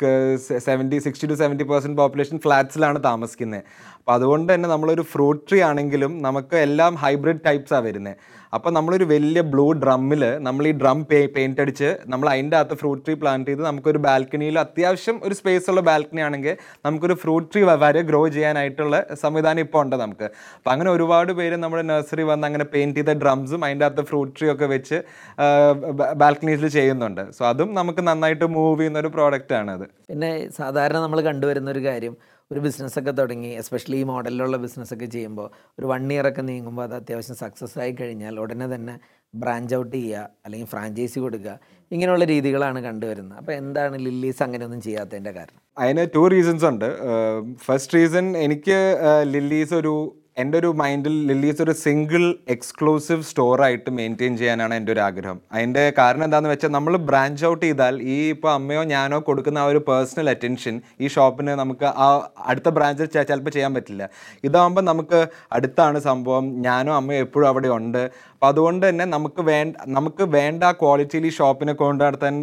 seventy 0.68 0.98
sixty 1.06 1.28
to 1.32 1.36
seventy 1.42 1.64
percent 1.72 1.98
population 2.00 2.38
ഫ്ലാറ്റ്സിലാണ് 2.46 3.00
താമസിക്കുന്നത്. 3.08 3.64
അപ്പോൾ 3.98 4.12
അതുകൊണ്ട് 4.12 4.54
തന്നെ 4.54 4.68
നമ്മളൊരു 4.68 5.04
ഫ്രൂട്ട് 5.12 5.42
ട്രീ 5.50 5.60
ആണെങ്കിലും 5.70 6.22
നമുക്ക് 6.28 6.56
എല്ലാം 6.66 6.94
ഹൈബ്രിഡ് 7.04 7.44
ടൈപ്സാണ് 7.46 7.86
വരുന്നത് 7.88 8.16
അപ്പോൾ 8.56 8.72
നമ്മളൊരു 8.76 9.06
വലിയ 9.12 9.40
ബ്ലൂ 9.52 9.66
ഡ്രമ്മിൽ 9.82 10.22
നമ്മൾ 10.46 10.64
ഈ 10.70 10.72
ഡ്രം 10.80 10.98
പേ 11.10 11.18
പെയിന്റ് 11.34 11.62
അടിച്ച് 11.62 11.88
നമ്മൾ 12.12 12.26
അതിന്റെ 12.32 12.56
അകത്ത് 12.58 12.76
ഫ്രൂട്ട് 12.80 13.02
ട്രീ 13.06 13.14
പ്ലാന്റ് 13.22 13.48
ചെയ്ത് 13.50 13.62
നമുക്കൊരു 13.68 14.00
ബാൽക്കണിയിൽ 14.06 14.56
അത്യാവശ്യം 14.64 15.16
ഒരു 15.26 15.34
സ്പേസ് 15.40 15.66
ഉള്ള 15.72 15.82
ബാൽക്കണി 15.88 16.22
ആണെങ്കിൽ 16.26 16.54
നമുക്കൊരു 16.86 17.16
ഫ്രൂട്ട് 17.22 17.48
ട്രീ 17.52 17.62
വരെ 17.84 18.02
ഗ്രോ 18.10 18.22
ചെയ്യാനായിട്ടുള്ള 18.36 18.96
സംവിധാനം 19.24 19.62
ഇപ്പോൾ 19.66 19.82
ഉണ്ട് 19.84 19.96
നമുക്ക്. 20.04 20.26
അപ്പോൾ 20.58 20.72
അങ്ങനെ 20.74 20.90
ഒരുപാട് 20.96 21.32
പേര് 21.40 21.58
നമ്മുടെ 21.64 21.84
നഴ്സറി 21.90 22.26
വന്ന് 22.30 22.46
അങ്ങനെ 22.48 22.66
പെയിന്റ് 22.74 22.98
ചെയ്ത 23.00 23.16
ഡ്രംസും 23.24 23.60
അതിന്റെ 23.68 23.86
അകത്ത് 23.88 24.04
ഫ്രൂട്ട് 24.10 24.32
ട്രീ 24.38 24.48
ഒക്കെ 24.54 24.68
വെച്ച് 24.74 24.98
ബാൽക്കണീസിൽ 26.22 26.68
ചെയ്യുന്നുണ്ട്. 26.78 27.22
സോ 27.38 27.44
അതും 27.52 27.70
നമുക്ക് 27.80 28.04
നന്നായിട്ട് 28.08 28.48
മൂവ് 28.56 28.74
ചെയ്യുന്ന 28.80 29.04
ഒരു 29.04 29.12
പ്രോഡക്റ്റ് 29.18 29.56
ആണ് 29.60 29.70
അത്. 29.76 29.86
പിന്നെ 30.10 30.32
സാധാരണ 30.60 30.98
നമ്മൾ 31.04 31.20
കണ്ടുവരുന്ന 31.30 31.70
ഒരു 31.76 31.84
കാര്യം 31.88 32.16
ഒരു 32.50 32.60
ബിസിനസ്സൊക്കെ 32.60 33.10
തുടങ്ങി 33.10 33.48
എസ്പെഷ്യലി 33.48 33.96
ഈ 33.96 34.02
മോഡലിലുള്ള 34.02 34.56
ബിസിനസ്സൊക്കെ 34.56 35.06
ചെയ്യുമ്പോൾ 35.06 35.48
ഒരു 35.78 35.86
വൺ 35.86 36.12
ഇയർ 36.12 36.26
ഒക്കെ 36.28 36.42
നീങ്ങുമ്പോൾ 36.42 36.82
അത് 36.82 36.94
അത്യാവശ്യം 36.94 37.36
സക്സസ് 37.36 37.78
ആയി 37.78 37.92
കഴിഞ്ഞാൽ 37.92 38.40
ഉടനെ 38.40 38.74
തന്നെ 38.74 38.94
ബ്രാഞ്ച് 39.34 39.74
ഔട്ട് 39.74 39.96
ചെയ്യുക 39.96 40.30
അല്ലെങ്കിൽ 40.44 40.68
ഫ്രാഞ്ചൈസി 40.68 41.18
കൊടുക്കുക 41.20 41.58
ഇങ്ങനെയുള്ള 41.90 42.24
രീതികളാണ് 42.24 42.78
കണ്ടുവരുന്നത്. 42.82 43.38
അപ്പോൾ 43.38 43.52
എന്താണ് 43.52 43.98
ലില്ലീസ് 43.98 44.42
അങ്ങനെയൊന്നും 44.42 44.80
ചെയ്യാത്തതിന്റെ 44.80 45.30
കാരണം? 45.30 45.60
അതിന് 45.78 46.06
ടു 46.14 46.22
റീസൺസ് 46.28 46.64
ഉണ്ട്. 46.64 46.88
ഫസ്റ്റ് 47.66 47.94
റീസൺ 47.98 48.36
എനിക്ക് 48.36 48.78
ലില്ലീസ് 49.34 49.74
ഒരു 49.74 49.94
എന്റെ 50.38 50.56
ഒരു 50.58 50.68
മൈൻഡിൽ 50.80 51.14
ലില്ലീസ് 51.28 51.62
ഒരു 51.62 51.72
സിംഗിൾ 51.84 52.24
എക്സ്ക്ലൂസീവ് 52.54 53.22
സ്റ്റോറായിട്ട് 53.28 53.90
മെയിന്റെയിൻ 53.96 54.34
ചെയ്യാനാണ് 54.40 54.74
എന്റെ 54.78 54.92
ഒരു 54.94 55.02
ആഗ്രഹം 55.06 55.38
അതിന്റെ 55.54 55.84
കാരണം 55.98 56.24
എന്താണെന്ന് 56.26 56.52
വെച്ചാൽ 56.52 56.72
നമ്മൾ 56.76 56.96
ബ്രാഞ്ച് 57.08 57.44
ഔട്ട് 57.48 57.62
ചെയ്താൽ 57.64 57.94
ഈ 58.14 58.16
ഇപ്പോൾ 58.34 58.50
അമ്മയോ 58.52 58.82
ഞാനോ 58.92 59.18
കൊടുക്കുന്ന 59.28 59.58
ആ 59.62 59.68
ഒരു 59.72 59.80
പേഴ്സണൽ 59.88 60.28
അറ്റൻഷൻ 60.34 60.74
ഈ 61.00 61.08
ഷോപ്പിന് 61.08 61.54
നമുക്ക് 61.62 61.86
ആ 62.04 62.08
അടുത്ത 62.50 62.68
ബ്രാഞ്ചിൽ 62.76 63.08
ചിലപ്പോൾ 63.30 63.54
ചെയ്യാൻ 63.56 63.74
പറ്റില്ല. 63.78 64.04
ഇതാകുമ്പോൾ 64.44 64.84
നമുക്ക് 64.90 65.20
അടുത്താണ് 65.52 65.98
സംഭവം. 66.08 66.46
ഞാനോ 66.68 66.94
അമ്മയോ 67.00 67.20
എപ്പോഴും 67.26 67.48
അവിടെ 67.48 67.68
ഉണ്ട്. 67.78 68.02
അപ്പോൾ 68.38 68.50
അതുകൊണ്ട് 68.52 68.82
തന്നെ 68.86 69.04
നമുക്ക് 69.12 69.42
വേണ്ട 69.48 69.76
നമുക്ക് 69.94 70.24
വേണ്ട 70.34 70.64
ക്വാളിറ്റിയിൽ 70.80 71.24
ഈ 71.28 71.32
ഷോപ്പിനെ 71.38 71.72
കൊണ്ടു 71.80 72.02
നടത്താൻ 72.04 72.34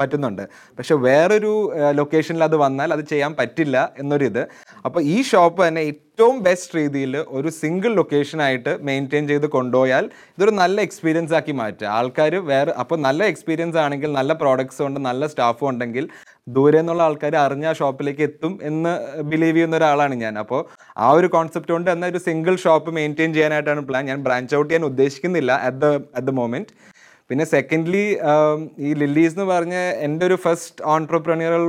പറ്റുന്നുണ്ട്. 0.00 0.42
പക്ഷെ 0.78 0.94
വേറൊരു 1.06 1.52
ലൊക്കേഷനിൽ 1.98 2.42
അത് 2.48 2.56
വന്നാൽ 2.64 2.92
അത് 2.96 3.02
ചെയ്യാൻ 3.12 3.32
പറ്റില്ല 3.38 3.76
എന്നൊരിത്. 4.02 4.42
അപ്പോൾ 4.86 5.00
ഈ 5.14 5.16
ഷോപ്പ് 5.30 5.60
തന്നെ 5.66 5.82
ഏറ്റവും 5.90 6.36
ബെസ്റ്റ് 6.46 6.76
രീതിയിൽ 6.78 7.14
ഒരു 7.38 7.48
സിംഗിൾ 7.60 7.92
ലൊക്കേഷനായിട്ട് 8.00 8.72
മെയിന്റെയിൻ 8.88 9.24
ചെയ്ത് 9.32 9.46
കൊണ്ടുപോയാൽ 9.56 10.04
ഇതൊരു 10.36 10.54
നല്ല 10.60 10.76
എക്സ്പീരിയൻസ് 10.88 11.34
ആക്കി 11.38 11.54
മാറ്റുക. 11.62 11.88
ആൾക്കാർ 11.98 12.36
വേറെ 12.52 12.74
അപ്പോൾ 12.84 13.00
നല്ല 13.06 13.22
എക്സ്പീരിയൻസ് 13.32 13.80
ആണെങ്കിൽ 13.84 14.12
നല്ല 14.18 14.32
പ്രോഡക്ട്സ് 14.44 14.82
ഉണ്ട് 14.88 15.00
നല്ല 15.08 15.26
സ്റ്റാഫും 15.32 15.68
ഉണ്ടെങ്കിൽ 15.72 16.06
ദൂരെ 16.46 16.78
നിന്നുള്ള 16.80 17.02
ആൾക്കാർ 17.08 17.34
അറിഞ്ഞ 17.42 17.66
ആ 17.70 17.74
ഷോപ്പിലേക്ക് 17.80 18.22
എത്തും 18.28 18.52
എന്ന് 18.68 18.92
ബിലീവ് 19.30 19.54
ചെയ്യുന്ന 19.56 19.76
ഒരാളാണ് 19.80 20.14
ഞാൻ. 20.22 20.34
അപ്പോൾ 20.42 20.60
ആ 21.04 21.08
ഒരു 21.18 21.28
കോൺസെപ്റ്റ് 21.34 21.72
കൊണ്ട് 21.74 21.90
എന്നാൽ 21.94 22.10
ഒരു 22.12 22.20
സിംഗിൾ 22.28 22.54
ഷോപ്പ് 22.64 22.90
മെയിന്റെയിൻ 22.96 23.30
ചെയ്യാനായിട്ടാണ് 23.36 23.82
പ്ലാൻ 23.90 24.04
ഞാൻ 24.12 24.20
ബ്രാഞ്ച് 24.26 24.56
ഔട്ട് 24.58 24.68
ചെയ്യാൻ 24.70 24.86
ഉദ്ദേശിക്കുന്നില്ല 24.90 25.52
at 25.68 25.80
the 25.84 25.90
at 26.16 26.26
the 26.30 26.34
moment 26.40 26.74
പിന്നെ 27.30 27.44
സെക്കൻഡ്ലി 27.54 28.04
ഈ 28.86 28.88
ലില്ലീസ് 29.02 29.34
എന്ന് 29.36 29.46
പറഞ്ഞ 29.52 29.76
എന്റെ 30.06 30.24
ഒരു 30.28 30.36
ഫസ്റ്റ് 30.44 30.82
ഓൺട്രപ്രണിയറൽ 30.94 31.64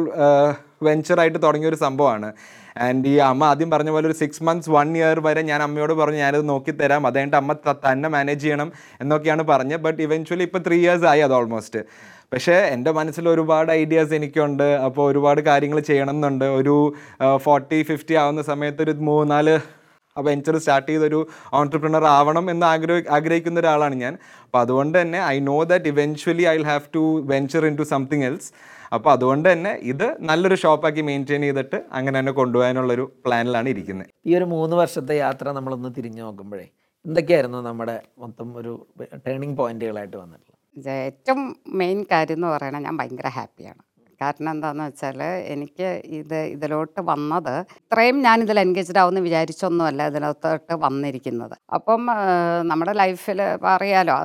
വെഞ്ചറായിട്ട് 0.88 1.40
തുടങ്ങിയ 1.46 1.70
ഒരു 1.72 1.80
സംഭവമാണ്. 1.86 2.30
ആൻഡ് 2.86 3.08
ഈ 3.12 3.16
അമ്മ 3.30 3.44
ആദ്യം 3.52 3.70
പറഞ്ഞ 3.74 3.90
പോലെ 3.96 4.08
ഒരു 4.10 4.18
സിക്സ് 4.22 4.44
മന്ത്സ് 4.48 4.72
വൺ 4.76 4.90
ഇയർ 5.00 5.18
വരെ 5.28 5.42
ഞാൻ 5.50 5.60
അമ്മയോട് 5.66 5.94
പറഞ്ഞു 6.00 6.20
ഞാനത് 6.26 6.46
നോക്കിത്തരാം. 6.50 6.82
തരാം 6.84 7.16
കഴിഞ്ഞിട്ട് 7.16 7.38
അമ്മ 7.42 7.54
തന്നെ 7.88 8.10
മാനേജ് 8.16 8.44
ചെയ്യണം 8.46 8.72
എന്നൊക്കെയാണ് 9.04 9.44
പറഞ്ഞത്. 9.52 9.82
ബട്ട് 9.86 10.02
ഇവൻച്വലി 10.08 10.46
ഇപ്പോൾ 10.50 10.64
ത്രീ 10.68 10.80
ഇയേഴ്സ് 10.84 11.08
ആയി 11.12 11.24
അത് 11.28 11.36
ഓൾമോസ്റ്റ് 11.40 11.82
പക്ഷേ 12.34 12.56
എന്റെ 12.74 12.92
മനസ്സിൽ 12.98 13.26
ഒരുപാട് 13.34 13.70
ഐഡിയാസ് 13.82 14.14
എനിക്കുണ്ട്. 14.18 14.68
അപ്പോൾ 14.86 15.04
ഒരുപാട് 15.12 15.40
കാര്യങ്ങൾ 15.48 15.80
ചെയ്യണം 15.90 16.16
എന്നുണ്ട് 16.18 16.46
ഒരു 16.60 16.76
ഫോർട്ടി 17.46 17.80
ഫിഫ്റ്റി 17.90 18.14
ആവുന്ന 18.22 18.42
സമയത്ത് 18.52 18.82
ഒരു 18.86 18.94
മൂന്നാൽ 19.10 19.48
വെഞ്ചർ 20.16 20.56
സ്റ്റാർട്ട് 20.64 20.88
ചെയ്തൊരു 20.90 21.20
ഓൺടർപ്രണർ 21.60 22.04
ആവണം 22.18 22.46
എന്ന് 22.54 22.66
ആഗ്രഹ 22.72 22.98
ആഗ്രഹിക്കുന്ന 23.18 23.62
ഒരാളാണ് 23.64 23.96
ഞാൻ. 24.04 24.14
അപ്പോൾ 24.46 24.60
അതുകൊണ്ട് 24.64 24.96
തന്നെ 25.02 25.20
I 25.34 25.38
know 25.50 25.58
that 25.72 25.92
eventually 25.94 26.46
I 26.54 26.56
have 26.70 26.86
to 26.96 27.04
venture 27.32 27.66
into 27.82 27.86
something 27.94 28.26
else 28.30 28.50
അപ്പോൾ 28.98 29.12
അതുകൊണ്ട് 29.16 29.48
തന്നെ 29.52 29.72
ഇത് 29.92 30.08
നല്ലൊരു 30.30 30.58
ഷോപ്പാക്കി 30.64 31.04
മെയിന്റെയിൻ 31.10 31.44
ചെയ്തിട്ട് 31.48 31.78
അങ്ങനെ 31.98 32.16
തന്നെ 32.20 32.34
കൊണ്ടുപോകാനുള്ളൊരു 32.40 33.06
പ്ലാനിലാണ് 33.26 33.70
ഇരിക്കുന്നത് 33.74 34.10
ഈ 34.30 34.38
ഒരു 34.40 34.48
മൂന്ന് 34.56 34.78
വർഷത്തെ 34.82 35.18
യാത്ര 35.26 35.46
നമ്മളൊന്ന് 35.60 35.92
തിരിഞ്ഞു 35.98 36.24
നോക്കുമ്പോഴേ 36.28 36.66
എന്തൊക്കെയായിരുന്നു 37.06 37.62
നമ്മുടെ 37.70 37.96
മൊത്തം 38.24 38.50
ഒരു 38.60 38.74
ടേണിംഗ് 39.28 39.58
പോയിന്റുകളായിട്ട് 39.58 40.18
വന്നിട്ടുള്ളത്? 40.18 40.53
ഏറ്റവും 41.08 41.42
മെയിൻ 41.82 42.00
കാര്യം 42.12 42.40
എന്ന് 42.40 42.52
പറയുന്നത് 42.54 42.86
ഞാൻ 42.88 42.98
ഭയങ്കര 43.02 43.30
ഹാപ്പിയാണ്. 43.40 43.82
കാരണം 44.22 44.50
എന്താണെന്ന് 44.56 44.86
വെച്ചാൽ 44.90 45.22
എനിക്ക് 45.54 45.88
ഇത് 46.20 46.36
ഇതിലോട്ട് 46.56 47.02
വന്നത് 47.10 47.56
ഇത്രയും 47.80 48.18
ഞാൻ 48.26 48.38
ഇതിൽ 48.46 48.58
എൻഗേജ്ഡ് 48.64 49.00
ആവുമെന്ന് 49.02 49.22
വിചാരിച്ചൊന്നുമല്ല 49.28 50.08
ഇതിനകത്തോട്ട് 50.12 50.74
വന്നിരിക്കുന്നത്. 50.86 51.56
അപ്പം 51.78 52.04
നമ്മുടെ 52.70 52.94
ലൈഫിൽ 53.02 53.42
അറിയാലോ 53.74 54.16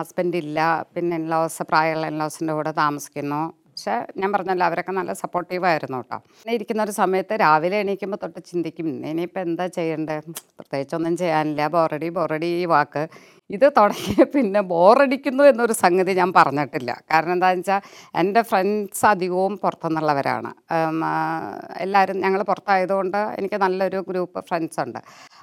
ഹസ്ബൻഡ് 0.00 0.40
ഇല്ല 0.44 0.58
പിന്നെ 0.96 1.16
ഇൻലോസ് 1.22 1.64
പ്രായമുള്ള 1.70 2.12
ഇൻലോസിന്റെ 2.14 2.54
കൂടെ 2.58 2.74
താമസിക്കുന്നു. 2.82 3.40
പക്ഷേ 3.70 3.96
ഞാൻ 4.20 4.30
പറഞ്ഞല്ലോ 4.34 4.64
അവരൊക്കെ 4.68 4.92
നല്ല 5.00 5.12
സപ്പോർട്ടീവായിരുന്നു 5.22 5.98
കേട്ടോ. 6.00 6.16
പിന്നെ 6.38 6.54
ഇരിക്കുന്ന 6.56 6.80
ഒരു 6.86 6.94
സമയത്ത് 7.02 7.34
രാവിലെ 7.42 7.76
എണീക്കുമ്പോൾ 7.84 8.18
തൊട്ട് 8.22 8.40
ചിന്തിക്കും 8.50 8.88
ഇനിയിപ്പോൾ 9.10 9.42
എന്താ 9.48 9.66
ചെയ്യേണ്ടത് 9.76 10.26
പ്രത്യേകിച്ചൊന്നും 10.58 11.14
ചെയ്യാനില്ല. 11.22 11.68
ബോറടി 11.76 12.08
ബോറടി 12.18 12.50
ഈ 12.62 12.64
വാക്ക്. 12.74 13.04
ഇത് 13.54 13.66
തുടങ്ങിയ 13.78 14.24
പിന്നെ 14.34 14.60
ബോറടിക്കുന്നു 14.72 15.42
എന്നൊരു 15.50 15.74
സംഗതി 15.82 16.12
ഞാൻ 16.20 16.30
പറഞ്ഞിട്ടില്ല. 16.38 16.90
കാരണം 17.10 17.32
എന്താണെന്ന് 17.36 17.64
വെച്ചാൽ 17.64 17.80
എന്റെ 18.22 18.42
ഫ്രണ്ട്സ് 18.50 19.04
അധികവും 19.12 19.54
പുറത്തുനിന്നുള്ളവരാണ്. 19.62 20.50
എല്ലാവരും 21.84 22.18
ഞങ്ങൾ 22.24 22.40
പുറത്തായതുകൊണ്ട് 22.50 23.20
എനിക്ക് 23.40 23.60
നല്ലൊരു 23.64 24.00
ഗ്രൂപ്പ് 24.10 24.40
ഫ്രണ്ട്സ് 24.50 24.80
ഉണ്ട് 24.84 25.00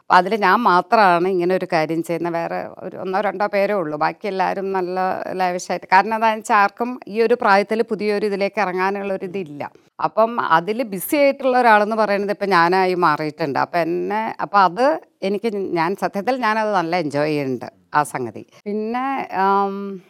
അപ്പോൾ 0.10 0.18
അതിൽ 0.22 0.34
ഞാൻ 0.44 0.58
മാത്രമാണ് 0.68 1.28
ഇങ്ങനെ 1.34 1.54
ഒരു 1.60 1.68
കാര്യം 1.72 2.02
ചെയ്യുന്നത്. 2.08 2.34
വേറെ 2.38 2.60
ഒരു 2.86 2.96
ഒന്നോ 3.04 3.18
രണ്ടോ 3.26 3.48
പേരേ 3.56 3.74
ഉള്ളൂ. 3.80 3.96
ബാക്കി 4.04 4.26
എല്ലാവരും 4.32 4.68
നല്ല 4.76 5.00
ലാവിഷായിട്ട് 5.40 5.88
കാരണം 5.94 6.16
എന്താണെന്ന് 6.18 6.44
വെച്ചാൽ 6.44 6.58
ആർക്കും 6.60 6.92
ഈ 7.14 7.18
ഒരു 7.26 7.36
പ്രായത്തിൽ 7.42 7.82
പുതിയൊരു 7.90 8.28
ഇതിലേക്ക് 8.30 8.60
ഇറങ്ങാനുള്ള 8.66 9.12
ഒരു 9.18 9.28
ഇതില്ല. 9.32 9.70
അപ്പം 10.08 10.32
അതിൽ 10.58 10.80
ബിസി 10.94 11.18
ആയിട്ടുള്ള 11.24 11.56
ഒരാളെന്ന് 11.64 11.98
പറയുന്നത് 12.04 12.34
ഇപ്പം 12.36 12.52
ഞാനായി 12.56 12.96
മാറിയിട്ടുണ്ട്. 13.06 13.60
അപ്പം 13.66 13.82
എന്നെ 13.86 14.22
അപ്പം 14.46 14.62
അത് 14.68 14.86
എനിക്ക് 15.30 15.52
ഞാൻ 15.80 15.92
സത്യത്തിൽ 16.06 16.36
ഞാനത് 16.48 16.72
നല്ല 16.80 16.96
എൻജോയ് 17.06 17.30
ചെയ്യുന്നുണ്ട് 17.34 17.70
ആ 17.98 18.00
സംഗതി. 18.14 18.46
പിന്നെ 18.68 19.06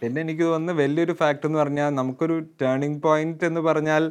പിന്നെ 0.02 0.20
എനിക്ക് 0.26 0.44
തോന്നുന്നു 0.52 0.80
വലിയൊരു 0.84 1.16
ഫാക്ട് 1.22 1.46
എന്ന് 1.50 1.60
പറഞ്ഞാൽ 1.66 1.92
നമുക്കൊരു 2.00 2.38
ടേണിംഗ് 2.64 3.02
പോയിന്റ് 3.08 3.48
എന്ന് 3.52 3.64
പറഞ്ഞാൽ 3.70 4.06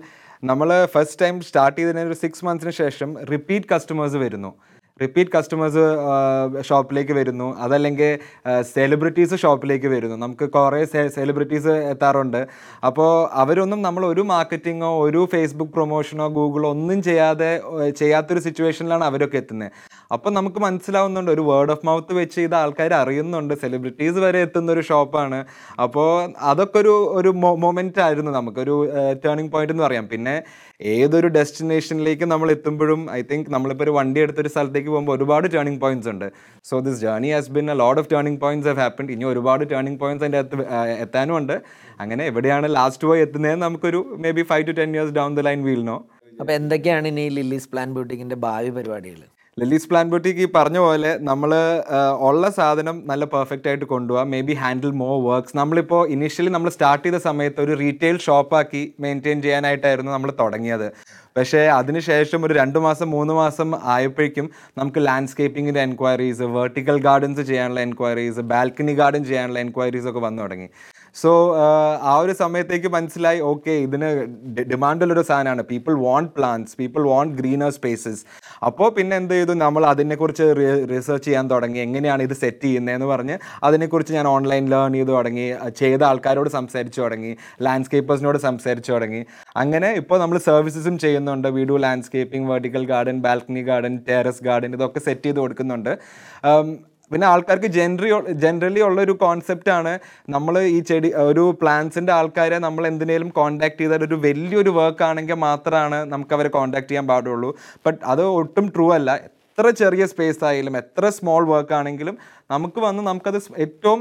നമ്മൾ 0.51 0.71
ഫസ്റ്റ് 0.95 1.21
ടൈം 1.23 1.37
സ്റ്റാർട്ട് 1.49 1.77
ചെയ്തതിന് 1.81 2.09
ഒരു 2.11 2.19
സിക്സ് 2.23 2.45
മന്ത്സിന് 2.47 2.73
ശേഷം 2.85 3.13
റിപ്പീറ്റ് 3.35 3.69
കസ്റ്റമേഴ്സ് 3.75 4.19
വരുന്നു. 4.25 4.51
റിപ്പീറ്റ് 5.01 5.33
കസ്റ്റമേഴ്സ് 5.35 5.83
ഷോപ്പിലേക്ക് 6.69 7.13
വരുന്നു. 7.13 7.49
അതല്ലെങ്കിൽ 7.65 8.11
സെലിബ്രിറ്റീസ് 8.75 9.37
ഷോപ്പിലേക്ക് 9.43 9.89
വരുന്നു. 9.95 10.17
നമുക്ക് 10.17 10.47
കുറേ 10.55 10.85
സെലിബ്രിറ്റീസ് 11.17 11.73
എത്താറുണ്ട്. 11.93 12.41
അപ്പോൾ 12.89 13.11
അവരൊന്നും 13.43 13.81
നമ്മൾ 13.83 14.07
ഒരു 14.07 14.21
മാർക്കറ്റിങ്ങോ 14.21 14.91
ഒരു 15.07 15.29
ഫേസ്ബുക്ക് 15.33 15.73
പ്രൊമോഷനോ 15.73 16.29
ഗൂഗിളോ 16.39 16.71
ഒന്നും 16.77 17.03
ചെയ്യാതെ 17.03 17.51
ചെയ്യാത്തൊരു 18.01 18.41
സിറ്റുവേഷനിലാണ് 18.47 19.05
അവരൊക്കെ 19.05 19.39
എത്തുന്നത് 19.43 19.73
അപ്പോൾ 20.13 20.31
നമുക്ക് 20.31 20.59
മനസ്സിലാവുന്നുണ്ട് 20.67 21.31
ഒരു 21.31 21.41
വേർഡ് 21.41 21.73
ഓഫ് 21.75 21.87
മൗത്ത് 21.87 22.13
വെച്ച് 22.13 22.41
ഇത് 22.41 22.55
ആൾക്കാർ 22.55 22.93
അറിയുന്നുണ്ട്. 22.95 23.55
സെലിബ്രിറ്റീസ് 23.63 24.19
വരെ 24.25 24.41
എത്തുന്ന 24.47 24.73
ഒരു 24.73 24.81
ഷോപ്പാണ് 24.81 25.45
അപ്പോൾ 25.87 26.11
അതൊക്കെ 26.51 26.79
ഒരു 26.79 26.95
ഒരു 27.19 27.29
മൊമെന്റ് 27.65 28.03
ആയിരുന്നു 28.07 28.33
നമുക്കൊരു 28.33 28.77
ടേണിംഗ് 29.25 29.53
പോയിന്റ് 29.53 29.73
എന്ന് 29.75 29.85
പറയാം. 29.85 30.07
പിന്നെ 30.13 30.35
ഏതൊരു 30.81 31.29
ഡെസ്റ്റിനേഷനിലേക്ക് 31.37 32.27
നമ്മൾ 32.33 32.49
എത്തുമ്പോഴും 32.55 33.03
ഐ 33.19 33.21
തിങ്ക് 33.31 33.49
നമ്മളിപ്പോൾ 33.55 33.85
ഒരു 33.87 33.93
വണ്ടി 33.99 34.21
എടുത്തൊരു 34.25 34.51
സ്ഥലത്തേക്ക് 34.55 34.91
പോകുമ്പോൾ 34.91 35.15
ഒരുപാട് 35.17 35.47
ടേണിംഗ് 35.55 35.81
പോയിന്റ്സ് 35.85 36.11
ഉണ്ട്. 36.13 36.27
So 36.69 36.79
this 36.87 37.01
journey 37.05 37.31
has 37.35 37.53
been 37.57 37.71
a 37.75 37.77
lot 37.83 38.01
of 38.03 38.11
turning 38.13 38.41
points 38.45 38.69
have 38.71 38.81
happen 38.85 39.07
ഇനി 39.15 39.27
ഒരുപാട് 39.33 39.65
ടേണിംഗ് 39.73 40.01
പോയിന്റ്സ് 40.03 40.25
അതിന്റെ 40.25 40.41
അകത്ത് 40.43 40.67
എത്താനും 41.05 41.37
ഉണ്ട്. 41.41 41.57
അങ്ങനെ 42.05 42.25
എവിടെയാണ് 42.33 42.69
ലാസ്റ്റ് 42.79 43.09
പോയി 43.11 43.23
എത്തുന്നതെന്ന് 43.27 43.65
നമുക്കൊരു 43.67 44.03
maybe 44.41 44.45
five 44.53 44.67
to 44.71 44.75
ten 44.81 44.93
years 44.97 45.15
down 45.21 45.39
the 45.41 45.45
line 45.49 45.63
we'll 45.69 45.83
know 45.91 45.97
അപ്പോൾ 46.41 46.55
എന്തൊക്കെയാണ് 46.61 47.09
ഇനി 47.15 47.27
ലില്ലീസ് 47.39 47.69
പ്ലാൻ 47.73 47.89
ബ്യൂട്ടിക്കിന്റെ 47.97 48.37
ഭാവി 48.47 48.71
പരിപാടികൾ 48.77 49.23
ലില്ലീസ് 49.61 49.89
പ്ലാൻ 49.91 50.07
ബുട്ടിക്ക് 50.13 50.43
ഈ 50.45 50.47
പറഞ്ഞ 50.57 50.79
പോലെ 50.85 51.11
നമ്മൾ 51.29 51.51
ഉള്ള 52.27 52.49
സാധനം 52.57 52.97
നല്ല 53.11 53.25
പെർഫെക്റ്റ് 53.35 53.69
ആയിട്ട് 53.71 53.87
കൊണ്ടുപോകാം 53.93 54.27
may 54.33 54.41
be 54.49 54.55
handle 54.63 54.91
more 55.03 55.15
works 55.27 55.57
നമ്മളിപ്പോൾ 55.61 56.03
ഇനീഷ്യലി 56.15 56.51
നമ്മൾ 56.55 56.71
സ്റ്റാർട്ട് 56.75 57.05
ചെയ്ത 57.07 57.19
സമയത്ത് 57.27 57.61
ഒരു 57.65 57.75
റീറ്റെയിൽ 57.83 58.17
ഷോപ്പാക്കി 58.25 58.83
മെയിന്റെയിൻ 59.05 59.39
ചെയ്യാനായിട്ടായിരുന്നു 59.47 60.13
നമ്മൾ 60.17 60.33
തുടങ്ങിയത്. 60.41 60.87
പക്ഷേ 61.39 61.63
അതിനുശേഷം 61.79 62.45
ഒരു 62.49 62.55
രണ്ട് 62.61 62.79
മാസം 62.87 63.09
മൂന്ന് 63.17 63.37
മാസം 63.41 63.71
ആയപ്പോഴേക്കും 63.95 64.47
നമുക്ക് 64.81 65.01
ലാൻഡ്സ്കേപ്പിങ്ങിന്റെ 65.09 65.83
എൻക്വയറീസ് 65.89 66.49
വെർട്ടിക്കൽ 66.59 66.99
ഗാർഡൻസ് 67.09 67.45
ചെയ്യാനുള്ള 67.51 67.81
എൻക്വയറീസ് 67.89 68.45
ബാൽക്കണി 68.53 68.95
ഗാർഡൻ 69.01 69.25
ചെയ്യാനുള്ള 69.31 69.61
എൻക്വയറീസ് 69.67 70.09
ഒക്കെ 70.13 70.23
വന്നു 70.27 70.43
തുടങ്ങി. 70.45 70.69
സോ 71.23 71.31
ആ 72.11 72.15
ഒരു 72.23 72.33
സമയത്തേക്ക് 72.43 72.89
മനസ്സിലായി 72.97 73.41
ഓക്കെ 73.51 73.75
ഇതിന് 73.87 74.09
ഡിമാൻഡുള്ളൊരു 74.73 75.25
സാധനമാണ്. 75.31 75.63
People 75.73 75.95
want 76.07 76.33
plants 76.39 76.75
people 76.81 77.03
want 77.13 77.35
greener 77.41 77.71
spaces 77.79 78.23
അപ്പോൾ 78.63 78.91
പിന്നെ 78.91 79.17
എന്ത് 79.17 79.35
ചെയ്തു? 79.35 79.53
നമ്മൾ 79.53 79.87
അതിനെക്കുറിച്ച് 79.87 80.43
റിസർച്ച് 80.91 81.27
ചെയ്യാൻ 81.27 81.51
തുടങ്ങി. 81.51 81.79
എങ്ങനെയാണ് 81.79 82.23
ഇത് 82.23 82.33
സെറ്റ് 82.33 82.65
ചെയ്യുന്നതെന്ന് 82.65 83.07
പറഞ്ഞ് 83.07 83.39
അതിനെക്കുറിച്ച് 83.63 84.15
ഞാൻ 84.15 84.27
ഓൺലൈൻ 84.27 84.71
ലേൺ 84.71 84.93
ചെയ്ത് 84.93 85.09
തുടങ്ങി. 85.09 85.55
ചെയ്ത 85.69 86.03
ആൾക്കാരോട് 86.03 86.49
സംസാരിച്ചു 86.49 87.01
തുടങ്ങി. 87.01 87.37
ലാൻഡ്സ്കേപ്പേഴ്സിനോട് 87.63 88.39
സംസാരിച്ചു 88.39 88.93
തുടങ്ങി. 88.93 89.27
അങ്ങനെ 89.57 89.93
ഇപ്പോൾ 89.93 90.21
നമ്മൾ 90.21 90.39
സർവീസസും 90.39 90.99
ചെയ്യുന്നുണ്ട്. 90.99 91.49
Video 91.49 91.77
landscaping 91.77 92.51
vertical 92.51 92.87
garden 92.87 93.21
balcony 93.21 93.63
garden 93.63 94.01
terrace 94.09 94.45
garden 94.45 94.75
ഇതൊക്കെ 94.75 95.01
സെറ്റ് 95.01 95.23
ചെയ്ത് 95.23 95.39
കൊടുക്കുന്നുണ്ട്. 95.39 95.99
പിന്നെ 97.11 97.27
ആൾക്കാർക്ക് 97.33 97.69
ജനറി 97.77 98.09
ജനറലി 98.45 98.81
ഉള്ള 98.87 98.99
ഒരു 99.07 99.15
കോൺസെപ്റ്റാണ് 99.23 99.93
നമ്മൾ 100.35 100.55
ഈ 100.77 100.79
ചെടി 100.91 101.11
ഒരു 101.29 101.45
പ്ലാന്റ്സിന്റെ 101.61 102.13
ആൾക്കാരെ 102.19 102.59
നമ്മൾ 102.67 102.85
എന്തിനേലും 102.93 103.31
കോൺടാക്ട് 103.39 103.81
ചെയ്താൽ 103.83 104.05
ഒരു 104.09 104.19
വലിയൊരു 104.27 104.73
വർക്ക് 104.81 105.05
ആണെങ്കിൽ 105.09 105.39
മാത്രമാണ് 105.47 105.99
നമുക്ക് 106.13 106.35
അവരെ 106.37 106.51
കോൺടാക്ട് 106.59 106.91
ചെയ്യാൻ 106.91 107.07
പാടുള്ളൂ. 107.13 107.51
ബട്ട് 107.87 108.01
അത് 108.13 108.23
ഒട്ടും 108.41 108.69
ട്രൂ 108.77 108.87
അല്ല. 108.99 109.11
എത്ര 109.59 109.69
ചെറിയ 109.81 110.05
സ്പേസ് 110.11 110.43
ആയാലും 110.49 110.75
എത്ര 110.81 111.09
സ്മോൾ 111.19 111.43
വർക്ക് 111.51 111.75
ആണെങ്കിലും 111.77 112.17
നമുക്ക് 112.55 112.81
വന്ന് 112.87 113.03
നമുക്കത് 113.07 113.39
ഏറ്റവും 113.65 114.01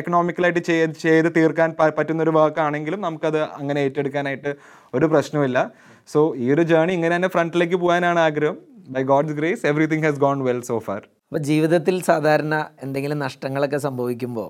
എക്കണോമിക്കലായിട്ട് 0.00 0.62
ചെയ്ത് 0.70 0.96
ചെയ്ത് 1.04 1.28
തീർക്കാൻ 1.38 1.70
പറ്റുന്ന 1.98 2.20
ഒരു 2.26 2.34
വർക്ക് 2.38 2.60
ആണെങ്കിലും 2.66 3.00
നമുക്കത് 3.06 3.40
അങ്ങനെ 3.60 3.80
ഏറ്റെടുക്കാനായിട്ട് 3.86 4.52
ഒരു 4.94 5.06
പ്രശ്നമില്ല 5.14 5.60
സോ 6.08 6.20
ഈ 6.42 6.48
ഒരു 6.54 6.64
ജേണി 6.72 6.92
ഇങ്ങനെ 6.98 7.14
തന്നെ 7.16 7.30
ഫ്രണ്ടിലേക്ക് 7.34 7.78
പോകാനാണ് 7.84 8.20
ആഗ്രഹം. 8.26 8.58
By 8.94 9.02
God's 9.02 9.32
grace 9.32 9.66
everything 9.66 10.04
has 10.04 10.18
gone 10.18 10.38
well 10.44 10.60
so 10.62 10.78
far 10.78 11.02
അപ്പോൾ 11.28 11.38
ജീവിതത്തിൽ 11.38 11.96
സാധാരണ 12.02 12.54
എന്തെങ്കിലും 12.82 13.18
നഷ്ടങ്ങളൊക്കെ 13.18 13.78
സംഭവിക്കുമ്പോൾ 13.78 14.48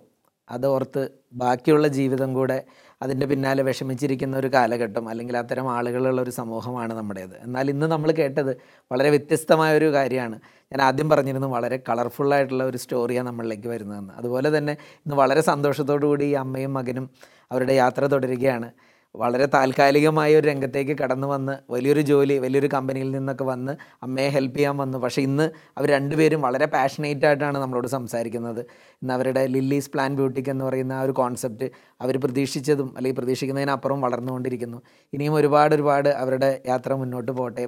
അത് 0.48 0.66
ഓർത്ത് 0.66 1.02
ബാക്കിയുള്ള 1.32 1.88
ജീവിതം 1.88 2.34
കൂടെ 2.34 2.64
അതിന്റെ 3.02 3.26
പിന്നാലെ 3.26 3.62
വിഷമിച്ചിരിക്കുന്ന 3.62 4.34
ഒരു 4.36 4.46
കാലഘട്ടം 4.46 5.08
അല്ലെങ്കിൽ 5.08 5.36
അത്തരം 5.36 5.66
ആളുകളുള്ള 5.76 6.20
ഒരു 6.22 6.30
സമൂഹമാണ് 6.30 6.92
നമ്മുടേത്. 6.94 7.34
എന്നാൽ 7.44 7.70
ഇന്ന് 7.70 7.86
നമ്മൾ 7.86 8.10
കേട്ടത് 8.12 8.52
വളരെ 8.92 9.10
വ്യത്യസ്തമായ 9.10 9.76
ഒരു 9.76 9.92
കാര്യമാണ്. 9.92 10.36
ഞാൻ 10.72 10.82
ആദ്യം 10.82 11.10
പറഞ്ഞിരുന്നു 11.10 11.46
വളരെ 11.46 11.76
കളർഫുള്ളായിട്ടുള്ള 11.88 12.64
ഒരു 12.64 12.76
സ്റ്റോറിയാണ് 12.76 13.28
നമ്മളിലേക്ക് 13.28 13.68
വരുന്നതെന്ന്. 13.68 14.12
അതുപോലെ 14.14 14.58
തന്നെ 14.58 14.72
ഇന്ന് 15.06 15.16
വളരെ 15.16 15.40
സന്തോഷത്തോടു 15.40 16.06
കൂടി 16.06 16.24
ഈ 16.24 16.34
അമ്മയും 16.34 16.74
മകനും 16.74 17.10
അവരുടെ 17.52 17.72
യാത്ര 17.72 18.06
തുടരുകയാണ്. 18.06 18.70
വളരെ 19.16 19.46
താൽക്കാലികമായ 19.46 20.30
ഒരു 20.38 20.46
രംഗത്തേക്ക് 20.48 20.94
കടന്നു 21.02 21.26
വന്ന് 21.26 21.54
വലിയൊരു 21.70 22.00
ജോലി 22.00 22.34
വലിയൊരു 22.38 22.68
കമ്പനിയിൽ 22.74 23.10
നിന്നൊക്കെ 23.10 23.44
വന്ന് 23.44 23.72
അമ്മയെ 24.02 24.28
ഹെൽപ്പ് 24.28 24.56
ചെയ്യാൻ 24.58 24.76
വന്നു. 24.76 24.98
പക്ഷേ 24.98 25.22
ഇന്ന് 25.22 25.46
അവർ 25.78 25.88
രണ്ടുപേരും 25.90 26.40
വളരെ 26.46 26.66
പാഷനേറ്റ് 26.66 27.26
ആയിട്ടാണ് 27.26 27.58
നമ്മളോട് 27.58 27.88
സംസാരിക്കുന്നത്. 27.96 28.62
ഇന്ന് 29.02 29.14
അവരുടെ 29.14 29.46
ലില്ലീസ് 29.46 29.90
പ്ലാൻ 29.94 30.16
ബ്യൂട്ടിക്ക് 30.16 30.50
എന്ന് 30.50 30.64
പറയുന്ന 30.64 30.92
ആ 30.92 31.02
ഒരു 31.02 31.12
കോൺസെപ്റ്റ് 31.12 31.68
അവർ 32.00 32.16
പ്രതീക്ഷിച്ചതും 32.26 32.90
അല്ലെങ്കിൽ 32.96 33.20
പ്രതീക്ഷിക്കുന്നതിനപ്പുറം 33.20 34.00
വളർന്നുകൊണ്ടിരിക്കുന്നു. 34.00 34.80
ഇനിയും 35.12 35.34
ഒരുപാട് 35.34 35.74
ഒരുപാട് 35.74 36.08
അവരുടെ 36.08 36.62
യാത്ര 36.72 36.92
മുന്നോട്ട് 36.94 37.32
പോട്ടെ 37.32 37.66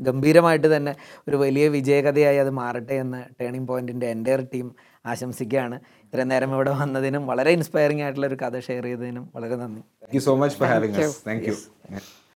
ഗംഭീരമായിട്ട് 0.00 0.76
തന്നെ 0.76 0.92
ഒരു 1.28 1.36
വലിയ 1.36 1.64
വിജയകഥയായി 1.68 2.36
അത് 2.36 2.50
മാറട്ടെ 2.50 2.94
എന്ന് 2.94 3.18
ടേണിംഗ് 3.40 3.68
പോയിന്റിന്റെ 3.68 4.06
എന്റെ 4.10 4.36
ടീം 4.52 4.68
ആശംസിക്കുകയാണ്. 5.06 5.76
ഇത്രയും 6.06 6.28
നേരം 6.28 6.50
ഇവിടെ 6.54 6.72
വന്നതിനും 6.76 7.22
വളരെ 7.26 7.52
ഇൻസ്പയറിംഗ് 7.52 8.02
ആയിട്ടുള്ള 8.02 8.26
ഒരു 8.26 8.38
കഥ 8.42 8.58
ഷെയർ 8.60 8.84
ചെയ്തതിനും 8.84 9.24
വളരെ 9.34 9.56
നന്ദി 9.56 9.82
thank 10.02 10.14
you 10.14 10.22
so 10.28 10.34
much 10.36 10.56
for 10.56 10.68
having 10.68 10.94
us. 10.98 11.16
Thank 11.22 11.44
you. 11.46 11.56
Yeah. 11.90 12.04